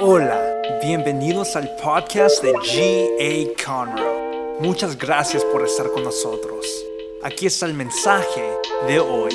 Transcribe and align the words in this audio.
Hola, 0.00 0.62
bienvenidos 0.80 1.56
al 1.56 1.68
podcast 1.74 2.40
de 2.40 2.52
G.A. 2.52 3.64
Conroe. 3.66 4.56
Muchas 4.60 4.96
gracias 4.96 5.44
por 5.46 5.64
estar 5.64 5.90
con 5.90 6.04
nosotros. 6.04 6.64
Aquí 7.24 7.46
está 7.46 7.66
el 7.66 7.74
mensaje 7.74 8.44
de 8.86 9.00
hoy. 9.00 9.34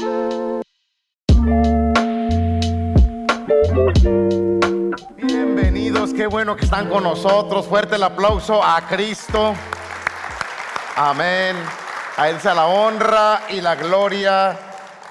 Bienvenidos, 5.18 6.14
qué 6.14 6.28
bueno 6.28 6.56
que 6.56 6.64
están 6.64 6.88
con 6.88 7.04
nosotros. 7.04 7.66
Fuerte 7.68 7.96
el 7.96 8.04
aplauso 8.04 8.64
a 8.64 8.88
Cristo. 8.88 9.56
Amén. 10.96 11.58
A 12.16 12.30
Él 12.30 12.40
sea 12.40 12.54
la 12.54 12.68
honra 12.68 13.42
y 13.50 13.60
la 13.60 13.76
gloria 13.76 14.58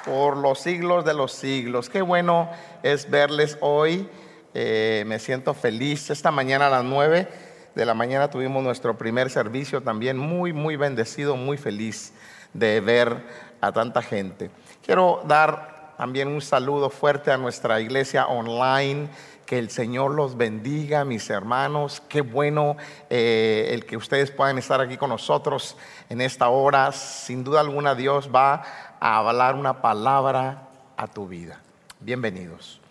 por 0.07 0.39
los 0.39 0.61
siglos 0.61 1.05
de 1.05 1.12
los 1.12 1.32
siglos. 1.32 1.91
Qué 1.91 2.00
bueno 2.00 2.48
es 2.82 3.11
verles 3.11 3.59
hoy. 3.61 4.09
Eh, 4.55 5.05
me 5.07 5.19
siento 5.19 5.55
feliz. 5.55 6.11
Esta 6.11 6.30
mañana 6.30 6.66
a 6.66 6.71
las 6.71 6.85
9 6.85 7.29
de 7.75 7.86
la 7.86 7.95
mañana 7.95 8.31
tuvimos 8.31 8.63
nuestro 8.63 8.96
primer 8.99 9.31
servicio 9.31 9.82
también. 9.82 10.18
Muy, 10.18 10.53
muy 10.53 10.77
bendecido, 10.77 11.36
muy 11.36 11.57
feliz 11.57 12.13
de 12.53 12.80
ver 12.80 13.25
a 13.61 13.72
tanta 13.72 14.03
gente. 14.03 14.50
Quiero 14.85 15.22
dar 15.27 15.94
también 15.96 16.29
un 16.29 16.41
saludo 16.41 16.91
fuerte 16.91 17.30
a 17.30 17.36
nuestra 17.36 17.80
iglesia 17.80 18.27
online. 18.27 19.08
Que 19.46 19.58
el 19.58 19.71
Señor 19.71 20.13
los 20.13 20.36
bendiga, 20.36 21.05
mis 21.05 21.29
hermanos. 21.29 22.03
Qué 22.08 22.21
bueno 22.22 22.77
eh, 23.11 23.71
el 23.72 23.85
que 23.85 23.96
ustedes 23.96 24.30
puedan 24.30 24.57
estar 24.57 24.80
aquí 24.80 24.96
con 24.96 25.11
nosotros 25.11 25.77
en 26.08 26.21
esta 26.21 26.49
hora. 26.49 26.93
Sin 26.93 27.44
duda 27.44 27.61
alguna 27.61 27.94
Dios 27.94 28.30
va 28.35 28.63
a 29.00 29.19
hablar 29.19 29.57
una 29.57 29.82
palabra 29.82 30.69
a 30.96 31.07
tu 31.07 31.27
vida. 31.27 31.61
Bienvenidos. 32.00 32.81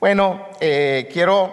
Bueno, 0.00 0.46
eh, 0.60 1.10
quiero 1.12 1.52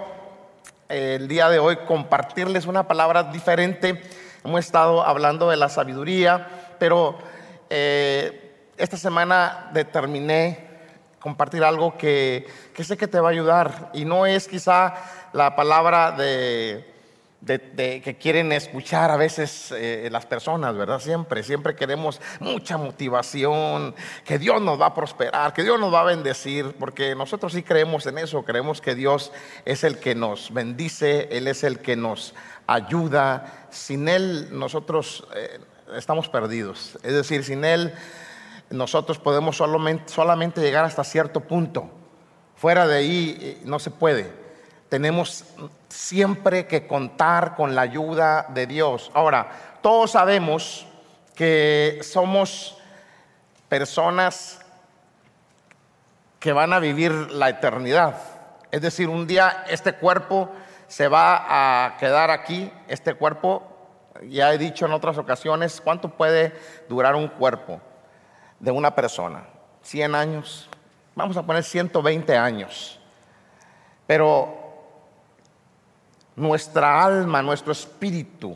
eh, 0.87 1.17
el 1.19 1.27
día 1.27 1.49
de 1.49 1.59
hoy 1.59 1.79
compartirles 1.85 2.65
una 2.65 2.87
palabra 2.87 3.23
diferente. 3.23 4.01
Hemos 4.41 4.61
estado 4.61 5.05
hablando 5.05 5.49
de 5.49 5.57
la 5.57 5.67
sabiduría, 5.67 6.47
pero 6.79 7.17
eh, 7.69 8.69
esta 8.77 8.95
semana 8.95 9.69
determiné 9.73 10.65
compartir 11.19 11.61
algo 11.61 11.97
que, 11.97 12.47
que 12.73 12.85
sé 12.85 12.95
que 12.95 13.09
te 13.09 13.19
va 13.19 13.27
a 13.27 13.31
ayudar 13.33 13.89
y 13.93 14.05
no 14.05 14.25
es 14.25 14.47
quizá 14.47 14.93
la 15.33 15.57
palabra 15.57 16.13
de 16.13 16.89
de, 17.41 18.01
que 18.03 18.17
quieren 18.17 18.51
escuchar 18.51 19.11
a 19.11 19.17
veces 19.17 19.71
eh, 19.71 20.09
las 20.11 20.25
personas, 20.25 20.75
¿verdad? 20.75 20.99
Siempre, 20.99 21.43
siempre 21.43 21.75
queremos 21.75 22.19
mucha 22.39 22.77
motivación, 22.77 23.95
que 24.25 24.39
Dios 24.39 24.61
nos 24.61 24.81
va 24.81 24.87
a 24.87 24.93
prosperar, 24.93 25.53
que 25.53 25.63
Dios 25.63 25.79
nos 25.79 25.93
va 25.93 26.01
a 26.01 26.05
bendecir, 26.05 26.75
porque 26.79 27.15
nosotros 27.15 27.53
sí 27.53 27.63
creemos 27.63 28.05
en 28.07 28.17
eso, 28.17 28.43
creemos 28.43 28.81
que 28.81 28.95
Dios 28.95 29.31
es 29.65 29.83
el 29.83 29.99
que 29.99 30.15
nos 30.15 30.51
bendice, 30.51 31.29
Él 31.31 31.47
es 31.47 31.63
el 31.63 31.79
que 31.79 31.95
nos 31.95 32.33
ayuda, 32.65 33.67
sin 33.69 34.09
Él 34.09 34.49
nosotros 34.51 35.27
eh, 35.35 35.59
estamos 35.95 36.29
perdidos, 36.29 36.97
es 37.03 37.13
decir, 37.13 37.43
sin 37.43 37.63
Él 37.63 37.93
nosotros 38.69 39.19
podemos 39.19 39.55
solamente, 39.55 40.11
solamente 40.11 40.59
llegar 40.59 40.83
hasta 40.83 41.03
cierto 41.03 41.41
punto, 41.41 41.89
fuera 42.55 42.87
de 42.87 42.97
ahí 42.97 43.37
eh, 43.39 43.61
no 43.63 43.79
se 43.79 43.91
puede 43.91 44.46
tenemos 44.89 45.45
siempre 45.89 46.67
que 46.67 46.87
contar 46.87 47.55
con 47.55 47.75
la 47.75 47.81
ayuda 47.81 48.47
de 48.49 48.67
Dios. 48.67 49.11
Ahora, 49.13 49.49
todos 49.81 50.11
sabemos 50.11 50.85
que 51.35 51.99
somos 52.01 52.77
personas 53.69 54.59
que 56.39 56.53
van 56.53 56.73
a 56.73 56.79
vivir 56.79 57.11
la 57.11 57.49
eternidad. 57.49 58.15
Es 58.71 58.81
decir, 58.81 59.09
un 59.09 59.27
día 59.27 59.65
este 59.69 59.93
cuerpo 59.93 60.49
se 60.87 61.07
va 61.07 61.85
a 61.85 61.97
quedar 61.97 62.31
aquí, 62.31 62.71
este 62.87 63.13
cuerpo, 63.13 63.63
ya 64.29 64.53
he 64.53 64.57
dicho 64.57 64.85
en 64.85 64.93
otras 64.93 65.17
ocasiones, 65.17 65.81
¿cuánto 65.81 66.09
puede 66.09 66.53
durar 66.87 67.15
un 67.15 67.27
cuerpo 67.27 67.81
de 68.59 68.71
una 68.71 68.95
persona? 68.95 69.45
¿100 69.83 70.15
años? 70.15 70.69
Vamos 71.15 71.35
a 71.37 71.43
poner 71.43 71.63
120 71.63 72.37
años. 72.37 72.99
Pero 74.05 74.66
nuestra 76.37 77.03
alma, 77.03 77.41
nuestro 77.41 77.71
espíritu, 77.71 78.55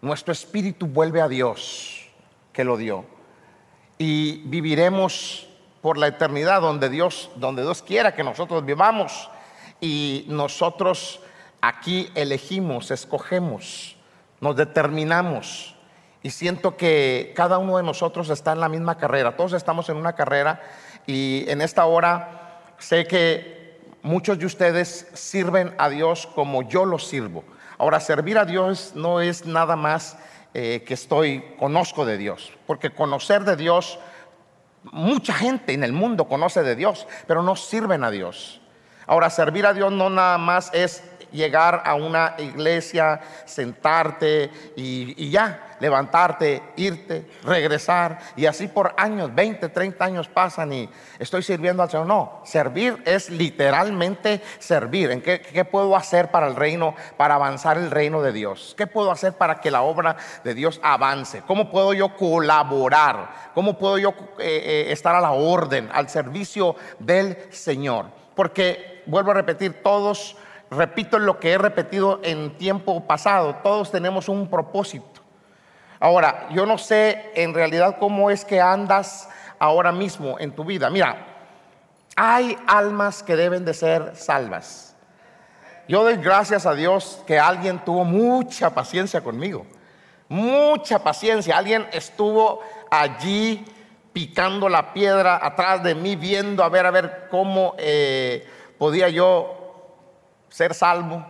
nuestro 0.00 0.32
espíritu 0.32 0.86
vuelve 0.86 1.20
a 1.20 1.28
Dios 1.28 2.06
que 2.52 2.64
lo 2.64 2.76
dio. 2.76 3.04
Y 3.98 4.38
viviremos 4.48 5.48
por 5.82 5.98
la 5.98 6.06
eternidad 6.06 6.60
donde 6.60 6.88
Dios, 6.88 7.30
donde 7.36 7.62
Dios 7.62 7.82
quiera 7.82 8.14
que 8.14 8.22
nosotros 8.22 8.64
vivamos. 8.64 9.28
Y 9.80 10.24
nosotros 10.28 11.20
aquí 11.60 12.10
elegimos, 12.14 12.92
escogemos, 12.92 13.96
nos 14.40 14.54
determinamos. 14.54 15.74
Y 16.22 16.30
siento 16.30 16.76
que 16.76 17.32
cada 17.34 17.58
uno 17.58 17.76
de 17.76 17.82
nosotros 17.82 18.30
está 18.30 18.52
en 18.52 18.60
la 18.60 18.68
misma 18.68 18.98
carrera. 18.98 19.36
Todos 19.36 19.52
estamos 19.52 19.88
en 19.88 19.96
una 19.96 20.14
carrera 20.14 20.62
y 21.06 21.44
en 21.48 21.60
esta 21.60 21.86
hora 21.86 22.62
sé 22.78 23.06
que 23.06 23.65
Muchos 24.06 24.38
de 24.38 24.46
ustedes 24.46 25.08
sirven 25.14 25.74
a 25.78 25.88
Dios 25.88 26.28
como 26.32 26.62
yo 26.62 26.84
lo 26.84 26.96
sirvo. 26.96 27.42
Ahora, 27.76 27.98
servir 27.98 28.38
a 28.38 28.44
Dios 28.44 28.92
no 28.94 29.20
es 29.20 29.46
nada 29.46 29.74
más 29.74 30.16
eh, 30.54 30.84
que 30.86 30.94
estoy, 30.94 31.42
conozco 31.58 32.06
de 32.06 32.16
Dios, 32.16 32.52
porque 32.68 32.90
conocer 32.90 33.42
de 33.42 33.56
Dios, 33.56 33.98
mucha 34.92 35.34
gente 35.34 35.72
en 35.72 35.82
el 35.82 35.92
mundo 35.92 36.28
conoce 36.28 36.62
de 36.62 36.76
Dios, 36.76 37.08
pero 37.26 37.42
no 37.42 37.56
sirven 37.56 38.04
a 38.04 38.12
Dios. 38.12 38.60
Ahora, 39.08 39.28
servir 39.28 39.66
a 39.66 39.74
Dios 39.74 39.90
no 39.90 40.08
nada 40.08 40.38
más 40.38 40.70
es 40.72 41.02
llegar 41.32 41.82
a 41.84 41.94
una 41.94 42.34
iglesia, 42.38 43.20
sentarte 43.44 44.50
y, 44.76 45.30
ya, 45.30 45.76
levantarte, 45.80 46.62
irte, 46.76 47.26
regresar. 47.44 48.18
Y 48.36 48.46
así 48.46 48.68
por 48.68 48.94
años, 48.96 49.34
20, 49.34 49.68
30 49.68 50.04
años 50.04 50.28
pasan 50.28 50.72
y 50.72 50.90
estoy 51.18 51.42
sirviendo 51.42 51.82
al 51.82 51.90
Señor. 51.90 52.06
No, 52.06 52.40
servir 52.44 53.02
es 53.04 53.30
literalmente 53.30 54.40
servir. 54.58 55.10
¿En 55.10 55.22
qué, 55.22 55.64
puedo 55.70 55.96
hacer 55.96 56.30
para 56.30 56.46
el 56.46 56.56
reino, 56.56 56.94
para 57.16 57.34
avanzar 57.34 57.76
el 57.76 57.90
reino 57.90 58.22
de 58.22 58.32
Dios? 58.32 58.74
¿Qué 58.76 58.86
puedo 58.86 59.10
hacer 59.10 59.34
para 59.34 59.60
que 59.60 59.70
la 59.70 59.82
obra 59.82 60.16
de 60.44 60.54
Dios 60.54 60.80
avance? 60.82 61.42
¿Cómo 61.46 61.70
puedo 61.70 61.92
yo 61.92 62.16
colaborar? 62.16 63.52
¿Cómo 63.54 63.78
puedo 63.78 63.98
yo 63.98 64.14
eh, 64.38 64.86
eh, 64.88 64.92
estar 64.92 65.14
a 65.14 65.20
la 65.20 65.32
orden, 65.32 65.88
al 65.92 66.08
servicio 66.08 66.76
del 66.98 67.36
Señor? 67.50 68.06
Porque, 68.34 69.02
vuelvo 69.06 69.30
a 69.30 69.34
repetir, 69.34 69.82
todos 69.82 70.36
repito 70.70 71.18
lo 71.18 71.38
que 71.38 71.52
he 71.52 71.58
repetido 71.58 72.20
en 72.22 72.56
tiempo 72.58 73.06
pasado, 73.06 73.56
todos 73.62 73.90
tenemos 73.90 74.28
un 74.28 74.48
propósito. 74.48 75.20
Ahora, 76.00 76.48
yo 76.50 76.66
no 76.66 76.78
sé 76.78 77.30
en 77.34 77.54
realidad 77.54 77.96
cómo 77.98 78.30
es 78.30 78.44
que 78.44 78.60
andas 78.60 79.28
ahora 79.58 79.92
mismo 79.92 80.38
en 80.38 80.52
tu 80.52 80.64
vida. 80.64 80.90
Mira, 80.90 81.16
hay 82.16 82.56
almas 82.66 83.22
que 83.22 83.36
deben 83.36 83.64
de 83.64 83.74
ser 83.74 84.16
salvas. 84.16 84.94
Yo 85.88 86.02
doy 86.02 86.16
gracias 86.16 86.66
a 86.66 86.74
Dios 86.74 87.22
que 87.26 87.38
alguien 87.38 87.78
tuvo 87.84 88.04
mucha 88.04 88.70
paciencia 88.70 89.20
conmigo. 89.22 89.66
Mucha 90.28 90.98
paciencia. 90.98 91.56
Alguien 91.56 91.86
estuvo 91.92 92.60
allí 92.90 93.64
picando 94.12 94.68
la 94.68 94.92
piedra 94.92 95.38
atrás 95.40 95.82
de 95.82 95.94
mí, 95.94 96.16
viendo 96.16 96.64
a 96.64 96.68
ver, 96.68 96.86
a 96.86 96.90
ver 96.90 97.28
cómo 97.30 97.74
eh, 97.78 98.46
podía 98.78 99.08
yo 99.08 99.65
ser 100.56 100.72
salvo, 100.72 101.22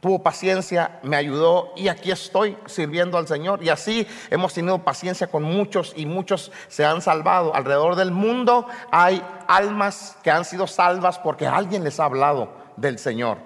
tuvo 0.00 0.22
paciencia, 0.22 1.00
me 1.02 1.16
ayudó 1.16 1.72
y 1.76 1.88
aquí 1.88 2.10
estoy 2.10 2.58
sirviendo 2.66 3.16
al 3.16 3.26
Señor. 3.26 3.64
Y 3.64 3.70
así 3.70 4.06
hemos 4.28 4.52
tenido 4.52 4.80
paciencia 4.80 5.28
con 5.28 5.42
muchos 5.42 5.94
y 5.96 6.04
muchos 6.04 6.52
se 6.68 6.84
han 6.84 7.00
salvado. 7.00 7.54
Alrededor 7.54 7.96
del 7.96 8.10
mundo 8.10 8.66
hay 8.90 9.24
almas 9.46 10.18
que 10.22 10.30
han 10.30 10.44
sido 10.44 10.66
salvas 10.66 11.18
porque 11.18 11.46
alguien 11.46 11.84
les 11.84 11.98
ha 12.00 12.04
hablado 12.04 12.52
del 12.76 12.98
Señor. 12.98 13.38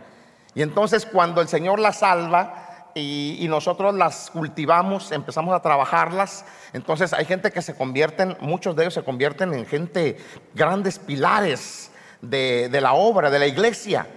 Y 0.53 0.63
entonces 0.63 1.07
cuando 1.07 1.41
el 1.41 1.47
Señor 1.47 1.79
las 1.79 2.01
salva 2.01 2.91
y, 2.97 3.47
nosotros 3.49 3.95
las 3.95 4.31
cultivamos, 4.33 5.13
empezamos 5.13 5.55
a 5.55 5.63
trabajarlas, 5.63 6.45
entonces 6.73 7.13
hay 7.13 7.25
gente 7.25 7.53
que 7.53 7.63
se 7.63 7.77
convierten, 7.77 8.37
muchos 8.41 8.75
de 8.75 8.83
ellos 8.83 8.95
se 8.95 9.05
convierten 9.05 9.55
en 9.55 9.65
gente, 9.65 10.17
grandes 10.55 10.99
pilares 10.99 11.93
de, 12.21 12.69
de 12.69 12.81
la 12.81 12.95
obra, 12.95 13.31
de 13.31 13.39
la 13.39 13.47
iglesia 13.47 14.09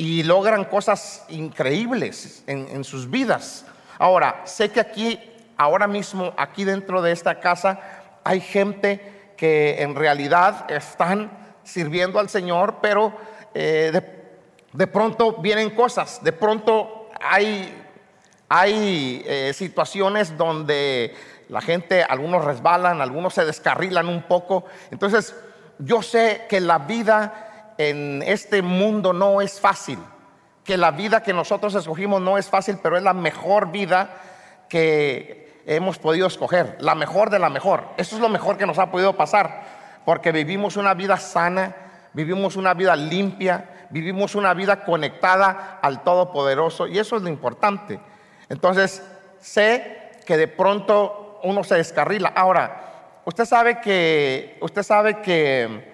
y 0.00 0.22
logran 0.22 0.64
cosas 0.64 1.26
increíbles 1.28 2.42
en, 2.46 2.84
sus 2.84 3.10
vidas. 3.10 3.66
Ahora, 3.98 4.40
sé 4.46 4.70
que 4.70 4.80
aquí, 4.80 5.20
ahora 5.58 5.86
mismo, 5.86 6.32
aquí 6.38 6.64
dentro 6.64 7.02
de 7.02 7.12
esta 7.12 7.38
casa, 7.38 7.78
hay 8.24 8.40
gente 8.40 9.34
que 9.36 9.82
en 9.82 9.94
realidad 9.94 10.70
están 10.70 11.30
sirviendo 11.64 12.18
al 12.18 12.30
Señor, 12.30 12.76
pero 12.80 13.12
eh, 13.52 13.92
de, 14.72 14.86
pronto 14.86 15.34
vienen 15.34 15.68
cosas, 15.68 16.24
de 16.24 16.32
pronto 16.32 17.10
hay, 17.20 17.70
hay 18.48 19.22
eh, 19.26 19.52
situaciones 19.52 20.34
donde 20.34 21.14
la 21.50 21.60
gente, 21.60 22.04
algunos 22.04 22.42
resbalan, 22.42 23.02
algunos 23.02 23.34
se 23.34 23.44
descarrilan 23.44 24.08
un 24.08 24.22
poco. 24.22 24.64
Entonces, 24.90 25.34
yo 25.78 26.00
sé 26.00 26.46
que 26.48 26.58
la 26.58 26.78
vida 26.78 27.49
en 27.88 28.22
este 28.26 28.60
mundo 28.60 29.14
no 29.14 29.40
es 29.40 29.58
fácil. 29.58 29.98
que 30.64 30.76
la 30.76 30.90
vida 30.90 31.22
que 31.22 31.32
nosotros 31.32 31.74
escogimos 31.74 32.20
no 32.20 32.36
es 32.36 32.48
fácil, 32.48 32.78
pero 32.82 32.96
es 32.96 33.02
la 33.02 33.14
mejor 33.14 33.72
vida 33.72 34.10
que 34.68 35.62
hemos 35.66 35.98
podido 35.98 36.26
escoger, 36.26 36.76
la 36.80 36.94
mejor 36.94 37.30
de 37.30 37.38
la 37.38 37.48
mejor. 37.48 37.88
Eso 37.96 38.14
es 38.14 38.22
lo 38.22 38.28
mejor 38.28 38.56
que 38.58 38.66
nos 38.66 38.78
ha 38.78 38.90
podido 38.90 39.16
pasar, 39.16 39.62
porque 40.04 40.30
vivimos 40.30 40.76
una 40.76 40.94
vida 40.94 41.16
sana, 41.16 41.74
vivimos 42.12 42.56
una 42.56 42.74
vida 42.74 42.94
limpia, 42.94 43.86
vivimos 43.90 44.34
una 44.34 44.54
vida 44.54 44.84
conectada 44.84 45.78
al 45.82 46.04
Todopoderoso 46.04 46.86
y 46.86 46.98
eso 46.98 47.16
es 47.16 47.22
lo 47.22 47.28
importante. 47.28 47.98
Entonces, 48.48 49.02
sé 49.40 50.10
que 50.26 50.36
de 50.36 50.46
pronto 50.46 51.40
uno 51.42 51.64
se 51.64 51.76
descarrila. 51.76 52.28
Ahora, 52.36 53.22
usted 53.24 53.46
sabe 53.46 53.80
que 53.80 54.58
usted 54.60 54.82
sabe 54.82 55.20
que 55.22 55.90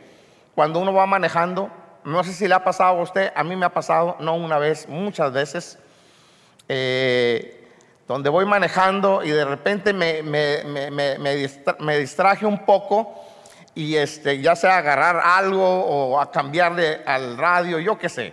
cuando 0.55 0.81
uno 0.81 0.93
va 0.93 1.07
manejando, 1.07 1.71
no 2.07 2.23
sé 2.23 2.33
si 2.33 2.47
le 2.47 2.55
ha 2.55 2.63
pasado 2.63 3.01
a 3.01 3.03
usted, 3.03 3.33
a 3.35 3.43
mí 3.43 3.57
me 3.57 3.67
ha 3.67 3.71
pasado, 3.71 4.17
no 4.21 4.37
una 4.37 4.59
vez, 4.59 4.89
muchas 4.89 5.33
veces, 5.33 5.77
eh, 6.69 7.69
donde 8.07 8.31
voy 8.31 8.47
manejando 8.47 9.25
y 9.25 9.31
de 9.31 9.45
repente 9.45 9.93
me, 9.93 10.23
me, 10.23 11.97
distraje 11.99 12.47
un 12.47 12.65
poco 12.65 13.13
y 13.75 13.97
este, 13.97 14.41
ya 14.41 14.55
sea 14.55 14.79
agarrar 14.79 15.17
algo 15.17 15.65
o 15.67 16.21
a 16.21 16.31
cambiarle 16.31 17.03
al 17.05 17.37
radio, 17.37 17.81
yo 17.81 17.99
qué 17.99 18.09
sé. 18.09 18.33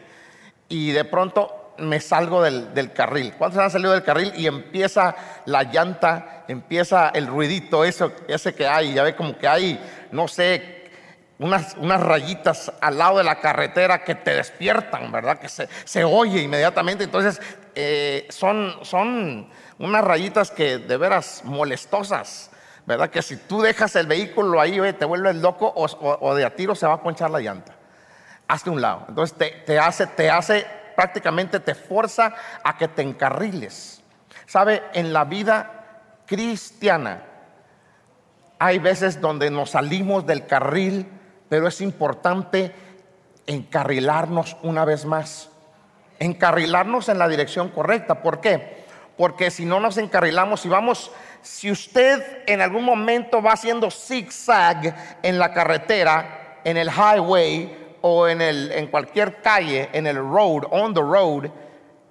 Y 0.69 0.91
de 0.91 1.05
pronto 1.05 1.73
me 1.79 1.99
salgo 1.99 2.43
del, 2.43 2.93
carril. 2.93 3.33
¿Cuántos 3.39 3.59
han 3.59 3.71
salido 3.71 3.93
del 3.93 4.03
carril? 4.03 4.33
Y 4.35 4.45
empieza 4.45 5.15
la 5.45 5.63
llanta, 5.63 6.43
empieza 6.47 7.09
el 7.09 7.25
ruidito, 7.25 7.83
eso, 7.83 8.11
ese 8.27 8.53
que 8.53 8.67
hay, 8.67 8.93
ya 8.93 9.01
ve 9.01 9.15
como 9.15 9.35
que 9.35 9.47
hay, 9.47 9.83
no 10.11 10.27
sé, 10.27 10.82
unas, 11.43 12.01
rayitas 12.01 12.71
al 12.79 12.97
lado 12.97 13.17
de 13.17 13.25
la 13.25 13.39
carretera 13.41 14.03
que 14.03 14.15
te 14.15 14.33
despiertan, 14.33 15.11
¿verdad? 15.11 15.39
Que 15.39 15.49
se, 15.49 16.03
oye 16.03 16.41
inmediatamente. 16.41 17.03
Entonces, 17.03 17.41
eh, 17.75 18.25
son, 18.29 18.77
son 18.83 19.49
unas 19.77 20.03
rayitas 20.03 20.51
que 20.51 20.77
de 20.77 20.97
veras 20.97 21.41
molestosas, 21.43 22.49
¿verdad? 22.85 23.09
Que 23.09 23.21
si 23.21 23.35
tú 23.35 23.61
dejas 23.61 23.95
el 23.97 24.07
vehículo 24.07 24.61
ahí, 24.61 24.79
te 24.93 25.05
vuelves 25.05 25.35
loco 25.35 25.71
o, 25.75 26.35
de 26.35 26.45
a 26.45 26.55
tiro 26.55 26.75
se 26.75 26.87
va 26.87 26.93
a 26.93 27.03
ponchar 27.03 27.29
la 27.29 27.41
llanta. 27.41 27.75
Hazte 28.47 28.69
un 28.69 28.81
lado. 28.81 29.05
Entonces, 29.09 29.37
te, 29.37 29.49
te, 29.65 29.77
hace, 29.79 30.07
te 30.07 30.29
hace, 30.29 30.65
prácticamente 30.95 31.59
te 31.59 31.75
fuerza 31.75 32.33
a 32.63 32.77
que 32.77 32.87
te 32.87 33.01
encarriles. 33.01 34.01
¿Sabe? 34.45 34.81
En 34.93 35.11
la 35.11 35.25
vida 35.25 36.21
cristiana 36.25 37.23
hay 38.59 38.79
veces 38.79 39.19
donde 39.19 39.49
nos 39.49 39.71
salimos 39.71 40.25
del 40.25 40.45
carril 40.45 41.07
pero 41.53 41.67
es 41.67 41.81
importante 41.81 42.71
encarrilarnos 43.45 44.57
una 44.63 44.85
vez 44.85 45.05
más. 45.05 45.51
Encarrilarnos 46.17 47.09
en 47.09 47.19
la 47.19 47.27
dirección 47.27 47.69
correcta. 47.69 48.23
¿Por 48.23 48.41
qué? 48.41 48.85
Porque 49.17 49.51
si 49.51 49.63
no 49.63 49.79
nos 49.79 49.99
encarrilamos, 49.99 50.61
si 50.61 50.67
vamos, 50.67 51.11
si 51.43 51.69
usted 51.69 52.41
en 52.47 52.59
algún 52.59 52.83
momento 52.83 53.39
va 53.39 53.51
haciendo 53.51 53.91
zigzag 53.91 55.19
en 55.21 55.37
la 55.37 55.53
carretera, 55.53 56.61
en 56.63 56.75
el 56.75 56.89
highway 56.89 57.97
o 58.01 58.27
en, 58.27 58.41
el, 58.41 58.71
en 58.71 58.87
cualquier 58.87 59.39
calle, 59.43 59.89
en 59.93 60.07
el 60.07 60.17
road, 60.17 60.63
on 60.71 60.91
the 60.91 61.01
road, 61.01 61.51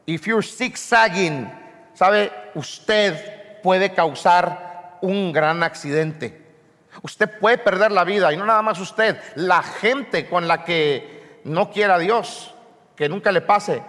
if 0.07 0.25
you're 0.25 0.47
zigzagging, 0.47 1.53
¿sabe? 1.95 2.31
Usted 2.55 3.61
puede 3.61 3.93
causar 3.93 4.99
un 5.01 5.33
gran 5.33 5.65
accidente. 5.65 6.42
Usted 7.01 7.39
puede 7.39 7.59
perder 7.59 7.91
la 7.91 8.05
vida 8.05 8.33
y 8.33 8.37
no 8.37 8.45
nada 8.45 8.61
más 8.61 8.79
usted, 8.79 9.19
la 9.37 9.63
gente 9.63 10.29
con 10.29 10.47
la 10.47 10.65
que 10.65 11.41
no 11.45 11.71
quiera 11.71 11.99
Dios, 11.99 12.55
que 12.95 13.09
nunca 13.09 13.33
le 13.33 13.41
pase. 13.41 13.83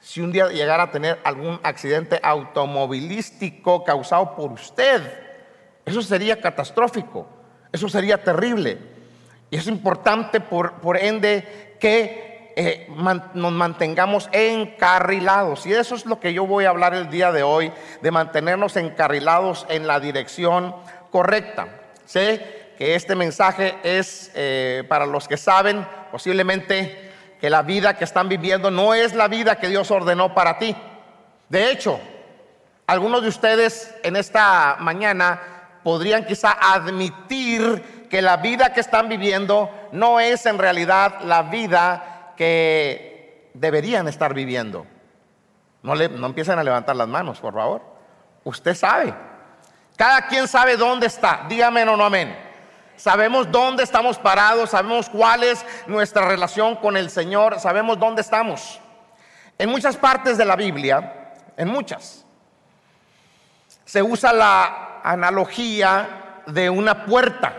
Si 0.00 0.20
un 0.20 0.32
día 0.32 0.48
llegara 0.48 0.84
a 0.84 0.90
tener 0.90 1.18
algún 1.24 1.60
accidente 1.62 2.18
automovilístico 2.22 3.84
causado 3.84 4.34
por 4.34 4.52
usted, 4.52 5.02
eso 5.84 6.00
sería 6.00 6.40
catastrófico, 6.40 7.26
eso 7.70 7.88
sería 7.88 8.22
terrible. 8.22 8.78
Y 9.50 9.56
es 9.56 9.66
importante, 9.66 10.40
por, 10.40 10.96
ende, 10.96 11.76
que 11.78 12.54
eh, 12.56 12.88
nos 13.34 13.52
mantengamos 13.52 14.28
encarrilados. 14.32 15.66
Y 15.66 15.72
eso 15.72 15.94
es 15.94 16.06
lo 16.06 16.18
que 16.18 16.32
yo 16.32 16.46
voy 16.46 16.64
a 16.64 16.70
hablar 16.70 16.94
el 16.94 17.10
día 17.10 17.30
de 17.30 17.42
hoy, 17.42 17.72
de 18.02 18.10
mantenernos 18.10 18.76
encarrilados 18.76 19.66
en 19.68 19.86
la 19.86 20.00
dirección 20.00 20.74
correcta. 21.10 21.68
Sé 22.06 22.72
que 22.78 22.94
este 22.94 23.14
mensaje 23.14 23.76
es 23.82 24.30
eh, 24.34 24.84
para 24.88 25.06
los 25.06 25.28
que 25.28 25.36
saben 25.36 25.86
posiblemente 26.10 27.12
que 27.40 27.50
la 27.50 27.62
vida 27.62 27.96
que 27.96 28.04
están 28.04 28.28
viviendo 28.28 28.70
no 28.70 28.94
es 28.94 29.14
la 29.14 29.28
vida 29.28 29.56
que 29.56 29.68
Dios 29.68 29.90
ordenó 29.90 30.34
para 30.34 30.58
ti. 30.58 30.74
De 31.48 31.70
hecho, 31.70 32.00
algunos 32.86 33.22
de 33.22 33.28
ustedes 33.28 33.94
en 34.02 34.16
esta 34.16 34.76
mañana 34.80 35.40
podrían 35.82 36.24
quizá 36.24 36.52
admitir 36.52 38.06
que 38.08 38.22
la 38.22 38.36
vida 38.38 38.72
que 38.72 38.80
están 38.80 39.08
viviendo 39.08 39.70
no 39.92 40.20
es 40.20 40.46
en 40.46 40.58
realidad 40.58 41.20
la 41.24 41.42
vida 41.42 42.32
que 42.36 43.50
deberían 43.54 44.06
estar 44.08 44.32
viviendo. 44.32 44.86
No, 45.82 45.94
le, 45.94 46.08
no 46.08 46.26
empiecen 46.26 46.58
a 46.58 46.64
levantar 46.64 46.96
las 46.96 47.08
manos, 47.08 47.40
por 47.40 47.54
favor. 47.54 47.82
Usted 48.44 48.74
sabe 48.74 49.14
cada 49.96 50.26
quien 50.26 50.46
sabe 50.46 50.76
dónde 50.76 51.06
está. 51.06 51.46
Dígame 51.48 51.82
o 51.82 51.96
no 51.96 52.04
amén. 52.04 52.36
Sabemos 52.96 53.50
dónde 53.50 53.82
estamos 53.82 54.18
parados, 54.18 54.70
sabemos 54.70 55.08
cuál 55.08 55.42
es 55.42 55.64
nuestra 55.86 56.26
relación 56.26 56.76
con 56.76 56.96
el 56.96 57.10
Señor, 57.10 57.60
sabemos 57.60 57.98
dónde 57.98 58.22
estamos. 58.22 58.80
En 59.58 59.70
muchas 59.70 59.96
partes 59.96 60.38
de 60.38 60.44
la 60.44 60.56
Biblia, 60.56 61.32
en 61.56 61.68
muchas, 61.68 62.24
se 63.84 64.02
usa 64.02 64.32
la 64.32 65.00
analogía 65.02 66.42
de 66.46 66.70
una 66.70 67.04
puerta. 67.04 67.54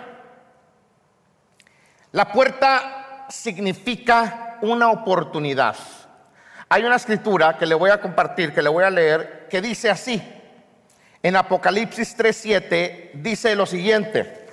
La 2.11 2.31
puerta 2.31 3.25
significa 3.29 4.57
una 4.61 4.89
oportunidad. 4.89 5.75
Hay 6.69 6.83
una 6.83 6.95
escritura 6.95 7.57
que 7.57 7.65
le 7.65 7.75
voy 7.75 7.91
a 7.91 8.01
compartir, 8.01 8.53
que 8.53 8.61
le 8.61 8.69
voy 8.69 8.83
a 8.83 8.89
leer, 8.89 9.47
que 9.49 9.61
dice 9.61 9.89
así 9.89 10.36
en 11.23 11.35
Apocalipsis 11.35 12.15
3:7 12.15 13.11
dice 13.13 13.55
lo 13.55 13.65
siguiente. 13.65 14.47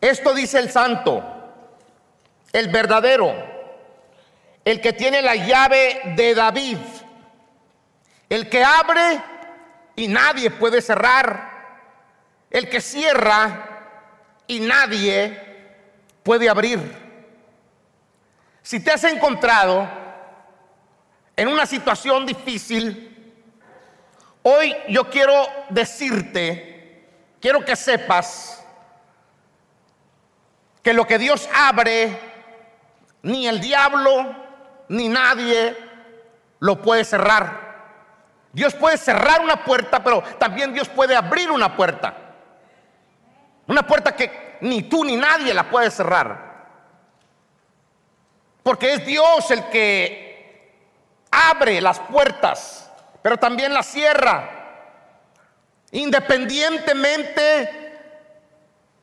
Esto 0.00 0.34
dice 0.34 0.58
el 0.58 0.70
santo, 0.70 1.24
el 2.52 2.68
verdadero, 2.68 3.34
el 4.64 4.80
que 4.80 4.92
tiene 4.92 5.22
la 5.22 5.34
llave 5.34 6.00
de 6.16 6.34
David, 6.34 6.78
el 8.28 8.48
que 8.48 8.62
abre 8.62 9.20
y 9.96 10.08
nadie 10.08 10.50
puede 10.50 10.82
cerrar, 10.82 11.50
el 12.50 12.68
que 12.68 12.80
cierra 12.80 13.66
y 14.46 14.60
nadie 14.60 15.42
puede 16.22 16.48
abrir. 16.48 16.80
Si 18.62 18.80
te 18.80 18.90
has 18.90 19.04
encontrado 19.04 19.88
en 21.36 21.48
una 21.48 21.66
situación 21.66 22.26
difícil, 22.26 23.15
Hoy 24.48 24.76
yo 24.86 25.10
quiero 25.10 25.34
decirte, 25.70 27.04
quiero 27.40 27.64
que 27.64 27.74
sepas 27.74 28.64
que 30.84 30.92
lo 30.92 31.04
que 31.04 31.18
Dios 31.18 31.48
abre, 31.52 32.16
ni 33.22 33.48
el 33.48 33.60
diablo, 33.60 34.36
ni 34.88 35.08
nadie 35.08 35.76
lo 36.60 36.80
puede 36.80 37.02
cerrar. 37.02 37.58
Dios 38.52 38.72
puede 38.74 38.98
cerrar 38.98 39.40
una 39.40 39.64
puerta, 39.64 40.04
pero 40.04 40.22
también 40.38 40.72
Dios 40.72 40.88
puede 40.90 41.16
abrir 41.16 41.50
una 41.50 41.74
puerta. 41.74 42.14
Una 43.66 43.84
puerta 43.84 44.14
que 44.14 44.58
ni 44.60 44.84
tú 44.84 45.04
ni 45.04 45.16
nadie 45.16 45.52
la 45.54 45.68
puede 45.68 45.90
cerrar. 45.90 46.68
Porque 48.62 48.92
es 48.92 49.04
Dios 49.04 49.50
el 49.50 49.68
que 49.70 50.72
abre 51.32 51.80
las 51.80 51.98
puertas 51.98 52.85
pero 53.26 53.38
también 53.38 53.74
la 53.74 53.82
sierra. 53.82 54.48
Independientemente 55.90 57.98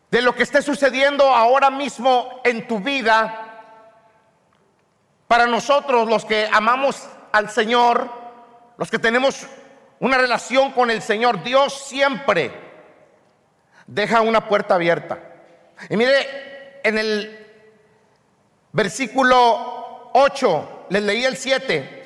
de 0.10 0.22
lo 0.22 0.34
que 0.34 0.44
esté 0.44 0.62
sucediendo 0.62 1.26
ahora 1.26 1.70
mismo 1.70 2.40
en 2.46 2.66
tu 2.66 2.80
vida, 2.80 3.66
para 5.28 5.46
nosotros 5.46 6.08
los 6.08 6.24
que 6.24 6.48
amamos 6.50 7.06
al 7.34 7.50
Señor, 7.50 8.10
los 8.78 8.90
que 8.90 8.98
tenemos 8.98 9.46
una 10.00 10.18
relación 10.18 10.72
con 10.72 10.90
el 10.90 11.02
Señor, 11.02 11.44
Dios 11.44 11.86
siempre 11.86 12.54
deja 13.88 14.22
una 14.22 14.48
puerta 14.48 14.76
abierta. 14.76 15.20
Y 15.90 15.98
mire, 15.98 16.80
en 16.82 16.98
el 16.98 17.46
versículo 18.72 20.12
8, 20.14 20.86
les 20.92 21.04
leí 21.04 21.26
el 21.26 21.36
7, 21.36 22.03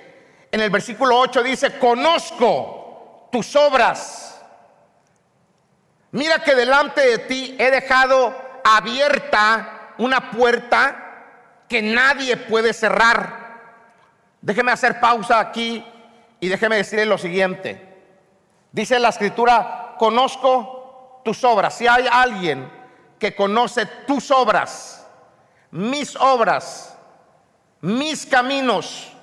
en 0.52 0.62
el 0.62 0.70
versículo 0.70 1.20
8 1.20 1.44
dice, 1.44 1.78
conozco 1.78 3.30
tus 3.32 3.56
obras. 3.56 4.42
Mira 6.12 6.44
que 6.44 6.56
delante 6.56 7.02
de 7.02 7.18
ti 7.20 7.56
he 7.60 7.70
dejado 7.70 8.36
abierta 8.64 9.94
una 9.98 10.32
puerta 10.32 11.64
que 11.68 11.82
nadie 11.82 12.38
puede 12.38 12.74
cerrar. 12.74 13.48
Déjeme 14.42 14.72
hacer 14.72 15.00
pausa 15.00 15.40
aquí 15.40 15.86
y 16.40 16.48
déjeme 16.48 16.78
decirle 16.78 17.06
lo 17.06 17.18
siguiente. 17.18 17.88
Dice 18.72 19.00
la 19.00 19.10
escritura, 19.10 19.96
conozco 19.98 21.22
tus 21.26 21.44
obras. 21.44 21.76
Si 21.76 21.88
hay 21.88 22.08
alguien 22.10 22.72
que 23.20 23.36
conoce 23.36 23.86
tus 23.86 24.32
obras, 24.32 25.06
mis 25.72 26.16
obras, 26.16 26.98
mis 27.82 28.26
caminos, 28.26 29.17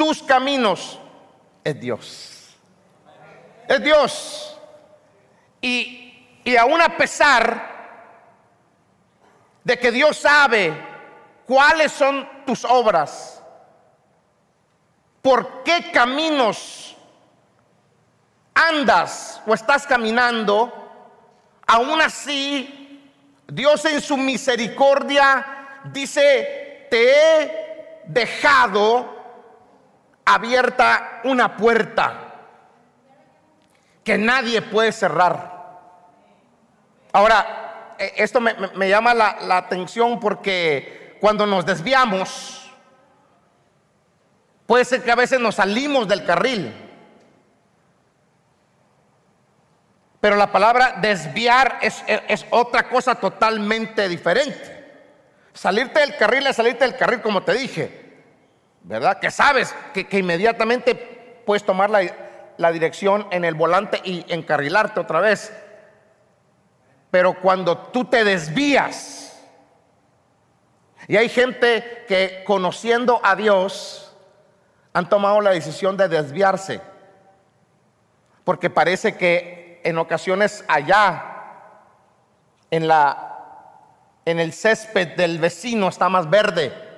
tus 0.00 0.22
caminos, 0.22 0.98
es 1.62 1.78
Dios. 1.78 2.56
Es 3.68 3.82
Dios. 3.82 4.58
Y, 5.60 6.40
y 6.42 6.56
aún 6.56 6.80
a 6.80 6.96
pesar 6.96 7.68
de 9.62 9.78
que 9.78 9.92
Dios 9.92 10.16
sabe 10.16 10.72
cuáles 11.46 11.92
son 11.92 12.26
tus 12.46 12.64
obras, 12.64 13.42
por 15.20 15.64
qué 15.64 15.90
caminos 15.92 16.96
andas 18.54 19.42
o 19.46 19.52
estás 19.52 19.86
caminando, 19.86 20.72
aún 21.66 22.00
así 22.00 23.04
Dios 23.46 23.84
en 23.84 24.00
su 24.00 24.16
misericordia 24.16 25.82
dice, 25.92 26.86
te 26.90 27.42
he 27.42 28.02
dejado 28.06 29.19
abierta 30.24 31.20
una 31.24 31.56
puerta 31.56 32.34
que 34.04 34.18
nadie 34.18 34.62
puede 34.62 34.92
cerrar. 34.92 35.78
Ahora, 37.12 37.94
e, 37.98 38.14
esto 38.16 38.40
me, 38.40 38.88
llama 38.88 39.14
la, 39.14 39.38
la 39.42 39.58
atención 39.58 40.20
porque 40.20 41.16
cuando 41.20 41.46
nos 41.46 41.66
desviamos, 41.66 42.60
Puede 44.70 44.84
ser 44.84 45.02
que 45.02 45.10
a 45.10 45.16
veces 45.16 45.40
nos 45.40 45.56
salimos 45.56 46.06
del 46.06 46.24
carril. 46.24 46.72
Pero 50.20 50.36
la 50.36 50.52
palabra 50.52 50.98
desviar 51.00 51.80
es, 51.82 52.04
otra 52.50 52.88
cosa 52.88 53.16
totalmente 53.16 54.08
diferente. 54.08 55.02
Salirte 55.52 55.98
del 55.98 56.16
carril 56.16 56.46
es 56.46 56.54
salirte 56.54 56.84
del 56.84 56.96
carril, 56.96 57.20
como 57.20 57.42
te 57.42 57.54
dije. 57.54 57.99
¿Verdad? 58.82 59.18
Que 59.18 59.30
sabes 59.30 59.74
que, 59.92 60.06
inmediatamente 60.18 60.94
puedes 61.44 61.64
tomar 61.64 61.90
la, 61.90 62.02
la 62.56 62.72
dirección 62.72 63.26
en 63.30 63.44
el 63.44 63.54
volante 63.54 64.00
y 64.04 64.24
encarrilarte 64.28 65.00
otra 65.00 65.20
vez. 65.20 65.52
Pero 67.10 67.34
cuando 67.40 67.76
tú 67.76 68.04
te 68.04 68.24
desvías, 68.24 69.38
y 71.08 71.16
hay 71.16 71.28
gente 71.28 72.04
que 72.06 72.44
conociendo 72.46 73.20
a 73.22 73.34
Dios, 73.34 74.14
han 74.92 75.08
tomado 75.08 75.40
la 75.40 75.50
decisión 75.50 75.96
de 75.96 76.08
desviarse, 76.08 76.80
porque 78.44 78.70
parece 78.70 79.16
que 79.16 79.80
en 79.84 79.98
ocasiones 79.98 80.64
allá, 80.68 81.30
en, 82.70 82.86
la, 82.86 83.36
en 84.24 84.38
el 84.38 84.52
césped 84.52 85.16
del 85.16 85.38
vecino 85.38 85.88
está 85.88 86.08
más 86.08 86.28
verde. 86.28 86.89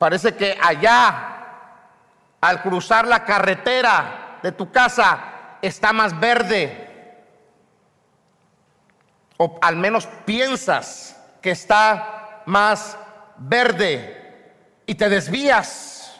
Parece 0.00 0.34
que 0.34 0.58
allá, 0.58 1.36
al 2.40 2.62
cruzar 2.62 3.06
la 3.06 3.22
carretera 3.22 4.38
de 4.42 4.50
tu 4.50 4.72
casa, 4.72 5.58
está 5.60 5.92
más 5.92 6.18
verde. 6.18 7.18
O 9.36 9.58
al 9.60 9.76
menos 9.76 10.06
piensas 10.24 11.20
que 11.42 11.50
está 11.50 12.40
más 12.46 12.96
verde 13.36 14.54
y 14.86 14.94
te 14.94 15.10
desvías. 15.10 16.18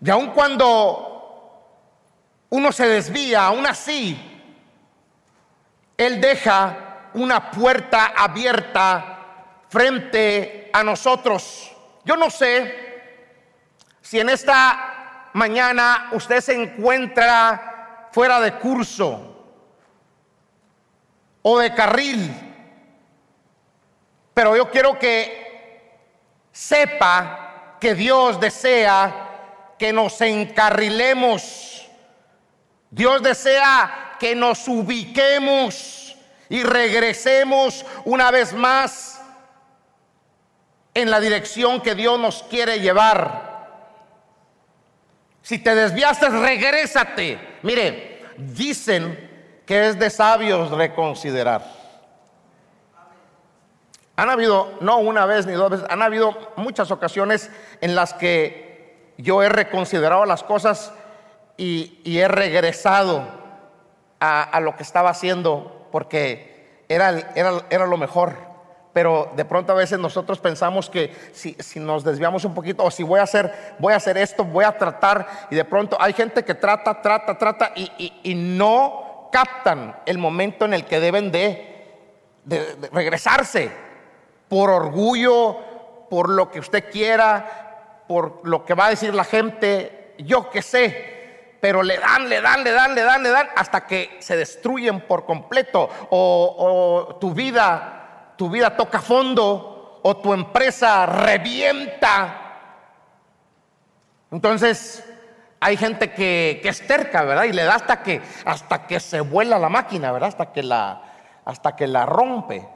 Y 0.00 0.08
aun 0.08 0.30
cuando 0.30 1.90
uno 2.48 2.70
se 2.70 2.86
desvía, 2.86 3.46
aún 3.46 3.66
así, 3.66 4.16
Él 5.96 6.20
deja 6.20 7.08
una 7.14 7.50
puerta 7.50 8.12
abierta 8.16 9.18
frente 9.68 10.70
a 10.72 10.84
nosotros. 10.84 11.73
Yo 12.04 12.16
no 12.16 12.30
sé 12.30 13.02
si 14.02 14.20
en 14.20 14.28
esta 14.28 15.30
mañana 15.32 16.10
usted 16.12 16.40
se 16.40 16.54
encuentra 16.54 18.08
fuera 18.12 18.40
de 18.40 18.54
curso 18.58 19.30
o 21.42 21.58
de 21.58 21.74
carril, 21.74 22.30
pero 24.32 24.56
yo 24.56 24.70
quiero 24.70 24.98
que 24.98 25.44
sepa 26.52 27.76
que 27.80 27.94
Dios 27.94 28.38
desea 28.40 29.74
que 29.78 29.92
nos 29.92 30.20
encarrilemos. 30.20 31.88
Dios 32.90 33.22
desea 33.22 34.16
que 34.20 34.34
nos 34.34 34.68
ubiquemos 34.68 36.16
y 36.48 36.62
regresemos 36.62 37.84
una 38.04 38.30
vez 38.30 38.52
más 38.52 39.13
en 40.94 41.10
la 41.10 41.20
dirección 41.20 41.80
que 41.80 41.94
Dios 41.94 42.18
nos 42.18 42.44
quiere 42.44 42.80
llevar. 42.80 43.52
Si 45.42 45.58
te 45.58 45.74
desviaste, 45.74 46.28
regrésate. 46.28 47.38
Mire, 47.62 48.24
dicen 48.38 49.30
que 49.66 49.88
es 49.88 49.98
de 49.98 50.08
sabios 50.10 50.70
reconsiderar. 50.70 51.62
Han 54.16 54.30
habido, 54.30 54.72
no 54.80 54.98
una 54.98 55.26
vez 55.26 55.46
ni 55.46 55.54
dos 55.54 55.70
veces, 55.70 55.86
han 55.90 56.00
habido 56.00 56.36
muchas 56.56 56.90
ocasiones 56.90 57.50
en 57.80 57.96
las 57.96 58.14
que 58.14 59.12
yo 59.18 59.42
he 59.42 59.48
reconsiderado 59.48 60.24
las 60.24 60.44
cosas 60.44 60.92
y, 61.56 62.00
he 62.04 62.28
regresado 62.28 63.26
a, 64.20 64.60
lo 64.60 64.76
que 64.76 64.82
estaba 64.82 65.10
haciendo 65.10 65.88
porque 65.92 66.84
era, 66.88 67.32
era, 67.34 67.86
lo 67.86 67.96
mejor. 67.96 68.53
Pero 68.94 69.32
de 69.34 69.44
pronto 69.44 69.72
a 69.72 69.74
veces 69.74 69.98
nosotros 69.98 70.38
pensamos 70.38 70.88
que 70.88 71.12
si, 71.32 71.56
nos 71.80 72.04
desviamos 72.04 72.44
un 72.44 72.54
poquito 72.54 72.84
o 72.84 72.92
si 72.92 73.02
voy 73.02 73.18
a 73.18 73.24
hacer, 73.24 73.52
voy 73.80 73.92
a 73.92 73.96
hacer 73.96 74.16
esto, 74.16 74.44
voy 74.44 74.64
a 74.64 74.78
tratar 74.78 75.26
y 75.50 75.56
de 75.56 75.64
pronto 75.64 75.96
hay 76.00 76.12
gente 76.12 76.44
que 76.44 76.54
trata, 76.54 77.02
trata, 77.02 77.36
trata 77.36 77.72
y, 77.74 78.34
no 78.34 79.28
captan 79.32 79.96
el 80.06 80.16
momento 80.16 80.64
en 80.64 80.74
el 80.74 80.84
que 80.84 81.00
deben 81.00 81.32
de, 81.32 81.74
regresarse 82.92 83.72
por 84.48 84.70
orgullo, 84.70 85.58
por 86.08 86.28
lo 86.28 86.52
que 86.52 86.60
usted 86.60 86.88
quiera, 86.88 88.04
por 88.06 88.46
lo 88.46 88.64
que 88.64 88.74
va 88.74 88.86
a 88.86 88.90
decir 88.90 89.12
la 89.12 89.24
gente, 89.24 90.14
yo 90.18 90.50
que 90.50 90.62
sé, 90.62 91.56
pero 91.60 91.82
le 91.82 91.98
dan, 91.98 92.28
le 92.28 92.40
dan, 92.40 92.62
le 92.62 92.70
dan, 92.70 92.94
le 92.94 93.02
dan, 93.02 93.22
le 93.24 93.30
dan, 93.30 93.48
hasta 93.56 93.86
que 93.86 94.18
se 94.20 94.36
destruyen 94.36 95.00
por 95.00 95.24
completo, 95.24 95.88
o, 96.10 97.16
tu 97.20 97.32
vida, 97.32 98.03
tu 98.36 98.50
vida 98.50 98.76
toca 98.76 99.00
fondo, 99.00 100.00
o 100.02 100.16
tu 100.16 100.32
empresa 100.32 101.06
revienta. 101.06 102.40
Entonces, 104.30 105.04
hay 105.60 105.76
gente 105.76 106.12
que, 106.12 106.60
que, 106.62 106.68
es 106.68 106.86
terca, 106.86 107.22
¿verdad? 107.22 107.44
Y 107.44 107.52
le 107.52 107.64
da 107.64 107.76
hasta 107.76 108.02
que, 108.02 108.20
hasta 108.44 108.86
que 108.86 109.00
se 109.00 109.20
vuela 109.20 109.58
la 109.58 109.70
máquina, 109.70 110.12
¿verdad? 110.12 110.28
Hasta 110.28 110.52
que 110.52 110.62
la, 110.62 111.02
hasta 111.44 111.74
que 111.74 111.86
la 111.86 112.04
rompe. 112.04 112.68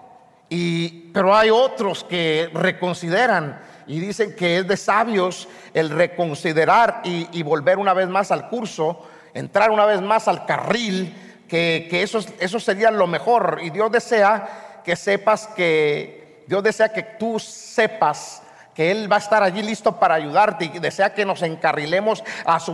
Y, 0.48 1.10
pero 1.12 1.36
hay 1.36 1.50
otros 1.50 2.04
que 2.04 2.50
reconsideran 2.54 3.60
y 3.86 4.00
dicen 4.00 4.34
que 4.34 4.58
es 4.58 4.68
de 4.68 4.76
sabios 4.76 5.48
el 5.74 5.90
reconsiderar 5.90 7.02
y, 7.04 7.42
volver 7.42 7.78
una 7.78 7.94
vez 7.94 8.08
más 8.08 8.30
al 8.30 8.48
curso, 8.48 9.06
entrar 9.34 9.70
una 9.70 9.84
vez 9.84 10.00
más 10.00 10.28
al 10.28 10.46
carril, 10.46 11.14
que, 11.48 11.88
eso, 11.90 12.20
eso 12.38 12.60
sería 12.60 12.90
lo 12.90 13.06
mejor. 13.06 13.60
Y 13.62 13.70
Dios 13.70 13.90
desea 13.90 14.67
que 14.88 14.97
sepas 14.97 15.47
que, 15.49 16.45
Dios 16.47 16.62
desea 16.62 16.90
que 16.90 17.02
tú 17.02 17.38
sepas 17.38 18.42
que 18.73 18.90
Él 18.90 19.12
va 19.12 19.16
a 19.16 19.18
estar 19.18 19.42
allí 19.42 19.62
listo 19.62 20.00
para 20.00 20.14
ayudarte 20.14 20.64
y 20.64 20.78
desea 20.78 21.12
que 21.12 21.26
nos 21.26 21.42
encarrilemos 21.42 22.25
a 22.47 22.59
su, 22.59 22.73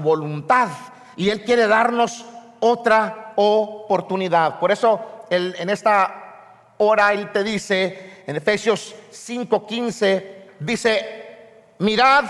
voluntad. 0.00 0.68
Y 1.16 1.28
Él 1.28 1.44
quiere 1.44 1.66
darnos 1.66 2.24
otra 2.60 3.34
oportunidad. 3.36 4.58
Por 4.58 4.72
eso 4.72 5.26
en 5.28 5.68
esta 5.68 6.76
hora 6.78 7.12
Él 7.12 7.30
te 7.30 7.44
dice 7.44 8.22
en 8.26 8.36
Efesios 8.36 8.94
5:15, 9.12 10.24
dice, 10.60 11.74
mirad 11.80 12.24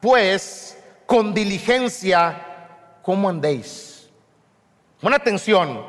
pues 0.00 0.76
con 1.06 1.32
diligencia 1.32 2.98
cómo 3.00 3.28
andéis. 3.28 4.10
Buena 5.00 5.18
atención, 5.18 5.86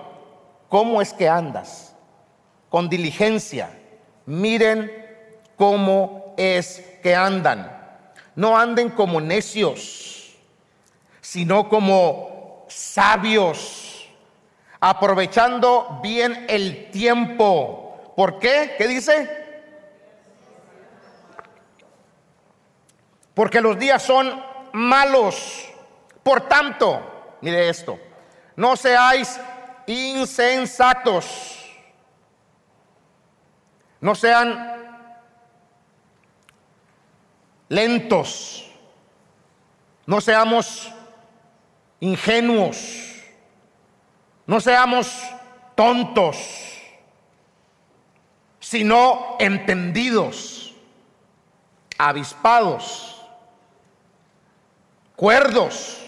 ¿cómo 0.69 1.01
es 1.01 1.11
que 1.11 1.27
andas? 1.27 1.94
Con 2.75 2.89
diligencia. 2.89 3.69
Miren 4.25 4.91
cómo 5.55 6.33
es 6.35 6.83
que 7.01 7.15
andan. 7.15 7.71
No 8.35 8.57
anden 8.57 8.89
como 8.89 9.21
necios, 9.21 10.35
sino 11.21 11.69
como 11.69 12.65
sabios, 12.67 14.09
aprovechando 14.81 16.01
bien 16.03 16.47
el 16.49 16.91
tiempo. 16.91 18.13
¿Por 18.13 18.39
qué? 18.39 18.75
¿Qué 18.77 18.87
dice? 18.89 19.29
porque 23.33 23.61
los 23.61 23.79
días 23.79 24.03
son 24.03 24.43
malos. 24.73 25.69
Por 26.23 26.41
tanto, 26.49 27.37
mire 27.39 27.69
esto, 27.69 27.97
no 28.57 28.75
seáis 28.75 29.39
insensatos. 29.87 31.64
No 34.05 34.13
sean 34.13 34.71
lentos. 37.69 38.69
No 40.05 40.21
seamos 40.21 40.93
ingenuos. 41.99 43.15
No 44.45 44.61
seamos 44.61 45.11
tontos, 45.73 46.37
sino 48.59 49.37
entendidos, 49.39 50.75
avispados, 51.97 53.25
cuerdos, 55.15 55.99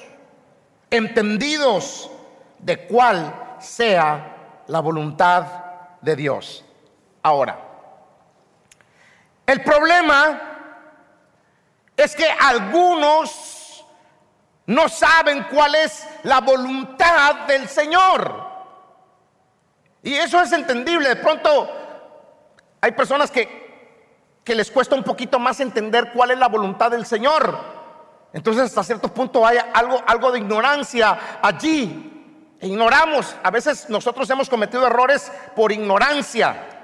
entendidos 0.91 2.11
de 2.59 2.85
cuál 2.85 3.55
sea 3.59 4.61
la 4.67 4.81
voluntad 4.81 5.45
de 5.99 6.15
Dios. 6.15 6.63
Ahora, 7.23 7.66
el 9.47 9.63
problema 9.63 10.41
es 11.95 12.15
que 12.15 12.29
algunos 12.29 13.85
no 14.67 14.89
saben 14.89 15.47
cuál 15.49 15.75
es 15.75 16.05
la 16.23 16.41
voluntad 16.41 17.47
del 17.47 17.69
Señor. 17.69 18.45
Y 20.03 20.13
eso 20.13 20.41
es 20.41 20.51
entendible. 20.51 21.09
De 21.09 21.15
pronto 21.15 21.69
hay 22.81 22.91
personas 22.91 23.31
que, 23.31 24.41
que 24.43 24.53
les 24.53 24.69
cuesta 24.69 24.95
un 24.95 25.03
poquito 25.03 25.39
más 25.39 25.59
entender 25.61 26.11
cuál 26.11 26.31
es 26.31 26.37
la 26.37 26.49
voluntad 26.49 26.91
del 26.91 27.05
Señor. 27.05 27.57
Entonces 28.33 28.65
hasta 28.65 28.83
cierto 28.83 29.07
punto 29.07 29.47
hay 29.47 29.57
algo, 29.73 30.03
algo 30.05 30.31
de 30.31 30.39
ignorancia 30.39 31.39
allí. 31.41 32.13
E 32.59 32.67
ignoramos. 32.67 33.35
A 33.43 33.51
veces 33.51 33.89
nosotros 33.89 34.29
hemos 34.29 34.49
cometido 34.49 34.85
errores 34.85 35.31
por 35.55 35.71
ignorancia. 35.71 36.76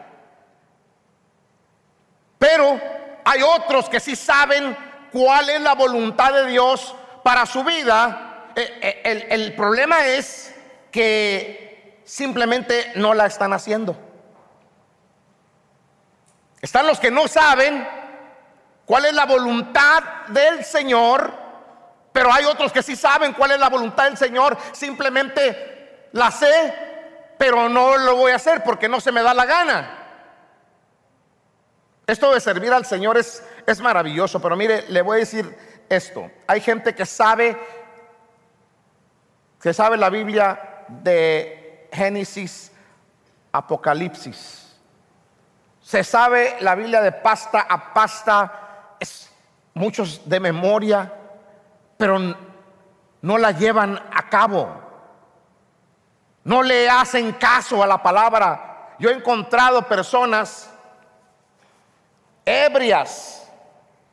Pero 2.43 2.77
hay 3.23 3.41
otros 3.41 3.87
que 3.87 4.01
sí 4.01 4.17
saben 4.17 4.75
cuál 5.13 5.49
es 5.49 5.61
la 5.61 5.75
voluntad 5.75 6.33
de 6.33 6.47
Dios 6.47 6.93
para 7.23 7.45
su 7.45 7.63
vida. 7.63 8.49
Eh, 8.53 8.79
eh, 8.81 9.01
el, 9.05 9.41
el 9.41 9.55
problema 9.55 10.05
es 10.07 10.53
que 10.91 12.01
simplemente 12.03 12.91
no 12.95 13.13
la 13.13 13.27
están 13.27 13.53
haciendo. 13.53 13.95
Están 16.61 16.85
los 16.85 16.99
que 16.99 17.11
no 17.11 17.29
saben 17.29 17.87
cuál 18.85 19.05
es 19.05 19.13
la 19.13 19.25
voluntad 19.25 20.03
del 20.27 20.65
Señor, 20.65 21.33
pero 22.11 22.29
hay 22.29 22.43
otros 22.43 22.73
que 22.73 22.83
sí 22.83 22.97
saben 22.97 23.31
cuál 23.31 23.51
es 23.51 23.59
la 23.61 23.69
voluntad 23.69 24.03
del 24.03 24.17
Señor, 24.17 24.57
simplemente 24.73 26.09
la 26.11 26.29
sé, 26.29 26.73
pero 27.37 27.69
no 27.69 27.95
lo 27.95 28.17
voy 28.17 28.33
a 28.33 28.35
hacer 28.35 28.65
porque 28.65 28.89
no 28.89 28.99
se 28.99 29.13
me 29.13 29.23
da 29.23 29.33
la 29.33 29.45
gana. 29.45 30.02
Esto 32.05 32.33
de 32.33 32.41
servir 32.41 32.73
al 32.73 32.85
Señor 32.85 33.17
es, 33.17 33.43
es 33.65 33.79
maravilloso, 33.79 34.41
pero 34.41 34.55
mire, 34.55 34.89
le 34.89 35.01
voy 35.01 35.17
a 35.17 35.19
decir 35.19 35.57
esto. 35.89 36.29
Hay 36.47 36.59
gente 36.59 36.93
que 36.93 37.05
sabe, 37.05 37.57
que 39.61 39.73
sabe 39.73 39.97
la 39.97 40.09
Biblia 40.09 40.85
de 40.89 41.87
Génesis, 41.93 42.71
Apocalipsis. 43.51 44.77
Se 45.81 46.03
sabe 46.03 46.57
la 46.59 46.75
Biblia 46.75 47.01
de 47.01 47.11
pasta 47.11 47.61
a 47.61 47.93
pasta, 47.93 48.95
es 48.99 49.29
muchos 49.73 50.27
de 50.27 50.39
memoria, 50.39 51.13
pero 51.97 52.19
no 53.21 53.37
la 53.37 53.51
llevan 53.51 53.97
a 54.13 54.29
cabo. 54.29 54.81
No 56.43 56.61
le 56.61 56.89
hacen 56.89 57.31
caso 57.33 57.81
a 57.81 57.87
la 57.87 58.03
palabra. 58.03 58.95
Yo 58.99 59.09
he 59.09 59.13
encontrado 59.13 59.87
personas 59.87 60.72
ebrias. 62.45 63.51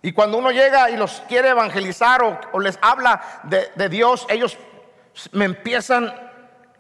Y 0.03 0.13
cuando 0.13 0.39
uno 0.39 0.51
llega 0.51 0.91
y 0.91 0.97
los 0.97 1.23
quiere 1.29 1.51
evangelizar 1.51 2.23
o, 2.53 2.61
les 2.61 2.79
habla 2.81 3.21
de, 3.45 3.71
de 3.75 3.89
Dios, 3.89 4.27
ellos 4.31 4.57
me 5.33 5.45
empiezan 5.45 6.07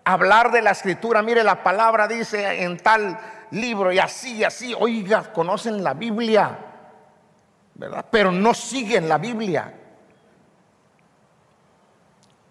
a 0.04 0.12
hablar 0.12 0.50
de 0.50 0.62
la 0.62 0.70
escritura. 0.70 1.22
Mire, 1.22 1.44
la 1.44 1.62
palabra 1.62 2.08
dice 2.08 2.62
en 2.62 2.78
tal 2.78 3.18
libro 3.50 3.92
y 3.92 3.98
así, 3.98 4.44
así. 4.44 4.74
Oiga, 4.78 5.32
conocen 5.32 5.82
la 5.82 5.94
Biblia, 5.94 6.58
¿verdad? 7.74 8.04
Pero 8.10 8.32
no 8.32 8.54
siguen 8.54 9.08
la 9.08 9.18
Biblia. 9.18 9.74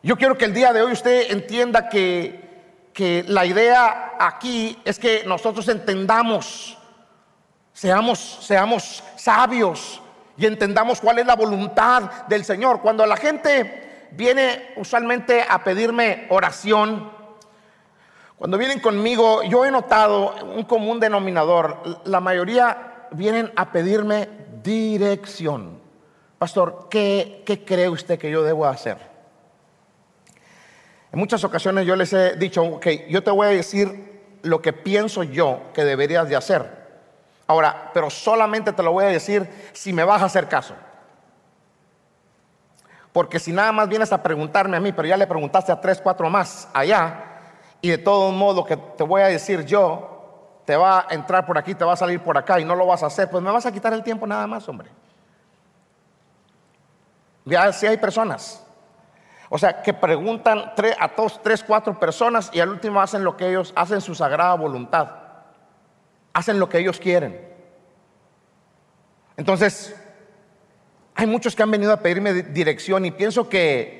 Yo 0.01 0.15
quiero 0.17 0.37
que 0.37 0.45
el 0.45 0.53
día 0.53 0.71
de 0.71 0.81
hoy 0.81 0.93
usted 0.93 1.31
entienda 1.31 1.89
que, 1.89 2.89
que 2.93 3.25
la 3.27 3.45
idea 3.45 4.15
aquí 4.19 4.79
es 4.85 4.97
que 4.97 5.23
nosotros 5.25 5.67
entendamos, 5.67 6.77
seamos, 7.79 8.39
seamos 8.41 9.01
sabios 9.15 10.01
y 10.35 10.45
entendamos 10.45 10.99
cuál 10.99 11.19
es 11.19 11.25
la 11.25 11.37
voluntad 11.37 12.25
del 12.27 12.43
Señor. 12.43 12.81
Cuando 12.81 13.05
la 13.05 13.15
gente 13.15 14.07
viene 14.11 14.73
usualmente 14.75 15.45
a 15.47 15.63
pedirme 15.63 16.27
oración, 16.29 17.09
cuando 18.35 18.57
vienen 18.57 18.81
conmigo, 18.81 19.43
yo 19.43 19.63
he 19.63 19.71
notado 19.71 20.35
un 20.43 20.63
común 20.63 20.99
denominador. 20.99 22.01
La 22.03 22.19
mayoría 22.19 23.07
vienen 23.11 23.49
a 23.55 23.71
pedirme 23.71 24.27
dirección. 24.61 25.79
Pastor, 26.37 26.87
¿qué, 26.89 27.43
cree 27.65 27.87
usted 27.87 28.19
que 28.19 28.29
yo 28.29 28.43
debo 28.43 28.65
hacer? 28.65 28.97
En 31.13 31.19
muchas 31.19 31.45
ocasiones 31.45 31.87
yo 31.87 31.95
les 31.95 32.11
he 32.11 32.35
dicho, 32.35 32.61
ok, 32.61 32.87
yo 33.07 33.23
te 33.23 33.31
voy 33.31 33.47
a 33.47 33.51
decir 33.51 34.37
lo 34.41 34.61
que 34.61 34.73
pienso 34.73 35.23
yo 35.23 35.61
que 35.73 35.85
deberías 35.85 36.27
de 36.27 36.35
hacer. 36.35 36.78
Ahora, 37.49 37.89
pero 37.95 38.11
solamente 38.11 38.71
te 38.71 38.83
lo 38.83 38.91
voy 38.91 39.05
a 39.05 39.07
decir 39.07 39.49
si 39.73 39.91
me 39.91 40.03
vas 40.03 40.21
a 40.21 40.25
hacer 40.25 40.47
caso. 40.47 40.75
Porque 43.11 43.39
si 43.39 43.51
nada 43.51 43.71
más 43.71 43.89
vienes 43.89 44.13
a 44.13 44.21
preguntarme 44.21 44.77
a 44.77 44.79
mí, 44.79 44.91
pero 44.91 45.07
ya 45.07 45.17
le 45.17 45.25
preguntaste 45.25 45.71
a 45.71 45.81
tres, 45.81 45.99
cuatro 45.99 46.29
más 46.29 46.69
allá, 46.75 47.23
y 47.81 47.89
de 47.89 47.97
todo 47.97 48.29
modo 48.31 48.63
que 48.63 48.77
te 48.77 49.03
voy 49.03 49.23
a 49.23 49.29
decir 49.29 49.65
yo, 49.65 50.61
te 50.63 50.75
va 50.75 51.07
a 51.09 51.15
entrar 51.15 51.47
por 51.47 51.57
aquí, 51.57 51.73
te 51.73 51.83
va 51.83 51.93
a 51.93 51.95
salir 51.95 52.21
por 52.21 52.37
acá 52.37 52.59
y 52.59 52.65
no 52.65 52.75
lo 52.75 52.85
vas 52.85 53.01
a 53.01 53.07
hacer, 53.07 53.31
pues 53.31 53.41
me 53.41 53.49
vas 53.49 53.65
a 53.65 53.71
quitar 53.71 53.93
el 53.93 54.03
tiempo 54.03 54.27
nada 54.27 54.45
más, 54.45 54.69
hombre. 54.69 54.91
Ya 57.45 57.73
si 57.73 57.87
hay 57.87 57.97
personas. 57.97 58.63
O 59.49 59.57
sea, 59.57 59.81
que 59.81 59.91
preguntan 59.91 60.71
a 60.99 61.07
dos, 61.17 61.41
tres, 61.41 61.63
cuatro 61.63 61.99
personas 61.99 62.51
y 62.53 62.59
al 62.59 62.69
último 62.69 63.01
hacen 63.01 63.23
lo 63.23 63.35
que 63.35 63.49
ellos, 63.49 63.73
hacen 63.75 64.01
su 64.01 64.13
sagrada 64.13 64.53
voluntad. 64.53 65.28
Hacen 66.33 66.59
lo 66.59 66.69
que 66.69 66.79
ellos 66.79 66.99
quieren. 66.99 67.39
Entonces, 69.37 69.95
hay 71.15 71.27
muchos 71.27 71.55
que 71.55 71.63
han 71.63 71.71
venido 71.71 71.91
a 71.91 72.01
pedirme 72.01 72.33
dirección 72.33 73.05
y 73.05 73.11
pienso 73.11 73.49
que 73.49 73.99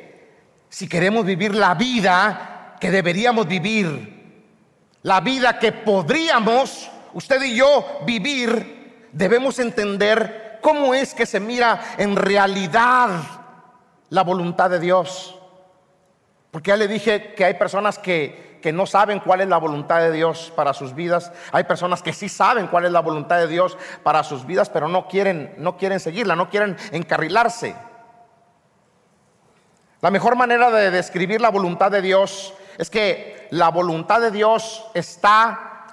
si 0.69 0.87
queremos 0.87 1.25
vivir 1.25 1.55
la 1.55 1.73
vida 1.73 2.75
que 2.79 2.91
deberíamos 2.91 3.47
vivir, 3.47 4.43
la 5.01 5.21
vida 5.21 5.59
que 5.59 5.71
podríamos, 5.71 6.89
usted 7.13 7.41
y 7.43 7.55
yo, 7.55 7.99
vivir, 8.05 9.09
debemos 9.11 9.59
entender 9.59 10.59
cómo 10.61 10.93
es 10.93 11.13
que 11.13 11.25
se 11.25 11.39
mira 11.39 11.95
en 11.97 12.15
realidad 12.15 13.09
la 14.09 14.23
voluntad 14.23 14.69
de 14.69 14.79
Dios. 14.79 15.35
Porque 16.51 16.69
ya 16.69 16.77
le 16.77 16.87
dije 16.87 17.33
que 17.35 17.45
hay 17.45 17.53
personas 17.55 17.99
que, 17.99 18.48
que, 18.61 18.71
no 18.71 18.85
saben 18.85 19.19
cuál 19.19 19.41
es 19.41 19.47
la 19.47 19.57
voluntad 19.57 19.99
de 19.99 20.11
Dios 20.11 20.51
para 20.55 20.73
sus 20.73 20.93
vidas. 20.93 21.31
Hay 21.51 21.63
personas 21.63 22.01
que 22.01 22.13
sí 22.13 22.29
saben 22.29 22.67
cuál 22.67 22.85
es 22.85 22.91
la 22.91 23.01
voluntad 23.01 23.37
de 23.37 23.47
Dios 23.47 23.77
para 24.03 24.23
sus 24.23 24.45
vidas, 24.45 24.69
pero 24.69 24.87
no 24.87 25.07
quieren, 25.07 25.53
no 25.57 25.77
quieren 25.77 25.99
seguirla, 25.99 26.35
no 26.35 26.49
quieren 26.49 26.77
encarrilarse. 26.91 27.75
La 30.01 30.11
mejor 30.11 30.35
manera 30.35 30.71
de 30.71 30.91
describir 30.91 31.41
la 31.41 31.49
voluntad 31.49 31.91
de 31.91 32.01
Dios 32.01 32.53
es 32.77 32.89
que 32.89 33.47
la 33.51 33.69
voluntad 33.69 34.21
de 34.21 34.31
Dios 34.31 34.85
está 34.93 35.87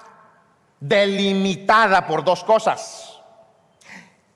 delimitada 0.79 2.07
por 2.07 2.23
dos 2.23 2.43
cosas. 2.43 3.19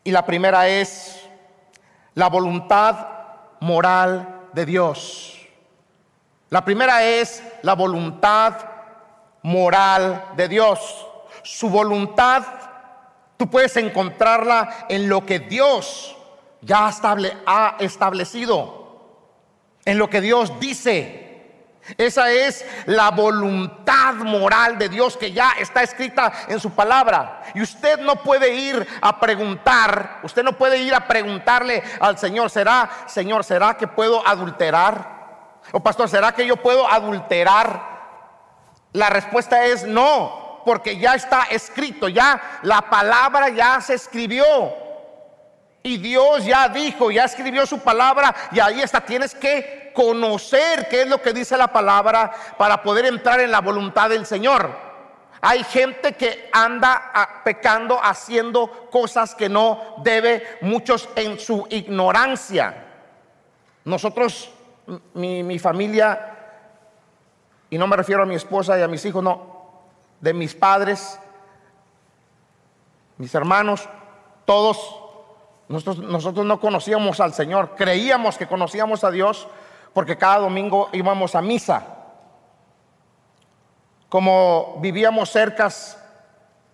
Y 0.04 0.12
la 0.12 0.26
primera 0.26 0.68
es 0.68 1.30
la 2.16 2.28
voluntad 2.28 3.08
moral 3.62 4.48
de 4.54 4.66
Dios. 4.66 5.48
La 6.50 6.66
primera 6.66 7.04
es 7.06 7.42
la 7.62 7.74
voluntad 7.74 8.54
moral 9.44 10.26
de 10.36 10.48
Dios. 10.48 11.08
Su 11.44 11.70
voluntad, 11.70 12.44
tú 13.38 13.50
puedes 13.50 13.76
encontrarla 13.78 14.86
en 14.90 15.10
lo 15.10 15.26
que 15.26 15.40
Dios 15.40 16.16
ya 16.62 16.88
ha 17.46 17.76
establecido, 17.80 19.02
en 19.86 19.98
lo 19.98 20.10
que 20.10 20.22
Dios 20.22 20.60
dice 20.60 21.32
Esa 21.98 22.32
es 22.32 22.64
la 22.86 23.10
voluntad 23.10 24.14
moral 24.16 24.78
de 24.78 24.88
Dios 24.88 25.18
que 25.18 25.32
ya 25.32 25.54
está 25.60 25.82
escrita 25.82 26.32
en 26.48 26.60
su 26.60 26.72
palabra. 26.72 27.42
Y 27.56 27.62
usted 27.62 28.00
no 28.00 28.18
puede 28.18 28.54
ir 28.54 28.88
a 29.02 29.20
preguntar, 29.20 30.20
usted 30.24 30.44
no 30.44 30.54
puede 30.54 30.78
ir 30.78 30.94
a 30.94 31.08
preguntarle 31.08 31.82
al 32.00 32.18
Señor, 32.18 32.50
¿será, 32.50 32.90
Señor, 33.08 33.44
será 33.44 33.76
que 33.76 33.88
puedo 33.88 34.26
adulterar? 34.26 35.21
O 35.72 35.80
pastor, 35.80 36.10
¿será 36.10 36.34
que 36.34 36.46
yo 36.46 36.58
puedo 36.58 36.88
adulterar? 36.88 37.92
La 38.94 39.10
respuesta 39.10 39.66
es 39.66 39.84
no, 39.84 40.62
porque 40.66 40.98
ya 40.98 41.16
está 41.16 41.44
escrito, 41.50 42.10
ya 42.10 42.60
la 42.64 42.82
palabra 42.82 43.50
ya 43.50 43.80
se 43.80 43.94
escribió. 43.94 44.46
Y 45.84 45.98
Dios 45.98 46.46
ya 46.46 46.70
dijo, 46.70 47.10
ya 47.10 47.24
escribió 47.24 47.66
su 47.66 47.80
palabra 47.80 48.36
y 48.52 48.60
ahí 48.60 48.82
está, 48.82 49.02
tienes 49.02 49.34
que 49.34 49.92
conocer 49.96 50.88
qué 50.90 51.02
es 51.02 51.08
lo 51.08 51.22
que 51.22 51.34
dice 51.34 51.58
la 51.58 51.68
palabra 51.68 52.32
para 52.58 52.84
poder 52.84 53.06
entrar 53.06 53.40
en 53.40 53.52
la 53.52 53.62
voluntad 53.62 54.10
del 54.10 54.26
Señor. 54.26 54.92
Hay 55.42 55.64
gente 55.64 56.14
que 56.14 56.50
anda 56.52 57.12
ah, 57.16 57.42
pecando, 57.44 58.00
haciendo 58.02 58.90
cosas 58.92 59.34
que 59.34 59.50
no 59.50 59.96
debe, 60.04 60.60
muchos 60.62 61.10
en 61.16 61.40
su 61.40 61.66
ignorancia. 61.72 62.86
Nosotros, 63.84 64.52
mi, 65.14 65.44
mi 65.44 65.60
familia, 65.60 66.38
y 67.70 67.78
no 67.78 67.88
me 67.88 67.96
refiero 67.96 68.24
a 68.24 68.26
mi 68.26 68.36
esposa 68.36 68.78
y 68.78 68.82
a 68.82 68.88
mis 68.88 69.06
hijos, 69.06 69.24
no, 69.24 69.62
de 70.20 70.34
mis 70.34 70.54
padres, 70.56 71.20
mis 73.18 73.34
hermanos, 73.36 73.88
todos 74.46 75.02
nosotros, 75.72 76.00
nosotros, 76.00 76.46
no 76.46 76.60
conocíamos 76.60 77.22
al 77.22 77.34
Señor, 77.34 77.76
creíamos 77.78 78.38
que 78.38 78.48
conocíamos 78.48 79.06
a 79.06 79.12
Dios, 79.12 79.48
porque 79.94 80.18
cada 80.18 80.40
domingo 80.40 80.90
íbamos 80.92 81.34
a 81.34 81.42
misa. 81.42 81.84
Como 84.10 84.80
vivíamos 84.82 85.30
cerca 85.30 85.70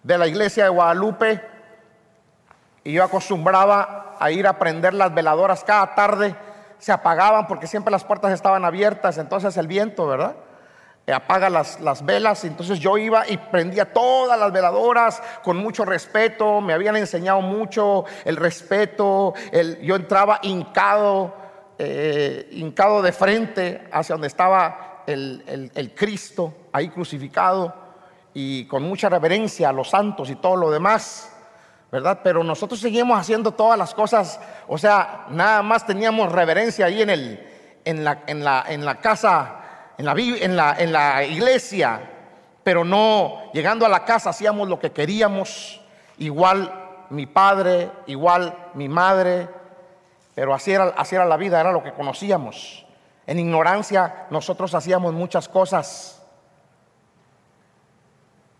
de 0.01 0.17
la 0.17 0.25
iglesia 0.25 0.63
de 0.63 0.69
Guadalupe, 0.69 1.41
y 2.83 2.93
yo 2.93 3.03
acostumbraba 3.03 4.15
a 4.19 4.31
ir 4.31 4.47
a 4.47 4.57
prender 4.57 4.95
las 4.95 5.13
veladoras 5.13 5.63
cada 5.63 5.93
tarde, 5.93 6.35
se 6.79 6.91
apagaban 6.91 7.47
porque 7.47 7.67
siempre 7.67 7.91
las 7.91 8.03
puertas 8.03 8.31
estaban 8.31 8.65
abiertas, 8.65 9.17
entonces 9.17 9.55
el 9.57 9.67
viento, 9.67 10.07
¿verdad? 10.07 10.35
Eh, 11.05 11.13
apaga 11.13 11.49
las, 11.49 11.79
las 11.79 12.05
velas, 12.05 12.43
entonces 12.45 12.79
yo 12.79 12.97
iba 12.97 13.27
y 13.27 13.37
prendía 13.37 13.93
todas 13.93 14.37
las 14.39 14.51
veladoras 14.51 15.21
con 15.43 15.57
mucho 15.57 15.85
respeto, 15.85 16.61
me 16.61 16.73
habían 16.73 16.97
enseñado 16.97 17.41
mucho 17.41 18.05
el 18.25 18.35
respeto, 18.35 19.33
el, 19.51 19.79
yo 19.81 19.95
entraba 19.95 20.39
hincado 20.43 21.47
eh, 21.79 22.49
hincado 22.53 23.03
de 23.03 23.11
frente 23.11 23.87
hacia 23.91 24.15
donde 24.15 24.27
estaba 24.27 25.03
el, 25.05 25.71
el, 25.75 25.93
Cristo, 25.93 26.51
ahí 26.71 26.89
crucificado, 26.89 27.71
y 28.33 28.65
con 28.65 28.81
mucha 28.81 29.09
reverencia 29.09 29.69
a 29.69 29.71
los 29.71 29.91
santos 29.91 30.31
y 30.31 30.35
todo 30.37 30.55
lo 30.55 30.71
demás. 30.71 31.36
¿Verdad? 31.91 32.19
Pero 32.23 32.43
nosotros 32.43 32.79
seguimos 32.79 33.19
haciendo 33.19 33.51
todas 33.51 33.77
las 33.77 33.93
cosas, 33.93 34.39
o 34.67 34.77
sea, 34.77 35.25
nada 35.29 35.61
más 35.61 35.85
teníamos 35.85 36.31
reverencia 36.31 36.85
ahí 36.85 37.01
en, 37.01 37.09
el, 37.09 37.47
en, 37.85 38.03
la, 38.03 38.23
en, 38.27 38.43
la, 38.43 38.65
en 38.67 38.85
la 38.85 38.95
casa, 38.95 39.55
en 39.97 40.05
la, 40.05 40.13
en, 40.17 40.55
la, 40.55 40.75
en 40.77 40.91
la 40.91 41.23
iglesia, 41.23 42.01
pero 42.63 42.83
no, 42.83 43.51
llegando 43.53 43.85
a 43.85 43.89
la 43.89 44.03
casa 44.03 44.31
hacíamos 44.31 44.67
lo 44.67 44.79
que 44.79 44.91
queríamos, 44.91 45.81
igual 46.17 46.71
mi 47.09 47.25
padre, 47.25 47.89
igual 48.07 48.53
mi 48.73 48.89
madre, 48.89 49.47
pero 50.35 50.53
así 50.53 50.71
era, 50.71 50.93
así 50.97 51.15
era 51.15 51.25
la 51.25 51.37
vida, 51.37 51.59
era 51.59 51.71
lo 51.71 51.81
que 51.81 51.93
conocíamos. 51.93 52.85
En 53.25 53.39
ignorancia 53.39 54.27
nosotros 54.29 54.73
hacíamos 54.73 55.13
muchas 55.13 55.49
cosas. 55.49 56.16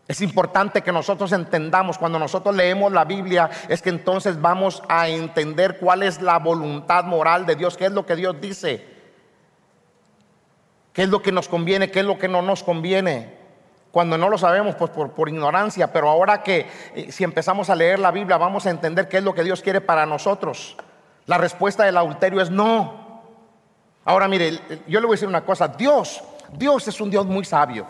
Es 0.08 0.22
importante 0.22 0.82
que 0.82 0.94
nosotros 0.94 1.34
entendamos, 1.34 1.98
cuando 1.98 2.18
nosotros 2.18 2.56
leemos 2.56 2.94
la 2.94 3.04
Biblia, 3.04 3.50
es 3.68 3.82
que 3.82 3.90
entonces 3.90 4.40
vamos 4.40 4.82
a 4.88 5.10
entender 5.10 5.80
cuál 5.80 6.02
es 6.02 6.22
la 6.22 6.40
voluntad 6.40 7.04
moral 7.04 7.46
de 7.46 7.56
Dios, 7.56 7.76
qué 7.76 7.88
es 7.88 7.92
lo 7.92 8.06
que 8.06 8.16
Dios 8.16 8.40
dice, 8.40 8.86
qué 10.94 11.04
es 11.04 11.10
lo 11.10 11.22
que 11.22 11.34
nos 11.34 11.50
conviene, 11.50 11.92
qué 11.92 12.00
es 12.00 12.06
lo 12.06 12.18
que 12.18 12.30
no 12.30 12.42
nos 12.42 12.64
conviene. 12.64 13.36
Cuando 13.92 14.18
no 14.18 14.30
lo 14.30 14.38
sabemos, 14.38 14.76
pues 14.76 14.92
por, 14.92 15.12
por 15.12 15.28
ignorancia, 15.28 15.92
pero 15.92 16.10
ahora 16.10 16.42
que 16.42 16.68
eh, 16.96 17.12
si 17.12 17.26
empezamos 17.26 17.70
a 17.70 17.76
leer 17.76 18.00
la 18.00 18.12
Biblia, 18.12 18.38
vamos 18.38 18.66
a 18.66 18.70
entender 18.70 19.10
qué 19.10 19.18
es 19.18 19.24
lo 19.24 19.34
que 19.34 19.44
Dios 19.44 19.62
quiere 19.62 19.82
para 19.82 20.06
nosotros. 20.06 20.78
La 21.26 21.38
respuesta 21.38 21.84
del 21.84 21.98
adulterio 21.98 22.40
es 22.40 22.50
no. 22.50 23.22
Ahora 24.06 24.30
mire, 24.30 24.58
yo 24.88 25.02
le 25.02 25.06
voy 25.06 25.16
a 25.16 25.18
decir 25.18 25.28
una 25.28 25.44
cosa, 25.44 25.68
Dios, 25.68 26.24
Dios 26.54 26.88
es 26.88 27.02
un 27.02 27.10
Dios 27.10 27.26
muy 27.26 27.44
sabio. 27.44 27.86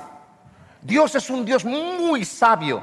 Dios 0.81 1.15
es 1.15 1.29
un 1.29 1.45
Dios 1.45 1.65
muy 1.65 2.25
sabio. 2.25 2.81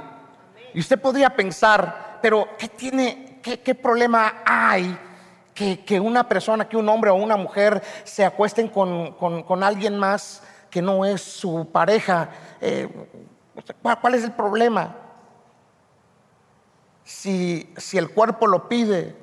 Y 0.73 0.81
usted 0.81 1.01
podría 1.01 1.31
pensar, 1.31 2.19
pero 2.21 2.49
¿qué 2.59 2.69
tiene, 2.69 3.39
qué, 3.43 3.75
problema 3.75 4.43
hay 4.45 4.99
que, 5.55 6.01
una 6.01 6.29
persona, 6.29 6.69
que 6.69 6.77
un 6.77 6.89
hombre 6.89 7.11
o 7.11 7.15
una 7.15 7.37
mujer 7.37 7.83
se 8.03 8.25
acuesten 8.25 8.69
con, 8.69 9.63
alguien 9.63 9.97
más 9.97 10.43
que 10.71 10.83
no 10.83 11.05
es 11.05 11.23
su 11.23 11.69
pareja? 11.71 12.29
Eh, 12.61 12.89
¿Cuál 13.83 14.15
es 14.15 14.25
el 14.25 14.33
problema? 14.33 14.97
Si, 17.05 17.73
si 17.77 17.99
el 17.99 18.11
cuerpo 18.11 18.47
lo 18.47 18.69
pide, 18.69 19.15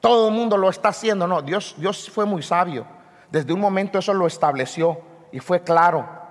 todo 0.00 0.28
el 0.28 0.34
mundo 0.34 0.56
lo 0.56 0.70
está 0.70 0.88
haciendo. 0.88 1.26
No, 1.26 1.42
Dios, 1.42 1.74
Dios 1.76 2.10
fue 2.10 2.24
muy 2.24 2.42
sabio. 2.42 2.86
Desde 3.30 3.52
un 3.52 3.60
momento 3.60 3.98
eso 3.98 4.14
lo 4.14 4.26
estableció 4.26 5.00
y 5.32 5.40
fue 5.40 5.62
claro. 5.62 6.23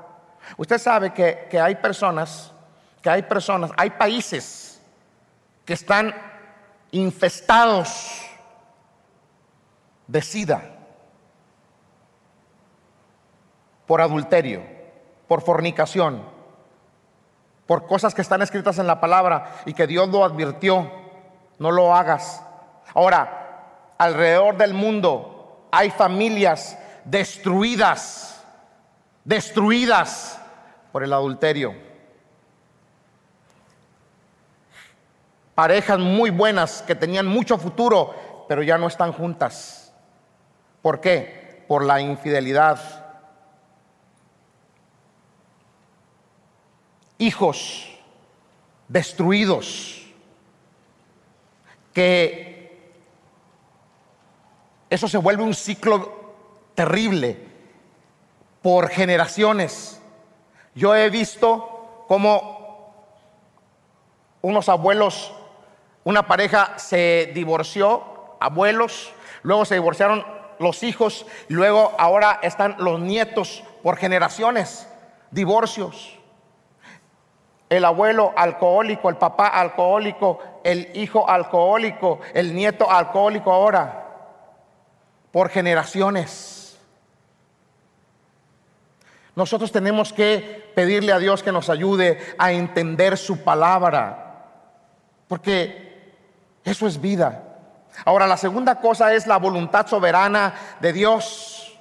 Usted 0.58 0.78
sabe 0.78 1.14
que, 1.14 1.48
que 1.50 1.60
hay 1.60 1.76
personas, 1.76 2.52
que 3.02 3.10
hay 3.10 3.24
personas, 3.24 3.72
hay 3.78 3.92
países 3.92 4.82
que 5.66 5.74
están 5.74 6.14
infestados 6.92 8.22
de 10.08 10.22
sida 10.22 10.62
por 13.86 14.02
adulterio, 14.02 14.64
por 15.28 15.42
fornicación, 15.42 16.24
por 17.66 17.88
cosas 17.88 18.14
que 18.14 18.22
están 18.22 18.42
escritas 18.42 18.78
en 18.78 18.88
la 18.88 19.00
palabra 19.00 19.56
y 19.66 19.74
que 19.74 19.88
Dios 19.88 20.10
lo 20.10 20.24
advirtió, 20.24 20.92
no 21.60 21.72
lo 21.72 21.96
hagas. 21.96 22.44
Ahora, 22.94 23.96
alrededor 23.98 24.58
del 24.58 24.74
mundo 24.74 25.68
hay 25.72 25.90
familias 25.90 26.78
destruidas, 27.06 28.33
destruidas 29.24 30.40
por 30.92 31.04
el 31.04 31.14
adulterio. 31.14 31.74
Parejas 35.56 36.00
muy 36.00 36.30
buenas 36.30 36.82
que 36.82 36.96
tenían 36.96 37.28
mucho 37.28 37.58
futuro, 37.58 38.46
pero 38.48 38.64
ya 38.64 38.78
no 38.78 38.88
están 38.88 39.14
juntas. 39.14 39.94
¿Por 40.82 41.00
qué? 41.00 41.64
Por 41.68 41.86
la 41.86 42.02
infidelidad. 42.02 42.80
Hijos 47.20 47.90
destruidos 48.88 50.06
que 51.94 52.54
eso 54.90 55.08
se 55.08 55.18
vuelve 55.18 55.44
un 55.44 55.54
ciclo 55.54 56.34
terrible 56.76 57.53
por 58.64 58.90
generaciones. 58.90 60.02
Yo 60.74 60.96
he 60.96 61.12
visto 61.12 62.06
cómo 62.08 62.96
unos 64.42 64.70
abuelos, 64.70 65.34
una 66.04 66.26
pareja 66.28 66.80
se 66.80 67.32
divorció, 67.36 68.04
abuelos, 68.40 69.14
luego 69.44 69.66
se 69.66 69.76
divorciaron 69.76 70.26
los 70.60 70.82
hijos, 70.82 71.26
luego 71.50 71.92
ahora 72.00 72.40
están 72.42 72.76
los 72.80 73.00
nietos 73.00 73.64
por 73.84 73.98
generaciones, 73.98 74.88
divorcios. 75.30 76.18
El 77.70 77.86
abuelo 77.86 78.34
alcohólico, 78.36 79.10
el 79.10 79.18
papá 79.18 79.48
alcohólico, 79.48 80.40
el 80.64 80.90
hijo 80.94 81.30
alcohólico, 81.30 82.22
el 82.34 82.56
nieto 82.56 82.90
alcohólico 82.90 83.52
ahora 83.52 84.08
por 85.32 85.50
generaciones. 85.50 86.53
Nosotros 89.36 89.72
tenemos 89.72 90.14
que 90.14 90.72
pedirle 90.76 91.12
a 91.12 91.20
Dios 91.20 91.42
que 91.42 91.52
nos 91.52 91.70
ayude 91.70 92.20
a 92.38 92.52
entender 92.52 93.18
su 93.18 93.44
palabra, 93.44 94.46
porque 95.28 96.14
eso 96.64 96.86
es 96.86 97.02
vida. 97.02 97.44
Ahora, 98.06 98.28
la 98.28 98.38
segunda 98.38 98.80
cosa 98.80 99.14
es 99.14 99.26
la 99.26 99.38
voluntad 99.38 99.88
soberana 99.88 100.54
de 100.80 100.94
Dios. 100.94 101.80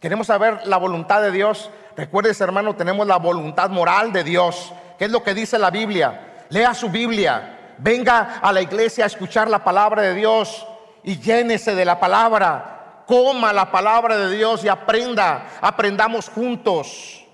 Queremos 0.00 0.26
saber 0.26 0.66
la 0.66 0.78
voluntad 0.78 1.22
de 1.22 1.30
Dios. 1.30 1.70
Recuerdes, 1.96 2.40
hermano, 2.40 2.74
tenemos 2.74 3.06
la 3.06 3.18
voluntad 3.18 3.70
moral 3.70 4.12
de 4.12 4.24
Dios. 4.24 4.72
¿Qué 4.98 5.04
es 5.04 5.10
lo 5.10 5.22
que 5.22 5.34
dice 5.34 5.58
la 5.58 5.70
Biblia? 5.70 6.44
Lea 6.48 6.74
su 6.74 6.88
Biblia. 6.88 7.74
Venga 7.78 8.40
a 8.42 8.52
la 8.52 8.62
iglesia 8.62 9.04
a 9.04 9.06
escuchar 9.06 9.48
la 9.48 9.62
palabra 9.62 10.02
de 10.02 10.14
Dios 10.14 10.66
y 11.02 11.18
llénese 11.18 11.74
de 11.74 11.84
la 11.84 11.98
palabra 11.98 12.79
coma 13.10 13.52
la 13.52 13.72
palabra 13.72 14.16
de 14.16 14.36
Dios 14.36 14.62
y 14.62 14.68
aprenda, 14.68 15.58
aprendamos 15.60 16.28
juntos. 16.28 17.26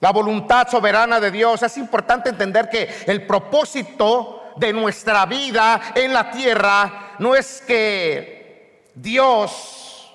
La 0.00 0.10
voluntad 0.10 0.66
soberana 0.70 1.20
de 1.20 1.30
Dios. 1.30 1.62
Es 1.62 1.76
importante 1.76 2.30
entender 2.30 2.70
que 2.70 3.04
el 3.06 3.26
propósito 3.26 4.52
de 4.56 4.72
nuestra 4.72 5.26
vida 5.26 5.92
en 5.94 6.14
la 6.14 6.30
tierra 6.30 7.16
no 7.18 7.34
es 7.34 7.60
que 7.60 8.90
Dios 8.94 10.10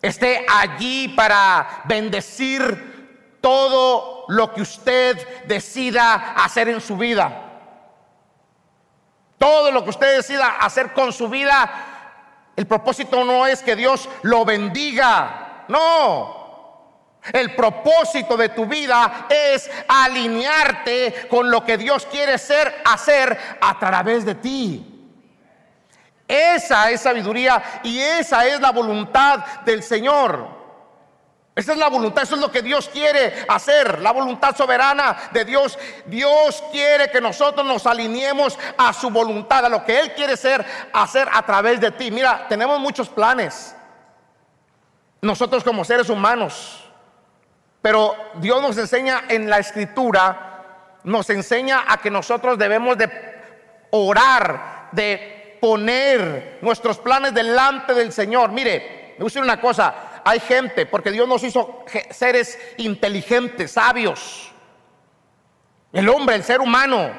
esté 0.00 0.46
allí 0.48 1.08
para 1.08 1.82
bendecir 1.86 3.38
todo 3.40 4.26
lo 4.28 4.54
que 4.54 4.62
usted 4.62 5.44
decida 5.48 6.34
hacer 6.36 6.68
en 6.68 6.80
su 6.80 6.96
vida. 6.96 7.48
Todo 9.38 9.72
lo 9.72 9.82
que 9.82 9.90
usted 9.90 10.18
decida 10.18 10.58
hacer 10.60 10.92
con 10.92 11.12
su 11.12 11.28
vida 11.28 11.91
el 12.56 12.66
propósito 12.66 13.24
no 13.24 13.46
es 13.46 13.62
que 13.62 13.76
Dios 13.76 14.08
lo 14.22 14.44
bendiga, 14.44 15.64
no. 15.68 16.42
El 17.32 17.54
propósito 17.54 18.36
de 18.36 18.48
tu 18.48 18.66
vida 18.66 19.26
es 19.28 19.70
alinearte 19.86 21.28
con 21.30 21.50
lo 21.50 21.64
que 21.64 21.78
Dios 21.78 22.06
quiere 22.06 22.36
ser, 22.36 22.82
hacer 22.84 23.38
a 23.60 23.78
través 23.78 24.24
de 24.24 24.34
ti. 24.34 24.92
Esa 26.26 26.90
es 26.90 27.02
sabiduría 27.02 27.62
y 27.84 28.00
esa 28.00 28.46
es 28.46 28.60
la 28.60 28.72
voluntad 28.72 29.44
del 29.64 29.82
Señor. 29.82 30.61
Esa 31.54 31.72
es 31.72 31.78
la 31.78 31.88
voluntad, 31.88 32.22
eso 32.22 32.34
es 32.34 32.40
lo 32.40 32.50
que 32.50 32.62
Dios 32.62 32.88
quiere 32.88 33.44
hacer, 33.46 34.00
la 34.00 34.10
voluntad 34.10 34.56
soberana 34.56 35.28
de 35.32 35.44
Dios. 35.44 35.78
Dios 36.06 36.64
quiere 36.72 37.10
que 37.10 37.20
nosotros 37.20 37.66
nos 37.66 37.86
alineemos 37.86 38.58
a 38.78 38.92
su 38.94 39.10
voluntad, 39.10 39.66
a 39.66 39.68
lo 39.68 39.84
que 39.84 40.00
Él 40.00 40.14
quiere 40.14 40.38
ser, 40.38 40.64
hacer 40.94 41.28
a 41.30 41.44
través 41.44 41.78
de 41.78 41.90
ti. 41.90 42.10
Mira, 42.10 42.46
tenemos 42.48 42.80
muchos 42.80 43.10
planes, 43.10 43.76
nosotros 45.20 45.62
como 45.62 45.84
seres 45.84 46.08
humanos, 46.08 46.84
pero 47.82 48.16
Dios 48.36 48.62
nos 48.62 48.78
enseña 48.78 49.24
en 49.28 49.50
la 49.50 49.58
escritura, 49.58 50.96
nos 51.04 51.28
enseña 51.28 51.84
a 51.86 51.98
que 51.98 52.10
nosotros 52.10 52.56
debemos 52.56 52.96
de 52.96 53.10
orar, 53.90 54.88
de 54.92 55.58
poner 55.60 56.58
nuestros 56.62 56.98
planes 56.98 57.34
delante 57.34 57.92
del 57.92 58.10
Señor. 58.10 58.52
Mire, 58.52 59.14
me 59.18 59.24
gusta 59.24 59.40
una 59.40 59.60
cosa, 59.60 59.94
hay 60.24 60.40
gente, 60.40 60.86
porque 60.86 61.10
Dios 61.10 61.28
nos 61.28 61.42
hizo 61.44 61.84
seres 62.10 62.58
inteligentes, 62.78 63.72
sabios. 63.72 64.50
El 65.92 66.08
hombre, 66.08 66.36
el 66.36 66.44
ser 66.44 66.60
humano, 66.60 67.10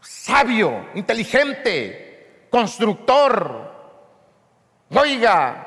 sabio, 0.00 0.88
inteligente, 0.94 2.46
constructor. 2.50 3.70
Oiga, 4.94 5.66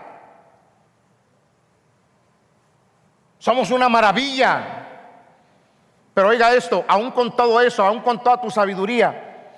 somos 3.40 3.72
una 3.72 3.90
maravilla. 3.90 4.80
Pero 6.14 6.28
oiga 6.28 6.54
esto, 6.54 6.86
aún 6.88 7.12
con 7.12 7.36
todo 7.36 7.60
eso, 7.60 7.84
aún 7.84 8.02
con 8.02 8.24
toda 8.24 8.40
tu 8.40 8.52
sabiduría, 8.52 9.50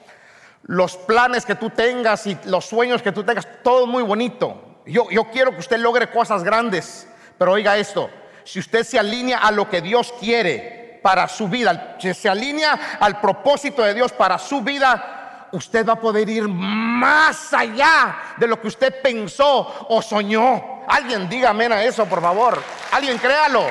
los 0.63 0.95
planes 0.95 1.45
que 1.45 1.55
tú 1.55 1.69
tengas 1.69 2.25
y 2.27 2.37
los 2.45 2.65
sueños 2.65 3.01
que 3.01 3.11
tú 3.11 3.23
tengas, 3.23 3.47
todo 3.61 3.85
muy 3.85 4.03
bonito. 4.03 4.64
Yo, 4.85 5.07
quiero 5.31 5.51
que 5.51 5.59
usted 5.59 5.77
logre 5.77 6.09
cosas 6.09 6.43
grandes, 6.43 7.07
pero 7.37 7.53
oiga 7.53 7.77
esto, 7.77 8.09
si 8.43 8.59
usted 8.59 8.83
se 8.83 8.99
alinea 8.99 9.39
a 9.39 9.51
lo 9.51 9.69
que 9.69 9.81
Dios 9.81 10.13
quiere 10.19 10.99
para 11.01 11.27
su 11.27 11.47
vida, 11.47 11.97
si 11.99 12.13
se 12.13 12.29
alinea 12.29 12.97
al 12.99 13.19
propósito 13.19 13.81
de 13.83 13.93
Dios 13.93 14.11
para 14.11 14.37
su 14.37 14.61
vida, 14.61 15.47
usted 15.51 15.87
va 15.87 15.93
a 15.93 15.99
poder 15.99 16.29
ir 16.29 16.47
más 16.47 17.53
allá 17.53 18.35
de 18.37 18.47
lo 18.47 18.61
que 18.61 18.67
usted 18.67 19.01
pensó 19.01 19.87
o 19.89 20.01
soñó. 20.01 20.83
Alguien 20.87 21.27
diga 21.27 21.49
amén 21.49 21.71
a 21.71 21.83
eso, 21.83 22.05
por 22.05 22.21
favor. 22.21 22.61
Alguien 22.91 23.17
créalo. 23.17 23.65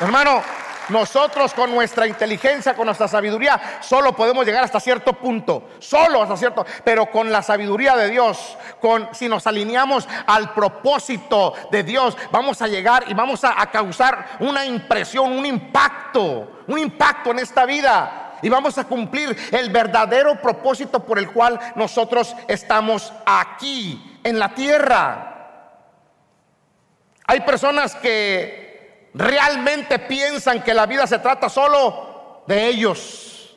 Hermano, 0.00 0.42
nosotros 0.88 1.54
con 1.54 1.70
nuestra 1.70 2.06
inteligencia, 2.06 2.74
con 2.74 2.86
nuestra 2.86 3.08
sabiduría, 3.08 3.78
solo 3.80 4.14
podemos 4.14 4.44
llegar 4.44 4.64
hasta 4.64 4.80
cierto 4.80 5.12
punto, 5.14 5.70
solo 5.78 6.22
hasta 6.22 6.36
cierto, 6.36 6.66
pero 6.84 7.06
con 7.10 7.30
la 7.30 7.42
sabiduría 7.42 7.96
de 7.96 8.10
Dios, 8.10 8.56
con 8.80 9.08
si 9.12 9.28
nos 9.28 9.46
alineamos 9.46 10.08
al 10.26 10.52
propósito 10.52 11.54
de 11.70 11.82
Dios, 11.82 12.16
vamos 12.30 12.60
a 12.62 12.68
llegar 12.68 13.04
y 13.08 13.14
vamos 13.14 13.44
a, 13.44 13.60
a 13.60 13.70
causar 13.70 14.36
una 14.40 14.64
impresión, 14.64 15.32
un 15.32 15.46
impacto, 15.46 16.62
un 16.66 16.78
impacto 16.78 17.30
en 17.30 17.38
esta 17.38 17.64
vida 17.64 18.38
y 18.42 18.48
vamos 18.50 18.76
a 18.76 18.84
cumplir 18.84 19.34
el 19.52 19.70
verdadero 19.70 20.40
propósito 20.40 21.00
por 21.00 21.18
el 21.18 21.32
cual 21.32 21.58
nosotros 21.76 22.36
estamos 22.46 23.12
aquí 23.24 24.18
en 24.22 24.38
la 24.38 24.54
tierra. 24.54 25.30
Hay 27.26 27.40
personas 27.40 27.94
que 27.94 28.73
realmente 29.14 30.00
piensan 30.00 30.62
que 30.62 30.74
la 30.74 30.86
vida 30.86 31.06
se 31.06 31.20
trata 31.20 31.48
solo 31.48 32.42
de 32.46 32.66
ellos, 32.66 33.56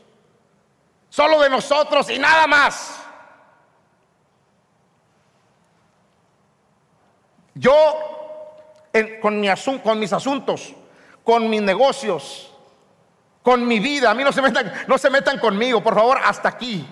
solo 1.10 1.42
de 1.42 1.50
nosotros 1.50 2.10
y 2.10 2.20
nada 2.20 2.46
más. 2.48 3.04
Yo 7.56 7.74
con, 9.20 9.40
mi 9.40 9.50
con 9.84 10.00
mis 10.00 10.14
asuntos, 10.14 10.76
con 11.24 11.50
mis 11.50 11.62
negocios, 11.62 12.54
con 13.42 13.68
mi 13.68 13.80
vida, 13.80 14.12
a 14.12 14.14
mí 14.14 14.24
no 14.24 14.32
se 14.32 14.44
metan, 14.44 14.72
no 14.86 14.98
se 15.00 15.10
metan 15.10 15.40
conmigo, 15.40 15.82
por 15.82 15.96
favor, 15.96 16.20
hasta 16.24 16.50
aquí. 16.50 16.88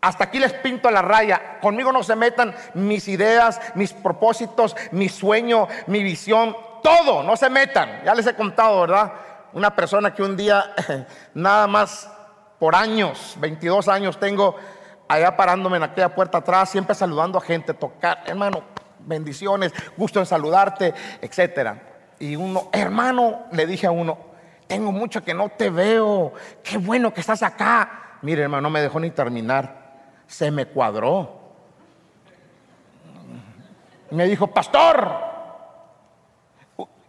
Hasta 0.00 0.24
aquí 0.24 0.38
les 0.38 0.52
pinto 0.52 0.90
la 0.90 1.02
raya. 1.02 1.58
Conmigo 1.60 1.90
no 1.90 2.04
se 2.04 2.14
metan 2.14 2.54
mis 2.74 3.08
ideas, 3.08 3.60
mis 3.74 3.92
propósitos, 3.92 4.76
mi 4.92 5.08
sueño, 5.08 5.66
mi 5.88 6.04
visión 6.04 6.56
todo, 6.82 7.22
no 7.22 7.36
se 7.36 7.50
metan. 7.50 8.02
Ya 8.04 8.14
les 8.14 8.26
he 8.26 8.34
contado, 8.34 8.80
¿verdad? 8.82 9.12
Una 9.52 9.74
persona 9.74 10.14
que 10.14 10.22
un 10.22 10.36
día, 10.36 10.74
nada 11.34 11.66
más 11.66 12.10
por 12.58 12.74
años, 12.74 13.36
22 13.38 13.88
años 13.88 14.18
tengo, 14.18 14.56
allá 15.08 15.36
parándome 15.36 15.76
en 15.76 15.84
aquella 15.84 16.14
puerta 16.14 16.38
atrás, 16.38 16.70
siempre 16.70 16.94
saludando 16.94 17.38
a 17.38 17.40
gente, 17.40 17.74
tocar, 17.74 18.22
hermano, 18.26 18.62
bendiciones, 19.00 19.72
gusto 19.96 20.20
en 20.20 20.26
saludarte, 20.26 20.94
etcétera. 21.20 21.82
Y 22.18 22.36
uno, 22.36 22.68
hermano, 22.72 23.46
le 23.52 23.66
dije 23.66 23.86
a 23.86 23.90
uno, 23.90 24.18
tengo 24.66 24.92
mucho 24.92 25.24
que 25.24 25.34
no 25.34 25.48
te 25.48 25.70
veo, 25.70 26.32
qué 26.62 26.78
bueno 26.78 27.14
que 27.14 27.20
estás 27.20 27.42
acá. 27.42 28.18
Mire, 28.22 28.42
hermano, 28.42 28.62
no 28.62 28.70
me 28.70 28.82
dejó 28.82 29.00
ni 29.00 29.10
terminar, 29.10 30.12
se 30.26 30.50
me 30.50 30.66
cuadró. 30.66 31.38
Me 34.10 34.26
dijo, 34.26 34.48
pastor, 34.48 35.27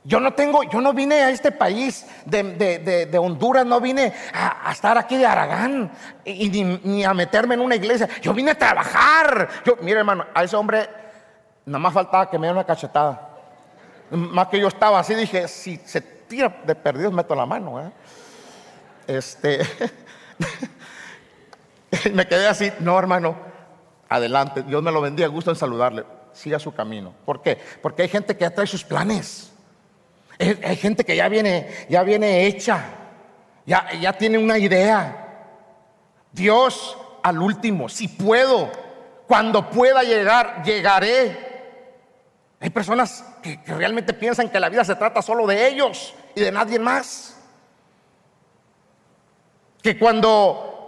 yo 0.09 0.19
no 0.19 0.33
tengo, 0.33 0.63
yo 0.63 0.81
no 0.81 0.91
vine 0.91 1.21
a 1.21 1.29
este 1.29 1.51
país 1.51 2.03
de, 2.25 3.19
Honduras, 3.21 3.63
no 3.63 3.79
vine 3.79 4.11
a, 4.33 4.71
estar 4.71 4.97
aquí 4.97 5.15
de 5.17 5.25
Aragán 5.27 5.91
y, 6.25 6.49
ni, 6.49 7.03
a 7.03 7.13
meterme 7.13 7.53
en 7.53 7.61
una 7.61 7.75
iglesia. 7.75 8.09
Yo 8.19 8.33
vine 8.33 8.51
a 8.51 8.57
trabajar. 8.57 9.47
Yo, 9.63 9.77
mire, 9.81 9.99
hermano, 9.99 10.25
a 10.33 10.43
ese 10.43 10.55
hombre 10.55 10.89
nada 11.63 11.77
más 11.77 11.93
faltaba 11.93 12.27
que 12.27 12.39
me 12.39 12.47
diera 12.47 12.57
una 12.57 12.65
cachetada. 12.65 13.37
Más 14.09 14.47
que 14.47 14.59
yo 14.59 14.67
estaba 14.67 14.97
así, 14.99 15.13
dije, 15.13 15.47
si 15.47 15.77
se 15.85 16.01
tira 16.01 16.57
de 16.65 16.73
perdidos, 16.73 17.13
meto 17.13 17.35
la 17.35 17.45
mano. 17.45 17.79
¿eh? 17.79 17.91
Este, 19.05 19.59
me 22.13 22.27
quedé 22.27 22.47
así, 22.47 22.73
no, 22.79 22.97
hermano, 22.97 23.37
adelante. 24.09 24.63
Dios 24.63 24.81
me 24.81 24.91
lo 24.91 25.01
bendiga, 25.01 25.27
gusto 25.27 25.51
en 25.51 25.55
saludarle. 25.55 26.03
Siga 26.33 26.57
su 26.57 26.73
camino. 26.73 27.13
¿Por 27.25 27.43
qué? 27.43 27.61
Porque 27.83 28.01
hay 28.01 28.09
gente 28.09 28.35
que 28.35 28.41
ya 28.41 28.49
trae 28.49 28.65
sus 28.65 28.83
planes. 28.83 29.53
Hay 30.39 30.77
gente 30.77 31.03
que 31.03 31.17
ya 31.17 31.27
viene, 31.27 31.69
ya 31.89 32.01
viene 32.03 32.45
hecha, 32.45 32.85
ya, 33.65 33.91
ya 33.99 34.13
tiene 34.13 34.37
una 34.37 34.57
idea. 34.57 35.25
Dios 36.31 36.97
al 37.21 37.41
último, 37.41 37.89
si 37.89 38.07
puedo, 38.07 38.71
cuando 39.27 39.69
pueda 39.69 40.01
llegar, 40.03 40.63
llegaré. 40.63 41.49
Hay 42.61 42.69
personas 42.69 43.25
que, 43.43 43.61
que, 43.61 43.73
realmente 43.73 44.13
piensan 44.13 44.49
que 44.49 44.61
la 44.61 44.69
vida 44.69 44.85
se 44.85 44.95
trata 44.95 45.21
solo 45.21 45.45
de 45.45 45.67
ellos 45.67 46.13
y 46.33 46.39
de 46.39 46.51
nadie 46.53 46.79
más. 46.79 47.37
Que 49.81 49.99
cuando 49.99 50.78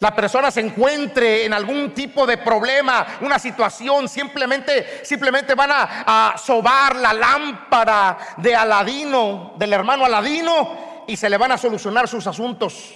la 0.00 0.14
persona 0.14 0.50
se 0.50 0.60
encuentre 0.60 1.44
en 1.44 1.52
algún 1.52 1.94
tipo 1.94 2.26
de 2.26 2.36
problema, 2.38 3.06
una 3.20 3.38
situación, 3.38 4.08
simplemente, 4.08 5.00
simplemente 5.04 5.54
van 5.54 5.70
a, 5.72 6.34
sobar 6.36 6.96
la 6.96 7.14
lámpara 7.14 8.18
de 8.36 8.54
Aladino, 8.54 9.54
del 9.56 9.72
hermano 9.72 10.04
Aladino, 10.04 11.04
y 11.06 11.16
se 11.16 11.30
le 11.30 11.38
van 11.38 11.52
a 11.52 11.58
solucionar 11.58 12.08
sus 12.08 12.26
asuntos. 12.26 12.94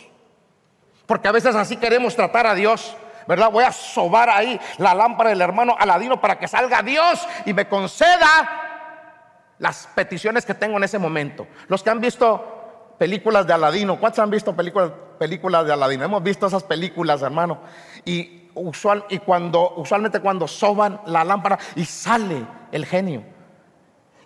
Porque 1.07 1.29
a 1.29 1.33
veces 1.33 1.55
así 1.55 1.77
queremos 1.77 2.15
tratar 2.15 2.47
a 2.47 2.55
Dios. 2.55 2.97
¿verdad? 3.27 3.51
Voy 3.51 3.65
a 3.65 3.73
sobar 3.73 4.31
ahí 4.31 4.59
la 4.79 4.95
lámpara 4.95 5.31
del 5.31 5.41
hermano 5.43 5.77
Aladino 5.79 6.19
para 6.19 6.39
que 6.39 6.49
salga 6.49 6.83
Dios 6.83 7.27
y 7.45 7.53
me 7.53 7.69
conceda 7.69 8.69
las 9.59 9.87
peticiones 9.95 10.47
que 10.47 10.55
tengo 10.55 10.79
en 10.79 10.85
ese 10.85 10.99
momento. 10.99 11.47
Los 11.69 11.83
que 11.83 11.91
han 11.91 12.01
visto 12.01 12.58
películas 12.99 13.47
de 13.47 13.55
Aladino. 13.55 13.99
¿Cuántos 13.99 14.19
han 14.19 14.31
visto 14.31 14.55
películas, 14.55 14.91
películas 15.19 15.65
de 15.67 15.73
Aladino? 15.73 16.05
Hemos 16.05 16.23
visto 16.23 16.47
esas 16.47 16.65
películas, 16.65 17.23
hermano. 17.23 17.61
Y 18.05 18.51
usual, 18.55 19.05
y 19.09 19.19
cuando, 19.19 19.75
usualmente 19.77 20.21
cuando 20.21 20.49
soban 20.49 21.01
la 21.07 21.25
lámpara 21.25 21.59
y 21.77 21.85
sale 21.85 22.45
el 22.73 22.85
genio. 22.85 23.23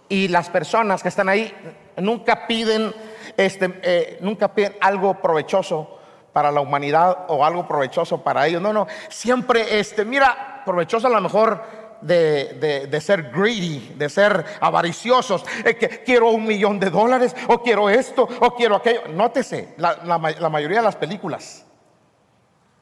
Y 0.08 0.28
las 0.28 0.50
personas 0.50 1.02
que 1.02 1.08
están 1.08 1.28
ahí 1.28 1.54
nunca 1.96 2.46
piden, 2.46 2.94
este, 3.36 3.80
eh, 3.82 4.18
nunca 4.20 4.54
piden 4.54 4.74
algo 4.80 5.20
provechoso 5.20 5.98
para 6.32 6.50
la 6.50 6.60
humanidad 6.60 7.26
o 7.28 7.44
algo 7.44 7.66
provechoso 7.66 8.22
para 8.22 8.46
ellos. 8.46 8.60
No, 8.60 8.72
no, 8.72 8.86
siempre, 9.08 9.78
este, 9.78 10.04
mira, 10.04 10.62
provechoso 10.64 11.06
a 11.06 11.10
lo 11.10 11.20
mejor 11.20 11.81
de, 12.02 12.98
ser 13.00 13.30
greedy, 13.30 13.94
de 13.96 14.08
ser 14.08 14.44
avariciosos, 14.60 15.44
que 15.64 16.02
quiero 16.04 16.30
un 16.30 16.44
millón 16.44 16.78
de 16.78 16.90
dólares, 16.90 17.34
o 17.48 17.62
quiero 17.62 17.88
esto, 17.88 18.28
o 18.40 18.54
quiero 18.54 18.76
aquello. 18.76 19.08
Nótese, 19.08 19.74
la, 19.76 19.96
la 20.04 20.48
mayoría 20.48 20.78
de 20.78 20.84
las 20.84 20.96
películas 20.96 21.64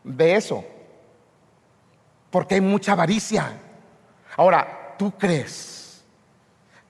de 0.03 0.35
eso, 0.35 0.65
porque 2.31 2.55
hay 2.57 2.61
mucha 2.61 2.93
avaricia. 2.93 3.53
Ahora, 4.37 4.95
¿tú 4.99 5.13
crees 5.13 6.05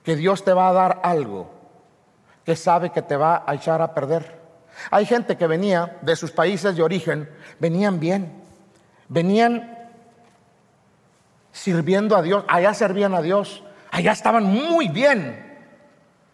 que 0.03 0.15
Dios 0.15 0.43
te 0.43 0.53
va 0.53 0.69
a 0.69 0.73
dar 0.73 1.01
algo 1.03 1.51
que 2.45 2.55
sabe 2.55 2.91
que 2.91 3.01
te 3.01 3.15
va 3.15 3.43
a 3.45 3.55
echar 3.55 3.81
a 3.81 3.93
perder? 3.93 4.39
Hay 4.89 5.05
gente 5.05 5.37
que 5.37 5.47
venía 5.47 5.97
de 6.01 6.15
sus 6.15 6.31
países 6.31 6.75
de 6.75 6.83
origen, 6.83 7.29
venían 7.59 7.99
bien, 7.99 8.41
venían 9.09 9.80
sirviendo 11.51 12.15
a 12.15 12.21
Dios, 12.21 12.45
allá 12.47 12.73
servían 12.73 13.13
a 13.13 13.21
Dios, 13.21 13.63
allá 13.91 14.11
estaban 14.11 14.43
muy 14.43 14.87
bien, 14.87 15.51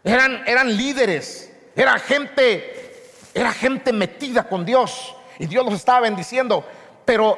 eran, 0.04 0.44
eran 0.48 0.76
líderes, 0.76 1.54
era 1.76 2.00
gente, 2.00 2.94
era 3.34 3.52
gente 3.52 3.92
metida 3.92 4.48
con 4.48 4.66
Dios. 4.66 5.16
Y 5.40 5.46
Dios 5.46 5.66
los 5.66 5.76
estaba 5.76 6.02
bendiciendo, 6.02 6.64
pero 7.06 7.38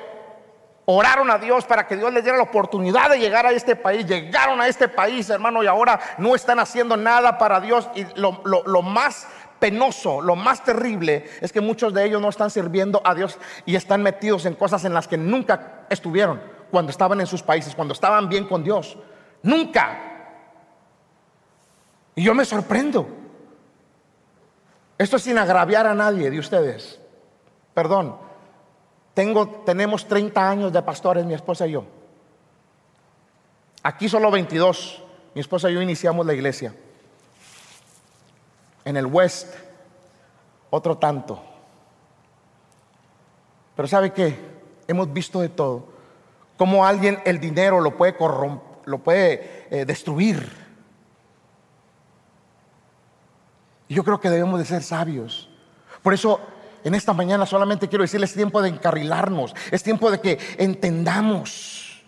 oraron 0.85 1.29
a 1.29 1.37
Dios 1.37 1.65
para 1.65 1.87
que 1.87 1.97
Dios 1.97 2.13
les 2.13 2.23
diera 2.23 2.37
la 2.37 2.43
oportunidad 2.43 3.09
de 3.09 3.19
llegar 3.19 3.45
a 3.45 3.51
este 3.51 3.75
país, 3.75 4.05
llegaron 4.05 4.61
a 4.61 4.67
este 4.67 4.87
país, 4.87 5.29
hermano, 5.29 5.63
y 5.63 5.67
ahora 5.67 5.99
no 6.17 6.35
están 6.35 6.59
haciendo 6.59 6.95
nada 6.95 7.37
para 7.37 7.59
Dios. 7.59 7.89
Y 7.95 8.05
lo, 8.15 8.41
lo 8.43 8.81
más 8.81 9.27
penoso, 9.59 10.21
lo 10.21 10.35
más 10.35 10.63
terrible 10.63 11.29
es 11.41 11.51
que 11.51 11.59
muchos 11.59 11.93
de 11.93 12.05
ellos 12.05 12.21
no 12.21 12.29
están 12.29 12.49
sirviendo 12.49 13.01
a 13.03 13.13
Dios 13.13 13.37
y 13.65 13.75
están 13.75 14.01
metidos 14.01 14.45
en 14.45 14.53
cosas 14.53 14.85
en 14.85 14.93
las 14.93 15.07
que 15.07 15.17
nunca 15.17 15.85
estuvieron 15.89 16.58
cuando 16.69 16.91
estaban 16.91 17.19
en 17.19 17.27
sus 17.27 17.41
países, 17.41 17.75
cuando 17.75 17.93
estaban 17.93 18.29
bien 18.29 18.47
con 18.47 18.63
Dios. 18.63 18.97
Nunca. 19.43 19.97
Y 22.15 22.23
yo 22.23 22.33
me 22.33 22.45
sorprendo. 22.45 23.07
Esto 24.97 25.17
es 25.17 25.23
sin 25.23 25.37
agraviar 25.37 25.87
a 25.87 25.93
nadie 25.93 26.29
de 26.29 26.39
ustedes. 26.39 26.99
Perdón. 27.73 28.17
Tengo, 29.13 29.47
tenemos 29.65 30.07
30 30.07 30.49
años 30.49 30.73
de 30.73 30.81
pastores, 30.81 31.25
mi 31.25 31.33
esposa 31.33 31.67
y 31.67 31.71
yo. 31.71 31.83
Aquí 33.83 34.07
solo 34.07 34.31
22. 34.31 35.03
Mi 35.33 35.41
esposa 35.41 35.69
y 35.69 35.73
yo 35.73 35.81
iniciamos 35.81 36.25
la 36.25 36.33
iglesia. 36.33 36.73
En 38.85 38.97
el 38.97 39.05
West, 39.05 39.55
otro 40.69 40.97
tanto. 40.97 41.41
Pero 43.75 43.87
¿sabe 43.87 44.11
qué? 44.11 44.37
Hemos 44.87 45.11
visto 45.11 45.39
de 45.39 45.49
todo 45.49 45.98
cómo 46.59 46.85
alguien 46.85 47.21
el 47.23 47.39
dinero 47.39 47.79
lo 47.79 47.95
puede 47.95 48.17
lo 48.83 48.97
puede 48.97 49.65
eh, 49.71 49.85
destruir. 49.85 50.51
Y 53.87 53.95
yo 53.95 54.03
creo 54.03 54.19
que 54.19 54.29
debemos 54.29 54.59
de 54.59 54.65
ser 54.65 54.83
sabios. 54.83 55.49
Por 56.03 56.13
eso 56.13 56.41
en 56.83 56.95
esta 56.95 57.13
mañana 57.13 57.45
solamente 57.45 57.87
quiero 57.87 58.01
decirles 58.01 58.31
es 58.31 58.35
tiempo 58.35 58.61
de 58.61 58.69
encarrilarnos, 58.69 59.55
es 59.71 59.81
tiempo 59.81 60.11
de 60.11 60.19
que 60.19 60.37
entendamos. 60.57 62.03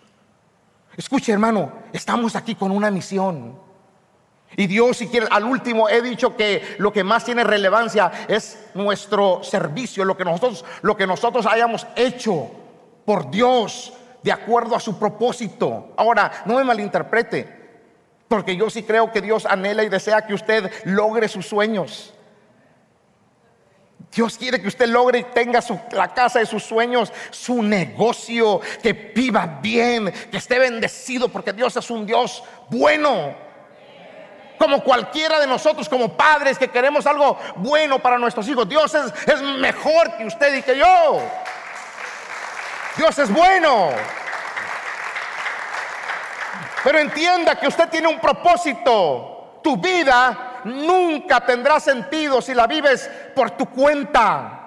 Escuche 0.97 1.31
hermano, 1.31 1.71
estamos 1.93 2.35
aquí 2.35 2.53
con 2.55 2.71
una 2.71 2.91
misión. 2.91 3.57
Y 4.57 4.67
Dios, 4.67 4.97
si 4.97 5.07
quiere, 5.07 5.27
al 5.31 5.45
último 5.45 5.87
he 5.87 6.01
dicho 6.01 6.35
que 6.35 6.75
lo 6.77 6.91
que 6.91 7.05
más 7.05 7.23
tiene 7.23 7.45
relevancia 7.45 8.11
es 8.27 8.65
nuestro 8.73 9.43
servicio, 9.43 10.03
lo 10.03 10.17
que 10.17 10.25
nosotros, 10.25 10.65
lo 10.81 10.97
que 10.97 11.07
nosotros 11.07 11.45
hayamos 11.45 11.87
hecho 11.95 12.51
por 13.05 13.31
Dios, 13.31 13.93
de 14.23 14.31
acuerdo 14.31 14.75
a 14.75 14.79
su 14.79 14.97
propósito. 14.97 15.93
Ahora, 15.97 16.43
no 16.45 16.55
me 16.55 16.63
malinterprete, 16.63 17.61
porque 18.27 18.55
yo 18.55 18.69
sí 18.69 18.83
creo 18.83 19.11
que 19.11 19.21
Dios 19.21 19.45
anhela 19.45 19.83
y 19.83 19.89
desea 19.89 20.25
que 20.25 20.33
usted 20.33 20.71
logre 20.85 21.27
sus 21.27 21.47
sueños. 21.47 22.13
Dios 24.13 24.37
quiere 24.37 24.61
que 24.61 24.67
usted 24.67 24.87
logre 24.87 25.19
y 25.19 25.23
tenga 25.23 25.61
la 25.91 26.13
casa 26.13 26.39
de 26.39 26.45
sus 26.45 26.63
sueños, 26.63 27.13
su 27.29 27.63
negocio, 27.63 28.59
que 28.83 28.93
viva 28.93 29.59
bien, 29.61 30.11
que 30.29 30.37
esté 30.37 30.59
bendecido, 30.59 31.29
porque 31.29 31.53
Dios 31.53 31.77
es 31.77 31.89
un 31.89 32.05
Dios 32.05 32.43
bueno. 32.69 33.33
Como 34.57 34.83
cualquiera 34.83 35.39
de 35.39 35.47
nosotros, 35.47 35.87
como 35.89 36.15
padres 36.15 36.59
que 36.59 36.67
queremos 36.67 37.05
algo 37.07 37.37
bueno 37.55 37.99
para 37.99 38.17
nuestros 38.17 38.47
hijos, 38.49 38.67
Dios 38.67 38.93
es, 38.93 39.13
es 39.27 39.41
mejor 39.41 40.17
que 40.17 40.25
usted 40.25 40.55
y 40.55 40.61
que 40.61 40.77
yo. 40.77 41.21
Dios 42.97 43.17
es 43.19 43.31
bueno. 43.31 43.89
Pero 46.83 46.99
entienda 46.99 47.55
que 47.55 47.67
usted 47.67 47.89
tiene 47.89 48.07
un 48.07 48.19
propósito. 48.19 49.59
Tu 49.63 49.77
vida 49.77 50.61
nunca 50.63 51.39
tendrá 51.45 51.79
sentido 51.79 52.41
si 52.41 52.53
la 52.53 52.67
vives 52.67 53.09
por 53.35 53.51
tu 53.51 53.67
cuenta. 53.67 54.57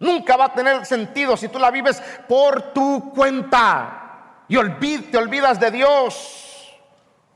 Nunca 0.00 0.36
va 0.36 0.46
a 0.46 0.52
tener 0.52 0.84
sentido 0.84 1.36
si 1.36 1.48
tú 1.48 1.58
la 1.58 1.70
vives 1.70 2.02
por 2.28 2.72
tu 2.72 3.12
cuenta. 3.14 4.00
Y 4.48 4.98
te 4.98 5.16
olvidas 5.16 5.58
de 5.58 5.70
Dios. 5.70 6.74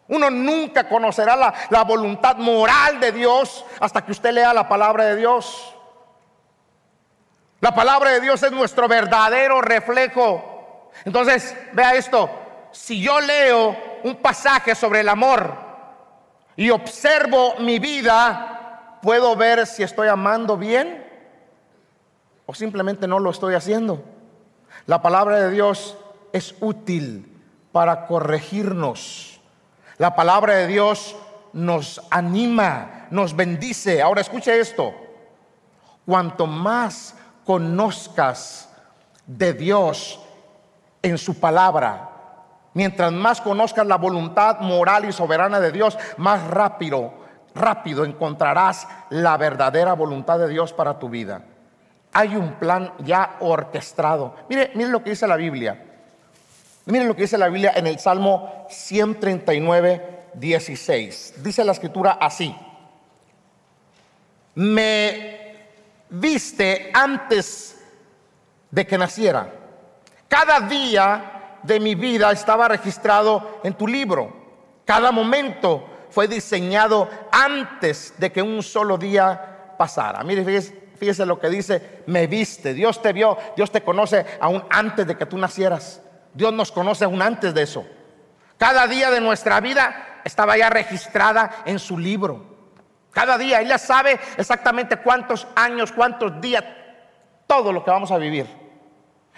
Uno 0.09 0.31
nunca 0.31 0.88
conocerá 0.88 1.37
la, 1.37 1.55
la 1.70 1.85
voluntad 1.85 2.37
moral 2.37 2.98
de 2.98 3.12
Dios 3.12 3.64
hasta 3.79 4.05
que 4.05 4.12
usted 4.12 4.33
lea 4.33 4.53
la 4.53 4.68
palabra 4.68 5.05
de 5.05 5.16
Dios. 5.16 5.74
La 7.61 7.75
palabra 7.75 8.11
de 8.11 8.21
Dios 8.21 8.42
es 8.42 8.53
nuestro 8.53 8.87
verdadero 8.87 9.61
reflejo. 9.61 10.90
Entonces, 11.05 11.57
vea 11.73 11.94
esto. 11.94 12.31
Si 12.71 13.01
yo 13.01 13.21
leo 13.21 13.77
un 14.05 14.16
pasaje 14.16 14.75
sobre 14.75 15.01
el 15.01 15.09
amor 15.09 15.55
y 16.55 16.71
observo 16.71 17.57
mi 17.59 17.79
vida, 17.79 18.99
puedo 19.03 19.35
ver 19.35 19.66
si 19.66 19.83
estoy 19.83 20.09
amando 20.09 20.57
bien 20.57 21.05
o 22.47 22.55
simplemente 22.55 23.07
no 23.07 23.18
lo 23.18 23.31
estoy 23.31 23.55
haciendo. 23.55 24.03
La 24.87 25.03
palabra 25.03 25.38
de 25.38 25.51
Dios 25.51 25.97
es 26.33 26.55
útil 26.61 27.42
para 27.73 28.07
corregirnos. 28.07 29.40
La 29.99 30.14
palabra 30.14 30.55
de 30.55 30.68
Dios 30.68 31.16
nos 31.53 32.01
anima, 32.11 33.09
nos 33.11 33.35
bendice. 33.35 34.01
Ahora 34.01 34.21
escuche 34.21 34.59
esto. 34.61 34.94
Cuanto 36.07 36.47
más 36.47 37.16
conozcas 37.48 38.68
de 39.26 39.54
Dios 39.54 40.20
en 41.00 41.16
su 41.16 41.40
palabra, 41.40 42.11
mientras 42.74 43.11
más 43.11 43.40
conozcas 43.40 43.87
la 43.87 43.96
voluntad 43.96 44.61
moral 44.61 45.06
y 45.06 45.12
soberana 45.12 45.58
de 45.58 45.72
Dios, 45.72 45.96
más 46.18 46.46
rápido, 46.46 47.11
rápido 47.54 48.04
encontrarás 48.04 48.87
la 49.08 49.38
verdadera 49.38 49.94
voluntad 49.94 50.38
de 50.38 50.50
Dios 50.50 50.74
para 50.74 50.98
tu 50.98 51.08
vida. 51.08 51.42
Hay 52.12 52.37
un 52.37 52.52
plan 52.56 52.92
ya 52.98 53.37
orquestado. 53.40 54.34
Mire, 54.50 54.72
mire 54.74 54.90
lo 54.90 55.02
que 55.02 55.08
dice 55.08 55.26
la 55.26 55.37
Biblia. 55.37 55.82
Mire 56.84 57.06
lo 57.06 57.16
que 57.16 57.22
dice 57.22 57.38
la 57.38 57.48
Biblia 57.48 57.72
en 57.74 57.87
el 57.87 57.98
Salmo 57.98 58.66
139, 58.68 60.24
16. 60.34 61.42
Dice 61.42 61.64
la 61.64 61.72
escritura 61.72 62.18
así. 62.20 62.54
Me 64.54 65.47
viste 66.11 66.90
antes 66.94 67.81
de 68.71 68.87
que 68.87 68.99
naciera. 68.99 69.53
Cada 70.29 70.61
día 70.61 71.59
de 71.62 71.81
mi 71.81 71.94
vida 71.94 72.31
estaba 72.31 72.68
registrado 72.68 73.61
en 73.64 73.75
tu 73.75 73.87
libro. 73.87 74.33
Cada 74.85 75.11
momento 75.11 75.88
fue 76.11 76.29
diseñado 76.29 77.09
antes 77.31 78.14
de 78.19 78.33
que 78.33 78.42
un 78.42 78.63
solo 78.63 78.96
día 78.98 79.75
pasara. 79.77 80.23
Mire, 80.25 80.44
fíjese, 80.98 81.27
lo 81.27 81.38
que 81.38 81.48
dice, 81.48 82.02
me 82.06 82.27
viste. 82.27 82.75
Dios 82.75 83.00
te 83.00 83.13
vio, 83.13 83.38
Dios 83.56 83.71
te 83.71 83.83
conoce 83.83 84.25
aún 84.40 84.65
antes 84.71 85.06
de 85.06 85.17
que 85.17 85.27
tú 85.27 85.38
nacieras. 85.38 86.02
Dios 86.35 86.52
nos 86.52 86.73
conoce 86.73 87.04
aún 87.04 87.23
antes 87.23 87.54
de 87.54 87.63
eso. 87.63 87.87
Cada 88.59 88.87
día 88.87 89.11
de 89.11 89.21
nuestra 89.21 89.61
vida 89.61 90.21
estaba 90.25 90.56
ya 90.56 90.69
registrada 90.69 91.63
en 91.65 91.79
su 91.79 91.98
libro. 91.98 92.58
Cada 93.13 93.38
día 93.38 93.61
ella 93.61 93.79
sabe 93.79 94.19
exactamente 94.37 94.98
cuántos 94.98 95.46
años, 95.54 95.92
cuántos 95.92 96.40
días, 96.40 96.65
todo 97.46 97.73
lo 97.73 97.85
que 97.85 97.90
vamos 97.90 98.11
a 98.11 98.19
vivir. 98.19 98.46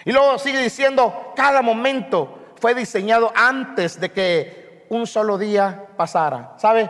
Y 0.05 0.11
luego 0.11 0.37
sigue 0.37 0.61
diciendo, 0.61 1.33
cada 1.35 1.61
momento 1.61 2.53
fue 2.59 2.75
diseñado 2.75 3.31
antes 3.35 3.99
de 3.99 4.11
que 4.11 4.85
un 4.89 5.07
solo 5.07 5.37
día 5.37 5.87
pasara. 5.95 6.53
¿Sabe? 6.57 6.89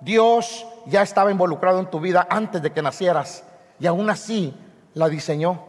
Dios 0.00 0.66
ya 0.86 1.02
estaba 1.02 1.30
involucrado 1.30 1.78
en 1.78 1.90
tu 1.90 2.00
vida 2.00 2.26
antes 2.28 2.60
de 2.60 2.72
que 2.72 2.82
nacieras 2.82 3.44
y 3.78 3.86
aún 3.86 4.10
así 4.10 4.54
la 4.94 5.08
diseñó. 5.08 5.64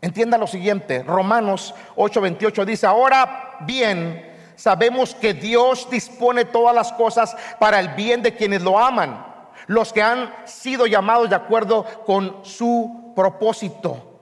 Entienda 0.00 0.38
lo 0.38 0.46
siguiente, 0.46 1.02
Romanos 1.02 1.74
8:28 1.96 2.64
dice, 2.64 2.86
ahora 2.86 3.56
bien, 3.60 4.52
sabemos 4.54 5.14
que 5.14 5.34
Dios 5.34 5.88
dispone 5.90 6.44
todas 6.44 6.74
las 6.74 6.92
cosas 6.92 7.36
para 7.58 7.80
el 7.80 7.88
bien 7.90 8.22
de 8.22 8.34
quienes 8.34 8.62
lo 8.62 8.78
aman, 8.78 9.24
los 9.66 9.92
que 9.92 10.02
han 10.02 10.32
sido 10.46 10.86
llamados 10.86 11.30
de 11.30 11.36
acuerdo 11.36 11.84
con 12.04 12.44
su 12.44 13.12
propósito. 13.14 14.20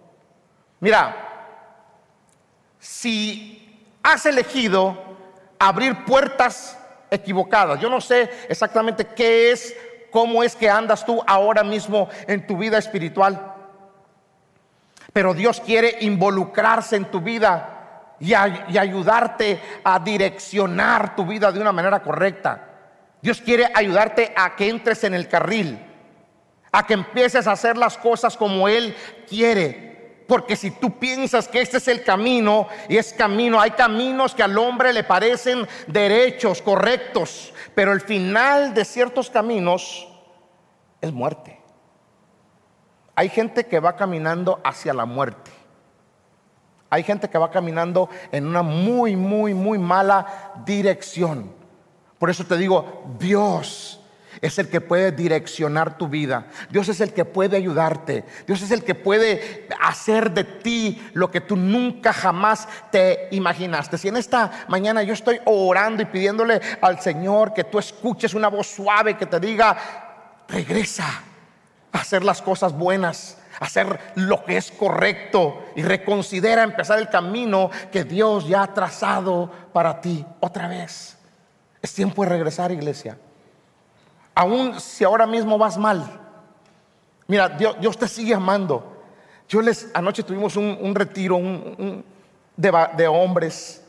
Mira, 0.81 1.17
si 2.79 3.89
has 4.03 4.27
elegido 4.27 4.97
abrir 5.59 6.05
puertas 6.05 6.79
equivocadas, 7.11 7.81
yo 7.81 7.89
no 7.89 8.01
sé 8.01 8.31
exactamente 8.49 9.07
qué 9.07 9.53
es, 9.53 9.77
cómo 10.11 10.43
es 10.43 10.55
que 10.55 10.69
andas 10.69 11.05
tú 11.05 11.23
ahora 11.27 11.63
mismo 11.65 12.09
en 12.27 12.47
tu 12.47 12.57
vida 12.57 12.79
espiritual, 12.79 13.55
pero 15.13 15.33
Dios 15.33 15.61
quiere 15.61 15.99
involucrarse 16.01 16.97
en 16.97 17.07
tu 17.07 17.21
vida 17.21 17.75
y, 18.21 18.35
ayudarte 18.35 19.61
a 19.85 19.99
direccionar 19.99 21.17
tu 21.17 21.27
vida 21.27 21.53
de 21.53 21.61
una 21.61 21.73
manera 21.73 22.03
correcta. 22.03 22.74
Dios 23.25 23.41
quiere 23.41 23.71
ayudarte 23.75 24.35
a 24.37 24.55
que 24.55 24.69
entres 24.69 25.03
en 25.03 25.15
el 25.15 25.31
carril, 25.31 25.79
a 26.71 26.87
que 26.87 26.93
empieces 26.93 27.47
a 27.47 27.53
hacer 27.53 27.79
las 27.79 27.97
cosas 27.97 28.37
como 28.37 28.69
Él 28.69 28.95
quiere. 29.27 30.25
Porque 30.29 30.57
si 30.57 30.73
tú 30.73 30.99
piensas 30.99 31.49
que 31.49 31.63
este 31.63 31.79
es 31.79 31.89
el 31.89 32.05
camino 32.05 32.69
y 32.87 32.99
es 32.99 33.15
camino, 33.15 33.59
hay 33.59 33.71
caminos 33.71 34.35
que 34.35 34.43
al 34.43 34.59
hombre 34.59 34.93
le 34.93 35.05
parecen 35.05 35.67
derechos, 35.87 36.61
correctos, 36.61 37.55
pero 37.75 37.93
el 37.95 38.03
final 38.03 38.75
de 38.75 38.85
ciertos 38.85 39.31
caminos 39.31 40.07
es 41.01 41.11
muerte. 41.11 41.59
Hay 43.15 43.31
gente 43.31 43.65
que 43.65 43.81
va 43.81 43.97
caminando 43.97 44.61
hacia 44.63 44.93
la 44.93 45.07
muerte. 45.07 45.51
Hay 46.91 47.03
gente 47.03 47.31
que 47.31 47.39
va 47.39 47.51
caminando 47.51 48.11
en 48.33 48.47
una 48.47 48.61
muy, 48.61 49.17
muy, 49.17 49.55
muy 49.55 49.79
mala 49.79 50.53
dirección. 50.67 51.64
Por 52.25 52.31
eso 52.31 52.45
te 52.45 52.57
digo, 52.57 53.05
Dios 53.19 54.01
es 54.41 54.59
el 54.59 54.71
que 54.71 54.81
puede 54.81 55.13
direccionar 55.13 55.99
tu 55.99 56.09
vida. 56.09 56.47
Dios 56.71 56.89
es 56.89 57.03
el 57.03 57.13
que 57.13 57.27
puede 57.27 57.59
ayudarte. 57.59 58.25
Dios 58.47 58.63
es 58.63 58.71
el 58.71 58.83
que 58.83 58.95
puede 58.95 59.69
hacer 59.79 60.31
de 60.31 60.45
ti 60.45 61.07
lo 61.13 61.31
que 61.31 61.43
tú 61.43 61.55
nunca 61.55 62.15
jamás 62.15 62.67
te 62.91 63.29
imaginaste. 63.33 63.99
Si 63.99 64.09
en 64.09 64.17
esta 64.17 64.65
mañana 64.69 65.03
yo 65.03 65.13
estoy 65.13 65.39
orando 65.45 66.01
y 66.03 66.07
pidiéndole 66.07 66.63
al 66.81 66.99
Señor 66.99 67.53
que 67.53 67.65
tú 67.65 67.79
escuches 67.79 68.33
una 68.33 68.49
voz 68.49 68.69
suave 68.69 69.19
que 69.19 69.27
te 69.27 69.39
diga, 69.39 69.77
regresa 70.49 71.05
a 71.93 71.99
hacer 71.99 72.25
las 72.25 72.41
cosas 72.41 72.73
buenas 72.73 73.37
hacer 73.61 74.01
lo 74.15 74.43
que 74.47 74.57
es 74.57 74.73
correcto 74.73 75.63
y 75.77 75.83
reconsidera 75.83 76.63
empezar 76.63 76.99
el 76.99 77.11
camino 77.11 77.71
que 77.93 78.05
Dios 78.05 78.49
ya 78.49 78.63
ha 78.63 78.73
trazado 78.73 79.51
para 79.75 80.01
ti 80.01 80.25
otra 80.41 80.69
vez. 80.69 81.14
Es 81.85 81.93
tiempo 81.93 82.23
de 82.23 82.31
regresar, 82.31 82.73
iglesia. 82.73 83.19
Aún 84.35 84.81
si 84.81 85.05
ahora 85.05 85.27
mismo 85.27 85.59
vas 85.59 85.77
mal, 85.77 86.19
mira, 87.27 87.51
Dios, 87.51 87.99
te 87.99 88.09
sigue 88.09 88.33
amando. 88.33 89.03
Yo 89.47 89.61
les, 89.61 89.91
anoche 89.93 90.23
tuvimos 90.23 90.57
un, 90.57 90.95
retiro 90.95 91.39
de, 92.57 93.07
hombres, 93.07 93.85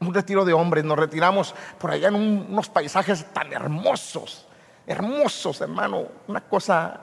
un 0.00 0.14
retiro 0.14 0.46
de 0.46 0.54
hombres. 0.54 0.86
Nos 0.86 0.98
retiramos 0.98 1.54
por 1.78 1.90
allá 1.90 2.08
en 2.08 2.14
unos 2.14 2.70
paisajes 2.70 3.26
tan 3.34 3.52
hermosos, 3.52 4.46
hermosos, 4.86 5.60
hermano. 5.60 6.06
Una 6.26 6.40
cosa 6.40 6.98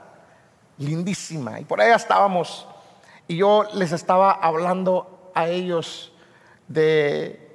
lindísima. 0.80 1.60
Y 1.60 1.66
por 1.66 1.80
allá 1.80 1.98
estábamos. 1.98 2.68
Y 3.28 3.38
yo 3.38 3.68
les 3.76 3.92
estaba 3.92 4.32
hablando 4.32 5.32
a 5.36 5.50
ellos 5.50 6.12
de 6.68 7.51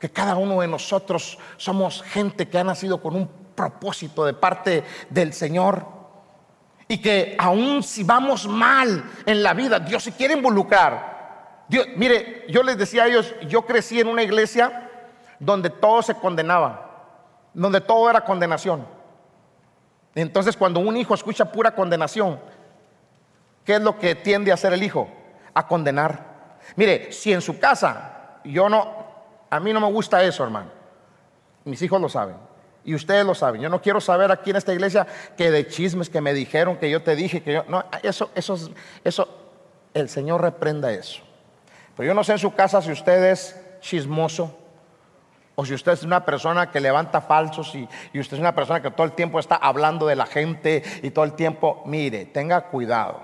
que 0.00 0.10
cada 0.10 0.34
uno 0.36 0.62
de 0.62 0.66
nosotros 0.66 1.38
somos 1.58 2.02
gente 2.02 2.48
que 2.48 2.58
ha 2.58 2.64
nacido 2.64 3.02
con 3.02 3.14
un 3.14 3.28
propósito 3.54 4.24
de 4.24 4.32
parte 4.32 4.82
del 5.10 5.34
Señor. 5.34 5.84
Y 6.88 6.98
que 6.98 7.36
aún 7.38 7.82
si 7.82 8.02
vamos 8.02 8.48
mal 8.48 9.04
en 9.26 9.42
la 9.42 9.52
vida, 9.52 9.78
Dios 9.78 10.02
se 10.02 10.12
quiere 10.12 10.34
involucrar. 10.34 11.64
Dios, 11.68 11.86
mire, 11.96 12.46
yo 12.48 12.62
les 12.62 12.78
decía 12.78 13.04
a 13.04 13.06
ellos, 13.06 13.32
yo 13.46 13.62
crecí 13.66 14.00
en 14.00 14.08
una 14.08 14.22
iglesia 14.22 14.90
donde 15.38 15.70
todo 15.70 16.02
se 16.02 16.14
condenaba, 16.14 17.50
donde 17.52 17.80
todo 17.80 18.08
era 18.10 18.24
condenación. 18.24 18.86
Entonces 20.14 20.56
cuando 20.56 20.80
un 20.80 20.96
hijo 20.96 21.14
escucha 21.14 21.52
pura 21.52 21.74
condenación, 21.74 22.40
¿qué 23.64 23.74
es 23.74 23.80
lo 23.82 23.98
que 23.98 24.14
tiende 24.14 24.50
a 24.50 24.54
hacer 24.54 24.72
el 24.72 24.82
hijo? 24.82 25.08
A 25.54 25.68
condenar. 25.68 26.58
Mire, 26.74 27.12
si 27.12 27.32
en 27.32 27.40
su 27.40 27.58
casa, 27.58 28.40
yo 28.44 28.68
no, 28.68 28.99
a 29.50 29.60
mí 29.60 29.72
no 29.72 29.80
me 29.80 29.90
gusta 29.90 30.22
eso, 30.22 30.44
hermano. 30.44 30.70
Mis 31.64 31.82
hijos 31.82 32.00
lo 32.00 32.08
saben. 32.08 32.36
Y 32.84 32.94
ustedes 32.94 33.26
lo 33.26 33.34
saben. 33.34 33.60
Yo 33.60 33.68
no 33.68 33.82
quiero 33.82 34.00
saber 34.00 34.30
aquí 34.30 34.50
en 34.50 34.56
esta 34.56 34.72
iglesia 34.72 35.06
que 35.36 35.50
de 35.50 35.66
chismes 35.66 36.08
que 36.08 36.20
me 36.20 36.32
dijeron, 36.32 36.76
que 36.76 36.88
yo 36.88 37.02
te 37.02 37.14
dije, 37.14 37.42
que 37.42 37.52
yo. 37.54 37.64
No, 37.68 37.84
eso, 38.02 38.30
eso, 38.34 38.70
eso, 39.04 39.28
el 39.92 40.08
Señor 40.08 40.40
reprenda 40.40 40.90
eso. 40.92 41.22
Pero 41.96 42.06
yo 42.06 42.14
no 42.14 42.24
sé 42.24 42.32
en 42.32 42.38
su 42.38 42.54
casa 42.54 42.80
si 42.80 42.92
usted 42.92 43.24
es 43.24 43.60
chismoso, 43.80 44.56
o 45.60 45.66
si 45.66 45.74
usted 45.74 45.92
es 45.92 46.04
una 46.04 46.24
persona 46.24 46.70
que 46.70 46.80
levanta 46.80 47.20
falsos 47.20 47.74
y, 47.74 47.86
usted 48.18 48.36
es 48.36 48.40
una 48.40 48.54
persona 48.54 48.80
que 48.80 48.90
todo 48.90 49.04
el 49.04 49.12
tiempo 49.12 49.38
está 49.38 49.56
hablando 49.56 50.06
de 50.06 50.16
la 50.16 50.24
gente 50.24 50.82
y 51.02 51.10
todo 51.10 51.26
el 51.26 51.34
tiempo, 51.34 51.82
mire, 51.84 52.24
tenga 52.24 52.62
cuidado, 52.68 53.20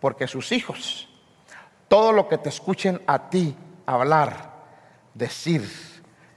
porque 0.00 0.26
sus 0.26 0.52
hijos, 0.52 1.06
todo 1.86 2.12
lo 2.12 2.28
que 2.28 2.38
te 2.38 2.48
escuchen 2.48 3.02
a 3.06 3.28
ti 3.28 3.54
hablar, 3.84 4.53
decir, 5.14 5.68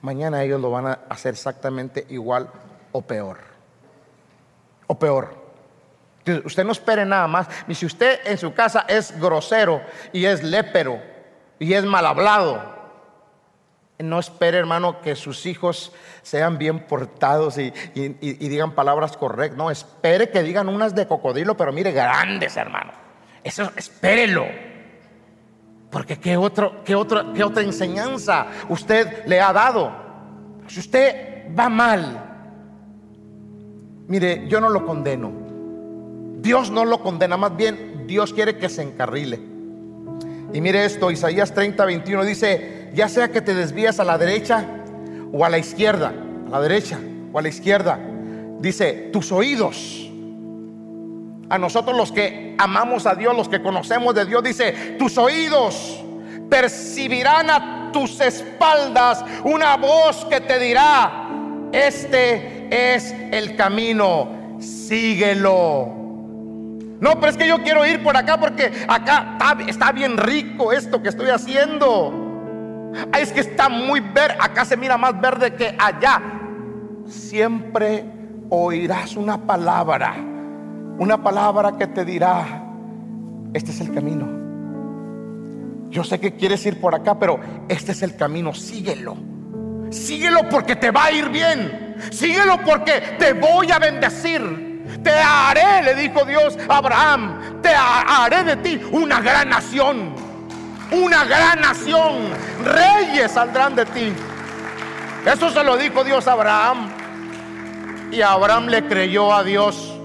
mañana 0.02 0.44
ellos 0.44 0.62
lo 0.62 0.72
van 0.72 0.88
a 0.88 1.00
hacer 1.10 1.34
exactamente 1.34 2.06
igual 2.10 2.50
o 2.92 3.02
peor. 3.02 3.40
O 4.88 4.98
peor. 4.98 5.48
Usted 6.46 6.64
no 6.64 6.72
espere 6.72 7.06
nada 7.06 7.28
más. 7.28 7.48
Y 7.68 7.76
si 7.76 7.86
usted 7.86 8.20
en 8.26 8.38
su 8.38 8.54
casa 8.54 8.86
es 8.88 9.18
grosero 9.20 9.82
y 10.14 10.26
es 10.26 10.44
lépero 10.44 11.02
y 11.60 11.74
es 11.74 11.84
mal 11.86 12.06
hablado, 12.06 12.78
no 14.00 14.20
espere, 14.20 14.58
hermano, 14.58 15.02
que 15.02 15.16
sus 15.16 15.46
hijos 15.46 15.92
sean 16.22 16.58
bien 16.58 16.82
portados 16.82 17.58
y, 17.58 17.72
digan 17.96 18.74
palabras 18.74 19.18
correctas. 19.18 19.58
No, 19.58 19.72
espere 19.72 20.30
que 20.30 20.44
digan 20.44 20.70
unas 20.70 20.94
de 20.94 21.08
cocodrilo, 21.08 21.58
pero 21.58 21.72
mire, 21.72 21.92
grandes, 21.92 22.58
hermano. 22.58 22.92
Eso, 23.44 23.72
espérelo. 23.76 24.46
Porque 25.90 26.18
¿qué, 26.18 26.36
otro, 26.36 26.84
qué, 26.84 26.96
otro, 26.96 27.34
qué 27.34 27.44
otra 27.44 27.64
enseñanza 27.64 28.48
usted 28.70 29.26
le 29.26 29.40
ha 29.40 29.54
dado? 29.54 29.92
Si 30.68 30.80
usted 30.80 31.56
va 31.58 31.70
mal, 31.70 32.24
mire, 34.08 34.48
yo 34.48 34.60
no 34.60 34.70
lo 34.70 34.86
condeno. 34.86 35.32
Dios 36.40 36.70
no 36.72 36.86
lo 36.86 37.02
condena, 37.02 37.38
más 37.38 37.56
bien 37.56 38.06
Dios 38.06 38.34
quiere 38.34 38.58
que 38.58 38.70
se 38.70 38.84
encarrile. 38.84 39.40
Y 40.54 40.62
mire 40.62 40.86
esto, 40.86 41.12
Isaías 41.12 41.54
30, 41.54 41.84
21 41.84 42.24
dice, 42.24 42.90
ya 42.94 43.10
sea 43.10 43.32
que 43.32 43.42
te 43.42 43.54
desvías 43.54 44.00
a 44.00 44.04
la 44.04 44.18
derecha 44.18 44.66
o 45.32 45.44
a 45.44 45.50
la 45.50 45.58
izquierda, 45.58 46.14
a 46.48 46.50
la 46.50 46.62
derecha 46.62 47.00
o 47.32 47.40
a 47.40 47.42
la 47.42 47.50
izquierda, 47.50 48.00
dice, 48.60 49.10
tus 49.12 49.32
oídos, 49.32 50.07
a 51.50 51.58
nosotros 51.58 51.96
los 51.96 52.12
que 52.12 52.56
amamos 52.58 53.06
a 53.06 53.16
Dios, 53.16 53.36
los 53.36 53.50
que 53.50 53.62
conocemos 53.62 54.14
de 54.16 54.26
Dios, 54.26 54.44
dice, 54.44 54.96
tus 54.98 55.18
oídos 55.18 56.04
percibirán 56.50 57.50
a 57.50 57.90
tus 57.92 58.20
espaldas 58.20 59.24
una 59.44 59.78
voz 59.78 60.26
que 60.26 60.42
te 60.42 60.60
dirá, 60.60 61.30
este 61.72 62.68
es 62.70 63.14
el 63.32 63.56
camino, 63.56 64.58
síguelo. 64.60 65.94
No, 67.00 67.20
pero 67.20 67.28
es 67.28 67.38
que 67.38 67.48
yo 67.48 67.62
quiero 67.62 67.86
ir 67.86 68.02
por 68.02 68.18
acá 68.18 68.40
porque 68.40 68.72
acá 68.88 69.38
está, 69.68 69.92
bien 69.92 70.18
rico 70.18 70.72
esto 70.72 71.02
que 71.02 71.10
estoy 71.10 71.30
haciendo. 71.30 72.92
es 73.18 73.32
que 73.32 73.42
está 73.42 73.70
muy 73.70 74.00
verde, 74.00 74.36
acá 74.40 74.66
se 74.66 74.78
mira 74.78 74.98
más 74.98 75.20
verde 75.20 75.54
que 75.54 75.76
allá. 75.78 76.22
Siempre 77.06 78.06
oirás 78.50 79.16
una 79.16 79.38
palabra, 79.38 80.16
una 81.00 81.22
palabra 81.24 81.78
que 81.78 81.88
te 81.88 82.04
dirá, 82.04 82.64
este 83.54 83.72
es 83.72 83.82
el 83.82 83.94
camino. 83.94 84.28
Yo 85.90 86.04
sé 86.04 86.20
que 86.20 86.36
quieres 86.36 86.66
ir 86.66 86.82
por 86.82 86.94
acá, 86.96 87.18
pero 87.18 87.40
este 87.70 87.92
es 87.92 88.02
el 88.02 88.16
camino, 88.16 88.54
síguelo. 88.54 89.16
Síguelo 89.90 90.50
porque 90.50 90.76
te 90.76 90.92
va 90.92 91.06
a 91.06 91.12
ir 91.12 91.30
bien. 91.30 91.96
Síguelo 92.12 92.60
porque 92.66 93.16
te 93.18 93.34
voy 93.34 93.72
a 93.72 93.80
bendecir. 93.80 94.78
Te 95.04 95.12
haré, 95.12 95.84
le 95.84 95.96
dijo 95.96 96.26
Dios 96.26 96.58
a 96.68 96.78
Abraham, 96.78 97.62
te 97.62 97.70
haré 97.70 98.44
de 98.44 98.56
ti 98.58 98.82
una 98.92 99.22
gran 99.22 99.50
nación. 99.50 100.14
Una 100.92 101.26
gran 101.26 101.62
nación. 101.62 102.30
Reyes 102.64 103.32
saldrán 103.32 103.76
de 103.76 103.86
ti. 103.86 104.14
Eso 105.26 105.50
se 105.50 105.64
lo 105.64 105.78
dijo 105.78 106.04
Dios 106.04 106.28
a 106.28 106.34
Abraham. 106.34 106.90
Y 108.12 108.22
Abraham 108.22 108.68
le 108.68 108.86
creyó 108.88 109.34
a 109.34 109.44
Dios 109.44 109.97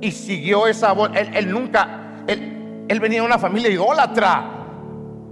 y 0.00 0.10
siguió 0.12 0.66
esa 0.66 0.92
voz. 0.92 1.10
Él, 1.14 1.50
nunca, 1.50 2.22
él, 2.26 2.84
él 2.88 3.00
venía 3.00 3.20
de 3.20 3.26
una 3.26 3.38
familia 3.38 3.70
idólatra. 3.70 4.50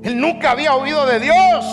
Él 0.02 0.20
nunca 0.20 0.52
había 0.52 0.74
oído 0.74 1.06
de 1.06 1.20
Dios. 1.20 1.64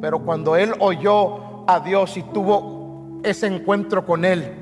Pero 0.00 0.20
cuando 0.20 0.56
él 0.56 0.72
oyó 0.80 1.68
a 1.68 1.80
Dios 1.80 2.16
y 2.16 2.22
tuvo 2.22 3.20
ese 3.22 3.46
encuentro 3.46 4.04
con 4.04 4.24
él, 4.24 4.52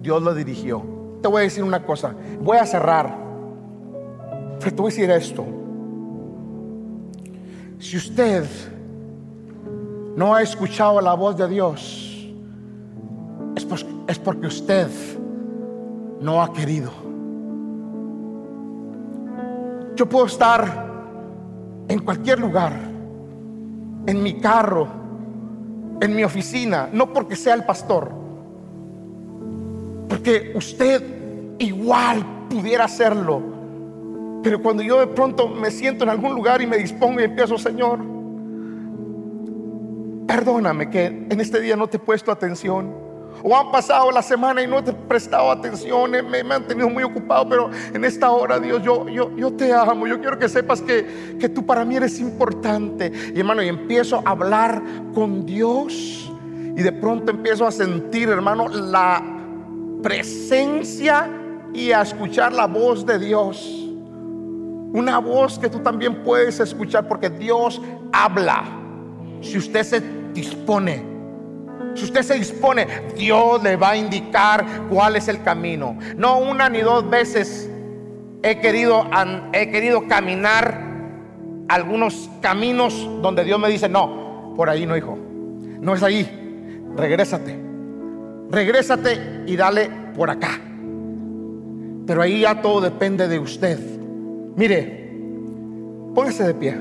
Dios 0.00 0.22
lo 0.22 0.34
dirigió. 0.34 0.82
Te 1.20 1.28
voy 1.28 1.40
a 1.40 1.42
decir 1.44 1.64
una 1.64 1.84
cosa, 1.84 2.14
voy 2.40 2.58
a 2.58 2.66
cerrar. 2.66 3.16
Pero 4.60 4.70
te 4.70 4.82
voy 4.82 4.92
a 4.92 4.94
decir 4.94 5.10
esto. 5.10 5.44
Si 7.78 7.96
usted 7.96 8.44
no 10.16 10.34
ha 10.34 10.42
escuchado 10.42 11.00
la 11.00 11.14
voz 11.14 11.36
de 11.36 11.48
Dios, 11.48 12.28
es, 13.56 14.18
porque 14.18 14.46
usted 14.46 14.88
no 16.20 16.42
ha 16.42 16.52
querido. 16.52 16.90
Yo 19.94 20.08
puedo 20.08 20.26
estar 20.26 20.86
en 21.88 21.98
cualquier 22.00 22.38
lugar, 22.38 22.72
en 24.06 24.22
mi 24.22 24.34
carro, 24.34 24.88
en 26.00 26.14
mi 26.14 26.22
oficina, 26.22 26.88
no 26.92 27.12
porque 27.12 27.34
sea 27.34 27.54
el 27.54 27.64
pastor, 27.64 28.10
porque 30.08 30.52
usted 30.54 31.02
igual 31.58 32.24
pudiera 32.48 32.84
hacerlo. 32.84 33.42
Pero 34.42 34.62
cuando 34.62 34.82
yo 34.82 35.00
de 35.00 35.08
pronto 35.08 35.48
me 35.48 35.70
siento 35.70 36.04
en 36.04 36.10
algún 36.10 36.34
lugar 36.34 36.62
y 36.62 36.66
me 36.66 36.76
dispongo 36.76 37.20
y 37.20 37.24
empiezo, 37.24 37.58
Señor, 37.58 37.98
perdóname 40.26 40.90
que 40.90 41.06
en 41.06 41.40
este 41.40 41.60
día 41.60 41.74
no 41.74 41.88
te 41.88 41.96
he 41.96 42.00
puesto 42.00 42.30
atención. 42.30 43.07
O 43.42 43.56
han 43.56 43.70
pasado 43.70 44.10
la 44.10 44.22
semana 44.22 44.62
y 44.62 44.66
no 44.66 44.82
te 44.82 44.90
he 44.90 44.94
prestado 44.94 45.50
atención, 45.50 46.14
eh, 46.14 46.22
me, 46.22 46.42
me, 46.42 46.54
han 46.54 46.66
tenido 46.66 46.88
muy 46.88 47.02
ocupado, 47.02 47.48
pero 47.48 47.70
en 47.92 48.04
esta 48.04 48.30
hora, 48.30 48.58
Dios, 48.58 48.82
yo, 48.82 49.08
yo, 49.08 49.34
yo 49.36 49.52
te 49.52 49.72
amo. 49.72 50.06
Yo 50.06 50.20
quiero 50.20 50.38
que 50.38 50.48
sepas 50.48 50.82
que, 50.82 51.36
que 51.38 51.48
tú 51.48 51.64
para 51.64 51.84
mí 51.84 51.96
eres 51.96 52.18
importante. 52.18 53.12
Y 53.34 53.38
hermano, 53.38 53.62
y 53.62 53.68
empiezo 53.68 54.22
a 54.24 54.30
hablar 54.30 54.82
con 55.14 55.46
Dios. 55.46 56.32
Y 56.76 56.82
de 56.82 56.92
pronto 56.92 57.30
empiezo 57.30 57.66
a 57.66 57.72
sentir, 57.72 58.28
hermano, 58.28 58.68
la 58.68 59.22
presencia 60.02 61.28
y 61.74 61.92
a 61.92 62.02
escuchar 62.02 62.52
la 62.52 62.66
voz 62.66 63.04
de 63.04 63.18
Dios. 63.18 63.88
Una 64.92 65.18
voz 65.18 65.58
que 65.58 65.68
tú 65.68 65.80
también 65.80 66.22
puedes 66.22 66.60
escuchar 66.60 67.06
porque 67.08 67.28
Dios 67.28 67.80
habla. 68.12 68.64
Si 69.40 69.58
usted 69.58 69.82
se 69.82 70.02
dispone 70.32 71.17
si 71.98 72.04
usted 72.04 72.22
se 72.22 72.34
dispone, 72.34 72.86
Dios 73.16 73.62
le 73.62 73.76
va 73.76 73.90
a 73.90 73.96
indicar 73.96 74.64
cuál 74.88 75.16
es 75.16 75.28
el 75.28 75.42
camino. 75.42 75.98
No 76.16 76.38
una 76.38 76.68
ni 76.68 76.80
dos 76.80 77.08
veces 77.08 77.68
he 78.42 78.60
querido, 78.60 79.04
he 79.52 79.70
querido 79.70 80.06
caminar 80.06 80.88
algunos 81.68 82.30
caminos 82.40 83.08
donde 83.20 83.44
Dios 83.44 83.58
me 83.60 83.68
dice, 83.68 83.88
no, 83.88 84.54
por 84.56 84.70
ahí 84.70 84.86
no, 84.86 84.96
hijo. 84.96 85.18
No 85.80 85.94
es 85.94 86.02
ahí. 86.02 86.26
Regrésate. 86.96 87.56
Regrésate 88.50 89.42
y 89.46 89.56
dale 89.56 89.90
por 90.16 90.30
acá. 90.30 90.58
Pero 92.06 92.22
ahí 92.22 92.40
ya 92.40 92.62
todo 92.62 92.80
depende 92.80 93.28
de 93.28 93.38
usted. 93.38 93.78
Mire, 94.56 95.12
póngase 96.14 96.44
de 96.44 96.54
pie, 96.54 96.74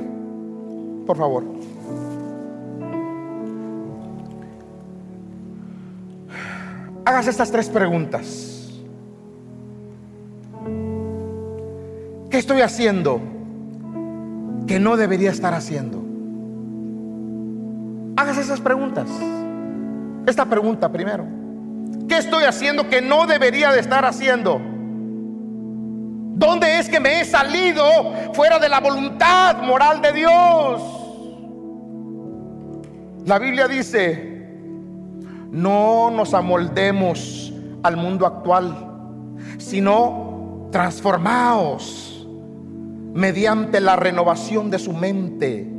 por 1.05 1.18
favor. 1.18 1.43
Hagas 7.08 7.26
estas 7.28 7.49
tres 7.49 7.70
preguntas. 7.70 8.70
¿Qué 12.30 12.38
estoy 12.38 12.60
haciendo 12.60 13.22
que 14.68 14.78
no 14.78 14.97
debería 14.97 15.32
estar 15.32 15.53
haciendo? 15.53 16.03
Hagas 18.18 18.38
esas 18.38 18.60
preguntas. 18.60 19.08
Esta 20.26 20.43
pregunta 20.47 20.91
primero. 20.91 21.26
¿Qué 22.10 22.18
estoy 22.18 22.43
haciendo 22.43 22.89
que 22.89 23.01
no 23.01 23.26
debería 23.26 23.72
de 23.72 23.80
estar 23.80 24.03
haciendo? 24.03 24.60
¿Dónde 26.36 26.78
es 26.78 26.89
que 26.89 26.99
me 26.99 27.22
he 27.22 27.26
salido 27.26 27.86
fuera 28.34 28.60
de 28.60 28.68
la 28.68 28.82
voluntad 28.82 29.62
moral 29.62 30.01
de 30.01 30.12
Dios? 30.12 30.82
La 33.26 33.39
Biblia 33.39 33.70
dice, 33.70 34.37
no 35.52 36.12
nos 36.12 36.34
amoldemos 36.34 37.54
al 37.84 37.98
mundo 37.98 38.26
actual, 38.26 38.76
sino 39.58 40.70
transformaos 40.72 42.28
mediante 43.14 43.80
la 43.80 43.95
renovación 43.95 44.70
de 44.70 44.80
su 44.80 44.93
mente. 44.93 45.74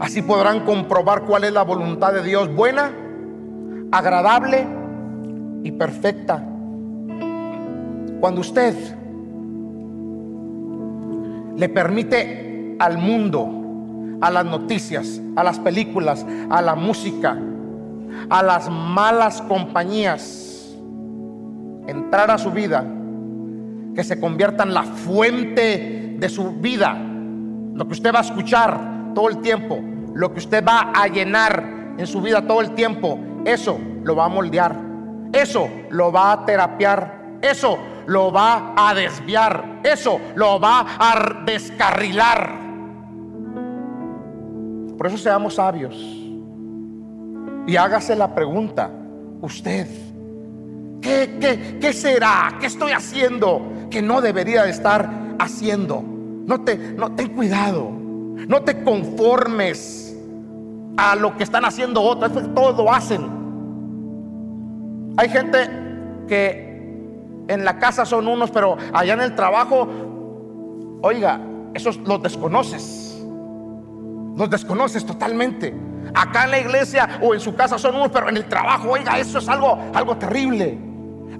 Así 0.00 0.22
podrán 0.22 0.64
comprobar 0.64 1.22
cuál 1.22 1.44
es 1.44 1.52
la 1.52 1.62
voluntad 1.62 2.12
de 2.12 2.22
Dios, 2.22 2.52
buena, 2.54 2.92
agradable 3.92 4.66
y 5.62 5.72
perfecta. 5.72 6.44
Cuando 8.20 8.40
usted 8.40 8.74
le 11.56 11.68
permite 11.68 12.76
al 12.78 12.98
mundo, 12.98 13.48
a 14.20 14.30
las 14.30 14.44
noticias, 14.44 15.20
a 15.36 15.44
las 15.44 15.58
películas, 15.58 16.26
a 16.50 16.62
la 16.62 16.74
música, 16.74 17.38
a 18.28 18.42
las 18.42 18.68
malas 18.70 19.42
compañías 19.42 20.46
entrar 21.86 22.30
a 22.30 22.38
su 22.38 22.50
vida, 22.50 22.84
que 23.94 24.04
se 24.04 24.20
convierta 24.20 24.64
en 24.64 24.74
la 24.74 24.82
fuente 24.82 26.16
de 26.18 26.28
su 26.28 26.52
vida, 26.52 26.94
lo 27.74 27.86
que 27.86 27.92
usted 27.92 28.12
va 28.14 28.18
a 28.18 28.22
escuchar 28.22 29.12
todo 29.14 29.28
el 29.28 29.38
tiempo, 29.38 29.78
lo 30.14 30.32
que 30.32 30.38
usted 30.38 30.64
va 30.64 30.92
a 30.94 31.06
llenar 31.08 31.94
en 31.96 32.06
su 32.06 32.20
vida 32.20 32.46
todo 32.46 32.60
el 32.60 32.72
tiempo, 32.72 33.18
eso 33.44 33.78
lo 34.02 34.16
va 34.16 34.26
a 34.26 34.28
moldear, 34.28 34.76
eso 35.32 35.68
lo 35.90 36.12
va 36.12 36.32
a 36.32 36.44
terapiar, 36.44 37.38
eso 37.40 37.78
lo 38.06 38.32
va 38.32 38.74
a 38.76 38.94
desviar, 38.94 39.80
eso 39.82 40.20
lo 40.34 40.60
va 40.60 40.86
a 40.98 41.42
descarrilar. 41.44 42.66
Por 44.96 45.06
eso 45.06 45.18
seamos 45.18 45.54
sabios. 45.54 46.25
Y 47.66 47.76
hágase 47.76 48.14
la 48.14 48.32
pregunta, 48.32 48.90
usted, 49.40 49.88
¿qué, 51.00 51.36
qué, 51.40 51.78
qué 51.80 51.92
será? 51.92 52.56
¿Qué 52.60 52.66
estoy 52.66 52.92
haciendo 52.92 53.88
que 53.90 54.00
no 54.02 54.20
debería 54.20 54.62
de 54.62 54.70
estar 54.70 55.34
haciendo? 55.40 56.02
No 56.02 56.62
te, 56.62 56.76
no, 56.76 57.12
ten 57.16 57.34
cuidado, 57.34 57.90
no 57.90 58.62
te 58.62 58.84
conformes 58.84 60.16
a 60.96 61.16
lo 61.16 61.36
que 61.36 61.42
están 61.42 61.64
haciendo 61.64 62.02
otros, 62.02 62.32
todos 62.54 62.76
lo 62.76 62.92
hacen. 62.92 63.28
Hay 65.16 65.28
gente 65.28 65.68
que 66.28 66.66
en 67.48 67.64
la 67.64 67.78
casa 67.80 68.04
son 68.04 68.28
unos, 68.28 68.52
pero 68.52 68.76
allá 68.92 69.14
en 69.14 69.22
el 69.22 69.34
trabajo, 69.34 69.88
oiga, 71.02 71.40
esos 71.74 71.96
los 71.98 72.22
desconoces, 72.22 73.20
los 74.36 74.48
desconoces 74.50 75.04
totalmente 75.04 75.74
acá 76.14 76.44
en 76.44 76.50
la 76.50 76.58
iglesia 76.58 77.18
o 77.20 77.34
en 77.34 77.40
su 77.40 77.54
casa 77.54 77.78
son 77.78 77.96
unos, 77.96 78.10
pero 78.10 78.28
en 78.28 78.36
el 78.36 78.46
trabajo, 78.46 78.90
oiga, 78.90 79.18
eso 79.18 79.38
es 79.38 79.48
algo, 79.48 79.78
algo 79.94 80.16
terrible. 80.16 80.78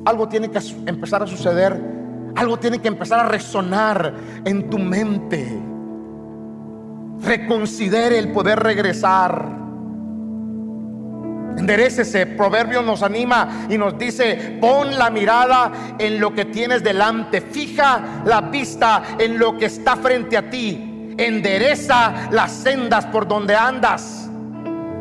Algo 0.05 0.29
tiene 0.29 0.51
que 0.51 0.61
empezar 0.87 1.23
a 1.23 1.27
suceder, 1.27 1.81
algo 2.37 2.59
tiene 2.59 2.79
que 2.79 2.89
empezar 2.89 3.21
a 3.21 3.29
resonar 3.29 4.15
en 4.45 4.71
tu 4.71 4.79
mente. 4.79 5.61
Reconsidere 7.23 8.19
el 8.19 8.31
poder 8.31 8.61
regresar. 8.61 9.57
Enderecese. 11.59 12.27
Proverbio 12.27 12.83
nos 12.83 13.03
anima 13.03 13.67
y 13.69 13.79
nos 13.79 13.99
dice, 13.99 14.59
pon 14.61 14.97
la 14.97 15.11
mirada 15.11 15.73
en 15.99 16.21
lo 16.21 16.35
que 16.35 16.45
tienes 16.45 16.85
delante, 16.85 17.41
fija 17.41 18.23
la 18.25 18.43
vista 18.43 19.03
en 19.19 19.39
lo 19.39 19.57
que 19.57 19.65
está 19.65 19.97
frente 19.97 20.37
a 20.37 20.51
ti, 20.51 21.15
endereza 21.17 22.29
las 22.31 22.53
sendas 22.53 23.07
por 23.07 23.27
donde 23.27 23.57
andas 23.57 24.27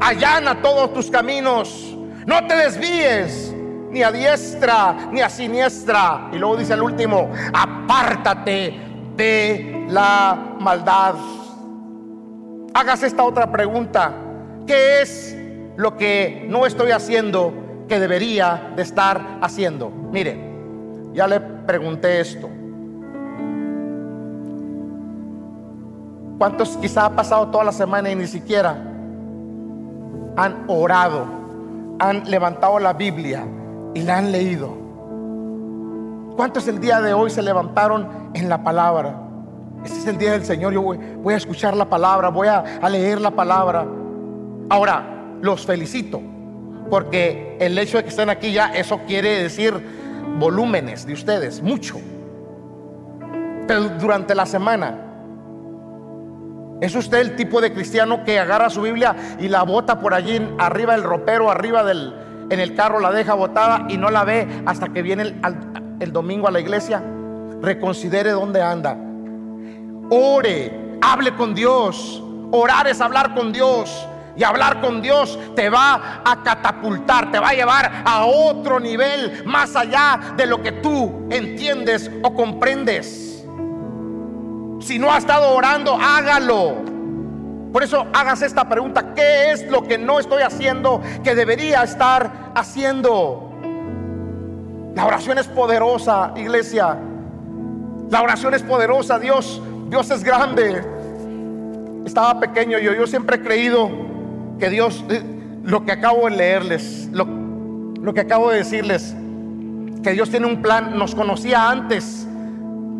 allana 0.02 0.62
todos 0.62 0.94
tus 0.94 1.10
caminos, 1.10 1.96
no 2.26 2.48
te 2.48 2.56
desvíes 2.56 3.54
ni 3.92 4.04
a 4.04 4.12
diestra 4.12 5.10
ni 5.12 5.22
a 5.22 5.30
siniestra. 5.30 6.30
Y 6.34 6.38
luego 6.38 6.58
dice 6.58 6.74
el 6.74 6.82
último, 6.82 7.32
apártate 7.54 8.74
de 9.16 9.86
la 9.90 10.58
maldad. 10.60 11.16
Hagas 12.74 13.04
esta 13.04 13.24
otra 13.24 13.52
pregunta, 13.52 14.14
¿qué 14.68 15.02
es 15.02 15.38
lo 15.78 15.96
que 15.96 16.46
no 16.50 16.66
estoy 16.66 16.92
haciendo 16.92 17.54
que 17.88 18.00
debería 18.00 18.74
de 18.76 18.82
estar 18.82 19.38
haciendo? 19.42 19.90
Mire, 19.90 20.38
ya 21.14 21.28
le 21.28 21.40
pregunté 21.40 22.20
esto. 22.20 22.50
¿Cuántos 26.38 26.76
quizá 26.78 27.06
ha 27.06 27.16
pasado 27.16 27.48
toda 27.48 27.64
la 27.64 27.72
semana 27.72 28.12
y 28.12 28.16
ni 28.16 28.28
siquiera 28.28 28.95
han 30.36 30.66
orado, 30.68 31.26
han 32.00 32.30
levantado 32.30 32.80
la 32.80 32.94
Biblia 32.94 33.46
y 33.94 34.02
la 34.02 34.18
han 34.18 34.32
leído. 34.32 34.76
¿Cuántos 36.36 36.68
el 36.68 36.80
día 36.80 37.00
de 37.02 37.14
hoy 37.14 37.30
se 37.30 37.42
levantaron 37.42 38.08
en 38.34 38.50
la 38.50 38.64
palabra? 38.64 39.22
Este 39.86 40.00
es 40.00 40.08
el 40.08 40.18
día 40.18 40.32
del 40.34 40.44
Señor. 40.44 40.74
Yo 40.74 40.82
voy, 40.82 41.34
a 41.34 41.38
escuchar 41.38 41.78
la 41.78 41.90
palabra, 41.90 42.30
voy 42.30 42.48
a, 42.48 42.60
a 42.82 42.90
leer 42.90 43.22
la 43.22 43.32
palabra. 43.32 43.86
Ahora, 44.70 45.38
los 45.42 45.66
felicito, 45.66 46.22
porque 46.90 47.58
el 47.60 47.78
hecho 47.78 47.98
de 47.98 48.04
que 48.04 48.10
estén 48.10 48.30
aquí 48.30 48.52
ya, 48.52 48.74
eso 48.74 49.00
quiere 49.08 49.44
decir 49.44 49.74
volúmenes 50.38 51.06
de 51.06 51.14
ustedes, 51.14 51.62
mucho. 51.62 51.96
Pero 53.68 53.90
durante 54.00 54.36
la 54.36 54.46
semana, 54.46 55.05
¿Es 56.82 56.94
usted 56.94 57.20
el 57.20 57.36
tipo 57.36 57.62
de 57.62 57.74
cristiano 57.74 58.24
que 58.26 58.40
agarra 58.40 58.70
su 58.70 58.82
Biblia 58.82 59.16
y 59.40 59.48
la 59.48 59.64
bota 59.64 60.00
por 60.00 60.14
allí 60.14 60.42
arriba 60.60 60.94
del 60.94 61.04
ropero, 61.04 61.50
arriba 61.50 61.84
del 61.84 62.14
en 62.50 62.60
el 62.60 62.76
carro, 62.76 63.00
la 63.00 63.12
deja 63.12 63.34
botada 63.34 63.86
y 63.90 63.98
no 63.98 64.12
la 64.12 64.24
ve 64.24 64.48
hasta 64.66 64.90
que 64.90 65.02
viene 65.02 65.24
el, 65.24 65.36
el 66.00 66.12
domingo 66.12 66.48
a 66.48 66.52
la 66.52 66.60
iglesia? 66.60 67.02
Reconsidere 67.62 68.32
dónde 68.32 68.62
anda. 68.62 68.98
Ore, 70.10 70.98
hable 71.02 71.34
con 71.36 71.56
Dios. 71.56 72.22
Orar 72.52 72.88
es 72.88 73.02
hablar 73.02 73.34
con 73.34 73.52
Dios. 73.52 74.08
Y 74.38 74.44
hablar 74.44 74.82
con 74.82 75.02
Dios 75.02 75.40
te 75.56 75.70
va 75.70 76.22
a 76.26 76.44
catapultar, 76.44 77.32
te 77.32 77.40
va 77.40 77.50
a 77.50 77.54
llevar 77.54 78.04
a 78.04 78.26
otro 78.26 78.82
nivel 78.82 79.46
más 79.46 79.78
allá 79.78 80.34
de 80.36 80.46
lo 80.46 80.62
que 80.62 80.74
tú 80.74 81.28
entiendes 81.32 82.12
o 82.22 82.34
comprendes. 82.34 83.35
Si 84.86 85.00
no 85.00 85.12
ha 85.12 85.18
estado 85.18 85.50
orando, 85.50 85.96
hágalo. 85.96 86.76
Por 87.74 87.82
eso 87.82 88.06
hagas 88.14 88.44
esta 88.44 88.70
pregunta, 88.70 89.16
¿qué 89.16 89.52
es 89.52 89.68
lo 89.68 89.82
que 89.82 89.98
no 89.98 90.20
estoy 90.20 90.44
haciendo 90.44 91.02
que 91.24 91.34
debería 91.34 91.82
estar 91.82 92.52
haciendo? 92.54 93.52
La 94.94 95.08
oración 95.08 95.40
es 95.40 95.48
poderosa, 95.48 96.34
iglesia. 96.36 97.00
La 98.12 98.22
oración 98.22 98.54
es 98.54 98.62
poderosa, 98.62 99.18
Dios, 99.18 99.60
Dios 99.90 100.12
es 100.12 100.24
grande. 100.24 100.84
Estaba 102.06 102.40
pequeño 102.40 102.78
yo, 102.78 102.94
yo 102.94 103.08
siempre 103.08 103.38
he 103.38 103.42
creído 103.42 103.90
que 104.60 104.70
Dios, 104.70 105.04
eh, 105.10 105.24
lo 105.64 105.84
que 105.84 105.94
acabo 105.94 106.30
de 106.30 106.36
leerles, 106.36 107.10
lo, 107.12 107.26
lo 107.26 108.14
que 108.14 108.22
acabo 108.22 108.52
de 108.52 108.60
decirles, 108.60 109.16
que 110.04 110.12
Dios 110.12 110.30
tiene 110.30 110.46
un 110.46 110.62
plan, 110.62 110.96
nos 110.96 111.16
conocía 111.16 111.72
antes 111.72 112.28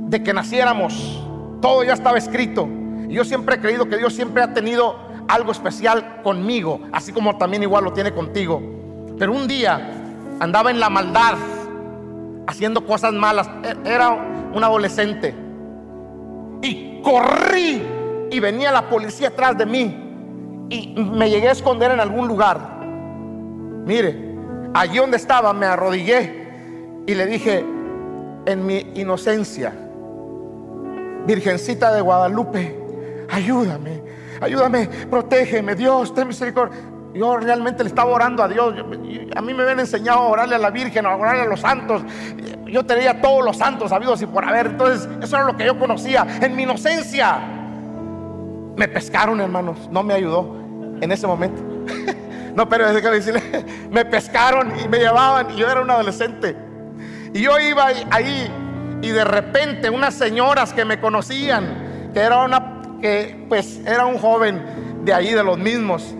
de 0.08 0.24
que 0.24 0.34
naciéramos. 0.34 1.25
Todo 1.66 1.84
ya 1.84 1.94
estaba 1.94 2.20
escrito. 2.20 2.70
Y 3.10 3.16
yo 3.16 3.26
siempre 3.26 3.56
he 3.56 3.60
creído 3.60 3.90
que 3.90 3.98
Dios 3.98 4.14
siempre 4.14 4.44
ha 4.44 4.54
tenido 4.54 4.98
algo 5.28 5.52
especial 5.52 6.22
conmigo, 6.22 6.82
así 6.92 7.12
como 7.12 7.40
también 7.40 7.64
igual 7.64 7.86
lo 7.86 7.92
tiene 7.92 8.14
contigo. 8.14 8.62
Pero 9.18 9.34
un 9.34 9.48
día 9.48 9.82
andaba 10.40 10.70
en 10.70 10.80
la 10.80 10.92
maldad, 10.92 11.34
haciendo 12.46 12.86
cosas 12.86 13.14
malas. 13.14 13.50
E-, 13.64 13.90
era 13.90 14.12
un 14.54 14.64
adolescente. 14.64 15.34
Y 16.62 17.02
corrí 17.02 17.82
y 18.30 18.40
venía 18.40 18.72
la 18.72 18.88
policía 18.88 19.30
atrás 19.30 19.58
de 19.58 19.66
mí. 19.66 20.68
Y 20.70 20.94
me 21.02 21.32
llegué 21.32 21.50
a 21.50 21.54
esconder 21.54 21.90
en 21.90 22.00
algún 22.00 22.28
lugar. 22.28 22.60
Mire, 23.88 24.36
allí 24.76 25.00
donde 25.00 25.18
estaba 25.18 25.52
me 25.52 25.66
arrodillé 25.66 26.48
y 27.08 27.16
le 27.16 27.26
dije, 27.26 27.66
en 28.46 28.68
mi 28.68 28.92
inocencia, 28.94 29.74
Virgencita 31.26 31.92
de 31.94 32.02
Guadalupe, 32.02 32.76
ayúdame, 33.30 34.02
ayúdame, 34.42 34.88
protégeme, 35.10 35.76
Dios, 35.76 36.14
ten 36.14 36.28
misericordia. 36.28 36.78
Yo 37.16 37.38
realmente 37.38 37.82
le 37.82 37.88
estaba 37.88 38.12
orando 38.12 38.44
a 38.44 38.48
Dios. 38.48 38.76
A 39.36 39.42
mí 39.42 39.54
me 39.54 39.64
habían 39.64 39.80
enseñado 39.80 40.20
a 40.20 40.28
orarle 40.28 40.56
a 40.56 40.60
la 40.60 40.70
Virgen, 40.70 41.06
a 41.06 41.16
orarle 41.16 41.44
a 41.44 41.46
los 41.46 41.62
santos. 41.62 42.04
Yo 42.66 42.86
tenía 42.86 43.22
todos 43.22 43.44
los 43.44 43.56
santos 43.56 43.90
sabidos 43.90 44.22
y 44.22 44.26
por 44.26 44.44
haber. 44.44 44.68
Entonces, 44.68 45.08
eso 45.22 45.38
era 45.38 45.46
lo 45.46 45.56
que 45.56 45.66
yo 45.66 45.80
conocía. 45.80 46.28
En 46.42 46.58
mi 46.58 46.64
inocencia, 46.64 47.40
me 48.76 48.88
pescaron, 48.90 49.40
hermanos. 49.40 49.90
No 49.90 50.04
me 50.04 50.14
ayudó 50.14 50.58
en 51.00 51.10
ese 51.10 51.26
momento. 51.26 51.62
no, 52.56 52.68
pero 52.68 52.92
déjame 52.92 53.16
decirle, 53.16 53.42
me 53.90 54.04
pescaron 54.04 54.74
y 54.84 54.90
me 54.90 55.00
llevaban. 55.00 55.52
Y 55.52 55.56
yo 55.56 55.70
era 55.70 55.82
un 55.82 55.90
adolescente. 55.90 56.54
Y 57.34 57.44
yo 57.44 57.58
iba 57.60 57.88
ahí 58.12 58.52
y 59.06 59.12
de 59.12 59.24
repente 59.24 59.92
unas 59.92 60.16
señoras 60.16 60.74
que 60.74 60.84
me 60.84 61.00
conocían, 61.00 62.10
que 62.12 62.20
era 62.20 62.44
una 62.44 62.82
que 63.00 63.46
pues 63.48 63.80
era 63.86 64.08
un 64.08 64.18
joven 64.18 65.04
de 65.04 65.14
ahí 65.14 65.32
de 65.32 65.44
los 65.44 65.60
mismos, 65.60 66.16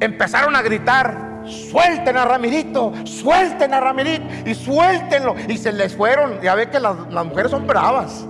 empezaron 0.00 0.56
a 0.56 0.62
gritar, 0.62 1.42
suelten 1.44 2.16
a 2.16 2.24
Ramirito, 2.24 2.94
suelten 3.04 3.74
a 3.74 3.80
Ramirito 3.80 4.24
y 4.46 4.54
suéltenlo. 4.54 5.34
Y 5.48 5.58
se 5.58 5.70
les 5.70 5.94
fueron, 5.94 6.40
ya 6.40 6.54
ve 6.54 6.70
que 6.70 6.80
las, 6.80 6.96
mujeres 7.26 7.50
son 7.50 7.66
bravas, 7.66 8.24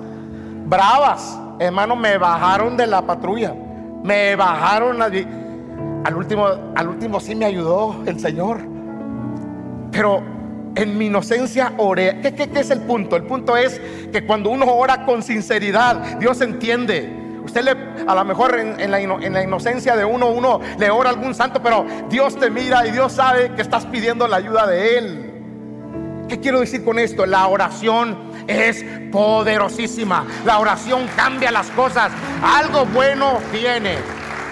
bravas. 0.66 1.38
Hermano, 1.60 1.94
me 1.94 2.18
bajaron 2.18 2.76
de 2.76 2.88
la 2.88 3.02
patrulla, 3.02 3.54
me 4.02 4.34
bajaron 4.34 5.00
al 5.02 6.16
último, 6.16 6.48
al 6.74 6.88
último 6.88 7.20
sí 7.20 7.36
me 7.36 7.44
ayudó 7.44 8.02
el 8.06 8.18
Señor. 8.18 8.58
Pero 9.92 10.39
en 10.74 10.98
mi 10.98 11.06
inocencia 11.06 11.72
oré. 11.78 12.20
¿Qué, 12.20 12.48
es 12.54 12.70
el 12.70 12.80
punto? 12.82 13.16
El 13.16 13.24
punto 13.24 13.56
es 13.56 13.80
que 14.12 14.24
cuando 14.24 14.50
uno 14.50 14.66
ora 14.66 15.04
con 15.04 15.22
sinceridad, 15.22 16.18
Dios 16.18 16.40
entiende. 16.40 17.16
Usted 17.44 17.64
le, 17.64 18.04
a 18.06 18.14
lo 18.14 18.24
mejor 18.24 18.58
en, 18.58 18.90
la, 18.90 19.00
en, 19.00 19.32
la, 19.32 19.42
inocencia 19.42 19.96
de 19.96 20.04
uno, 20.04 20.28
uno 20.28 20.60
le 20.78 20.90
ora 20.90 21.10
a 21.10 21.12
algún 21.12 21.34
santo, 21.34 21.62
pero 21.62 21.86
Dios 22.08 22.38
te 22.38 22.50
mira 22.50 22.86
y 22.86 22.92
Dios 22.92 23.12
sabe 23.12 23.52
que 23.54 23.62
estás 23.62 23.86
pidiendo 23.86 24.28
la 24.28 24.36
ayuda 24.36 24.66
de 24.66 24.98
Él. 24.98 25.30
¿Qué 26.28 26.38
quiero 26.38 26.60
decir 26.60 26.84
con 26.84 26.98
esto? 26.98 27.26
La 27.26 27.48
oración 27.48 28.30
es 28.46 28.84
poderosísima. 29.10 30.26
La 30.44 30.58
oración 30.58 31.08
cambia 31.16 31.50
las 31.50 31.68
cosas. 31.70 32.12
Algo 32.42 32.84
bueno 32.86 33.38
viene. 33.52 33.96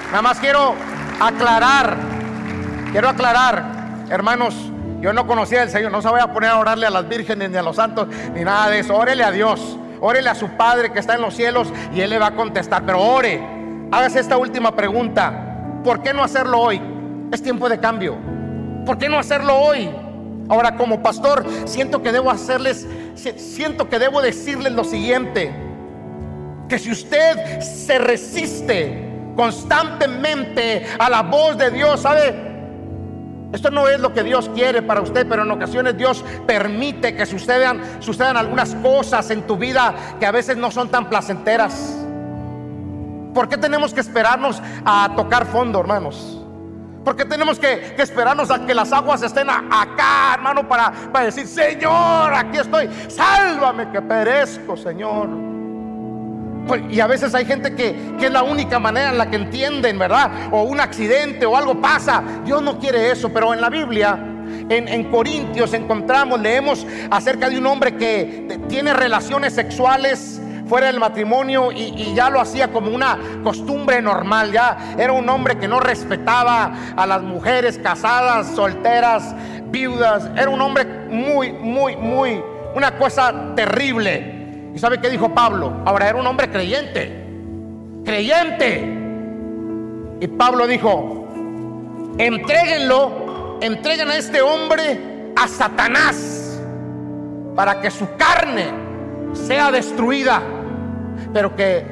Nada 0.06 0.22
más 0.22 0.38
quiero 0.40 0.74
aclarar, 1.20 1.96
quiero 2.90 3.08
aclarar, 3.08 4.06
hermanos, 4.08 4.54
yo 5.00 5.12
no 5.12 5.26
conocía 5.26 5.62
al 5.62 5.70
Señor, 5.70 5.92
no 5.92 6.02
se 6.02 6.08
voy 6.08 6.20
a 6.20 6.32
poner 6.32 6.50
a 6.50 6.58
orarle 6.58 6.86
a 6.86 6.90
las 6.90 7.08
vírgenes 7.08 7.50
ni 7.50 7.56
a 7.56 7.62
los 7.62 7.76
santos 7.76 8.08
ni 8.34 8.42
nada 8.42 8.68
de 8.70 8.80
eso. 8.80 8.96
Órele 8.96 9.22
a 9.22 9.30
Dios, 9.30 9.78
órele 10.00 10.28
a 10.28 10.34
su 10.34 10.48
Padre 10.50 10.92
que 10.92 10.98
está 10.98 11.14
en 11.14 11.20
los 11.20 11.34
cielos 11.34 11.68
y 11.94 12.00
Él 12.00 12.10
le 12.10 12.18
va 12.18 12.28
a 12.28 12.34
contestar. 12.34 12.84
Pero 12.84 13.00
ore, 13.00 13.40
hágase 13.92 14.20
esta 14.20 14.36
última 14.36 14.74
pregunta. 14.74 15.80
¿Por 15.84 16.02
qué 16.02 16.12
no 16.12 16.24
hacerlo 16.24 16.60
hoy? 16.60 16.80
Es 17.30 17.42
tiempo 17.42 17.68
de 17.68 17.78
cambio. 17.78 18.16
¿Por 18.84 18.98
qué 18.98 19.08
no 19.08 19.18
hacerlo 19.18 19.54
hoy? 19.56 19.88
Ahora 20.48 20.76
como 20.76 21.02
pastor 21.02 21.44
siento 21.66 22.02
que 22.02 22.10
debo 22.10 22.30
hacerles, 22.30 22.86
siento 23.14 23.88
que 23.88 23.98
debo 23.98 24.20
decirles 24.20 24.72
lo 24.72 24.82
siguiente. 24.82 25.52
Que 26.68 26.78
si 26.78 26.90
usted 26.90 27.60
se 27.60 27.98
resiste 27.98 29.04
constantemente 29.36 30.86
a 30.98 31.08
la 31.08 31.22
voz 31.22 31.56
de 31.56 31.70
Dios, 31.70 32.00
¿sabe? 32.00 32.47
Esto 33.52 33.70
no 33.70 33.88
es 33.88 33.98
lo 33.98 34.12
que 34.12 34.22
Dios 34.22 34.50
quiere 34.54 34.82
para 34.82 35.00
usted, 35.00 35.26
pero 35.26 35.42
en 35.42 35.50
ocasiones 35.50 35.96
Dios 35.96 36.22
permite 36.46 37.16
que 37.16 37.24
sucedan, 37.24 37.80
algunas 38.36 38.74
cosas 38.76 39.30
en 39.30 39.46
tu 39.46 39.56
vida 39.56 39.94
que 40.20 40.26
a 40.26 40.32
veces 40.32 40.56
no 40.56 40.70
son 40.70 40.90
tan 40.90 41.08
placenteras. 41.08 41.96
¿Por 43.32 43.48
qué 43.48 43.56
tenemos 43.56 43.94
que 43.94 44.00
esperarnos 44.00 44.60
a 44.84 45.12
tocar 45.16 45.46
fondo, 45.46 45.80
hermanos? 45.80 46.42
¿Por 47.04 47.16
qué 47.16 47.24
tenemos 47.24 47.58
que, 47.58 47.94
esperarnos 47.96 48.50
a 48.50 48.66
que 48.66 48.74
las 48.74 48.92
aguas 48.92 49.22
estén 49.22 49.48
acá, 49.48 50.34
hermano, 50.34 50.68
para, 50.68 50.92
para 51.10 51.26
decir, 51.26 51.46
Señor, 51.46 52.34
aquí 52.34 52.58
estoy, 52.58 52.90
sálvame 53.08 53.90
que 53.90 54.02
perezco, 54.02 54.76
Señor? 54.76 55.47
Pues, 56.68 56.82
y 56.90 57.00
a 57.00 57.06
veces 57.06 57.34
hay 57.34 57.46
gente 57.46 57.74
que, 57.74 57.96
es 58.20 58.30
la 58.30 58.42
única 58.42 58.78
manera 58.78 59.08
en 59.08 59.18
la 59.18 59.30
que 59.30 59.36
entienden, 59.36 59.98
¿verdad? 59.98 60.30
O 60.52 60.64
un 60.64 60.80
accidente 60.80 61.46
o 61.46 61.56
algo 61.56 61.80
pasa. 61.80 62.22
Dios 62.44 62.62
no 62.62 62.78
quiere 62.78 63.10
eso, 63.10 63.30
pero 63.30 63.54
en 63.54 63.60
la 63.62 63.70
Biblia, 63.70 64.18
en, 64.68 65.10
Corintios 65.10 65.72
encontramos, 65.72 66.38
leemos 66.38 66.86
acerca 67.10 67.48
de 67.48 67.56
un 67.58 67.66
hombre 67.66 67.96
que 67.96 68.60
tiene 68.68 68.92
relaciones 68.92 69.54
sexuales 69.54 70.42
fuera 70.68 70.88
del 70.88 71.00
matrimonio 71.00 71.72
y, 71.72 71.94
y, 71.96 72.14
ya 72.14 72.28
lo 72.28 72.38
hacía 72.38 72.68
como 72.68 72.90
una 72.90 73.18
costumbre 73.42 74.02
normal, 74.02 74.52
ya 74.52 74.94
era 74.98 75.12
un 75.12 75.26
hombre 75.30 75.56
que 75.56 75.66
no 75.66 75.80
respetaba 75.80 76.74
a 76.94 77.06
las 77.06 77.22
mujeres 77.22 77.78
casadas, 77.78 78.54
solteras, 78.54 79.34
viudas, 79.70 80.28
era 80.36 80.50
un 80.50 80.60
hombre 80.60 80.84
muy, 81.08 81.52
muy, 81.52 81.96
muy, 81.96 82.42
una 82.74 82.98
cosa 82.98 83.54
terrible. 83.56 84.37
¿Y 84.78 84.80
sabe 84.80 85.00
qué 85.00 85.10
dijo 85.10 85.34
Pablo? 85.34 85.72
Ahora 85.84 86.08
era 86.08 86.20
un 86.20 86.26
hombre 86.28 86.48
creyente. 86.48 87.10
Creyente. 88.04 88.96
Y 90.20 90.28
Pablo 90.28 90.68
dijo, 90.68 91.26
entréguenlo, 92.16 93.58
entreguen 93.60 94.08
a 94.08 94.16
este 94.16 94.40
hombre 94.40 95.32
a 95.34 95.48
Satanás 95.48 96.60
para 97.56 97.80
que 97.80 97.90
su 97.90 98.06
carne 98.16 98.66
sea 99.32 99.72
destruida, 99.72 100.42
pero 101.32 101.56
que 101.56 101.84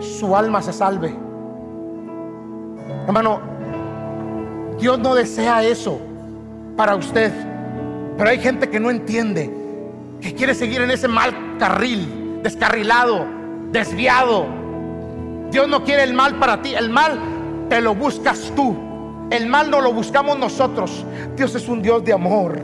su 0.00 0.34
alma 0.34 0.60
se 0.62 0.72
salve. 0.72 1.14
Hermano, 3.06 3.40
Dios 4.80 4.98
no 4.98 5.14
desea 5.14 5.62
eso 5.62 6.00
para 6.76 6.96
usted, 6.96 7.30
pero 8.18 8.30
hay 8.30 8.40
gente 8.40 8.68
que 8.68 8.80
no 8.80 8.90
entiende, 8.90 9.48
que 10.20 10.34
quiere 10.34 10.56
seguir 10.56 10.80
en 10.80 10.90
ese 10.90 11.06
mal 11.06 11.56
carril 11.60 12.18
descarrilado. 12.42 13.26
desviado. 13.70 14.46
Dios 15.50 15.68
no 15.68 15.84
quiere 15.84 16.02
el 16.02 16.14
mal 16.14 16.38
para 16.38 16.62
ti, 16.62 16.74
el 16.74 16.90
mal 16.90 17.18
te 17.68 17.80
lo 17.80 17.94
buscas 17.94 18.52
tú. 18.54 18.76
El 19.30 19.46
mal 19.46 19.70
no 19.70 19.80
lo 19.80 19.92
buscamos 19.92 20.38
nosotros. 20.38 21.06
Dios 21.36 21.54
es 21.54 21.66
un 21.68 21.80
Dios 21.80 22.04
de 22.04 22.12
amor. 22.12 22.60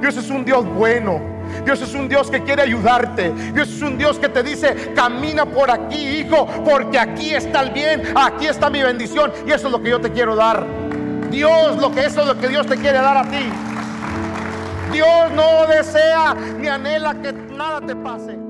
Dios 0.00 0.16
es 0.16 0.30
un 0.30 0.44
Dios 0.44 0.64
bueno. 0.74 1.20
Dios 1.64 1.82
es 1.82 1.94
un 1.94 2.08
Dios 2.08 2.30
que 2.30 2.42
quiere 2.42 2.62
ayudarte. 2.62 3.32
Dios 3.52 3.68
es 3.68 3.82
un 3.82 3.98
Dios 3.98 4.18
que 4.18 4.28
te 4.28 4.42
dice, 4.42 4.92
camina 4.94 5.44
por 5.44 5.70
aquí, 5.70 6.20
hijo, 6.20 6.46
porque 6.64 6.98
aquí 6.98 7.34
está 7.34 7.60
el 7.60 7.70
bien, 7.70 8.02
aquí 8.14 8.46
está 8.46 8.70
mi 8.70 8.82
bendición. 8.82 9.30
Y 9.46 9.50
eso 9.50 9.66
es 9.66 9.72
lo 9.72 9.82
que 9.82 9.90
yo 9.90 10.00
te 10.00 10.10
quiero 10.10 10.36
dar. 10.36 10.64
Dios, 11.30 11.76
lo 11.78 11.92
que 11.92 12.06
eso 12.06 12.22
es 12.22 12.26
lo 12.26 12.38
que 12.38 12.48
Dios 12.48 12.66
te 12.66 12.76
quiere 12.76 12.98
dar 12.98 13.16
a 13.16 13.24
ti. 13.24 13.44
Dios 14.92 15.30
no 15.34 15.66
desea 15.66 16.34
ni 16.58 16.66
anhela 16.68 17.14
que 17.20 17.32
nada 17.32 17.80
te 17.80 17.94
pase. 17.94 18.49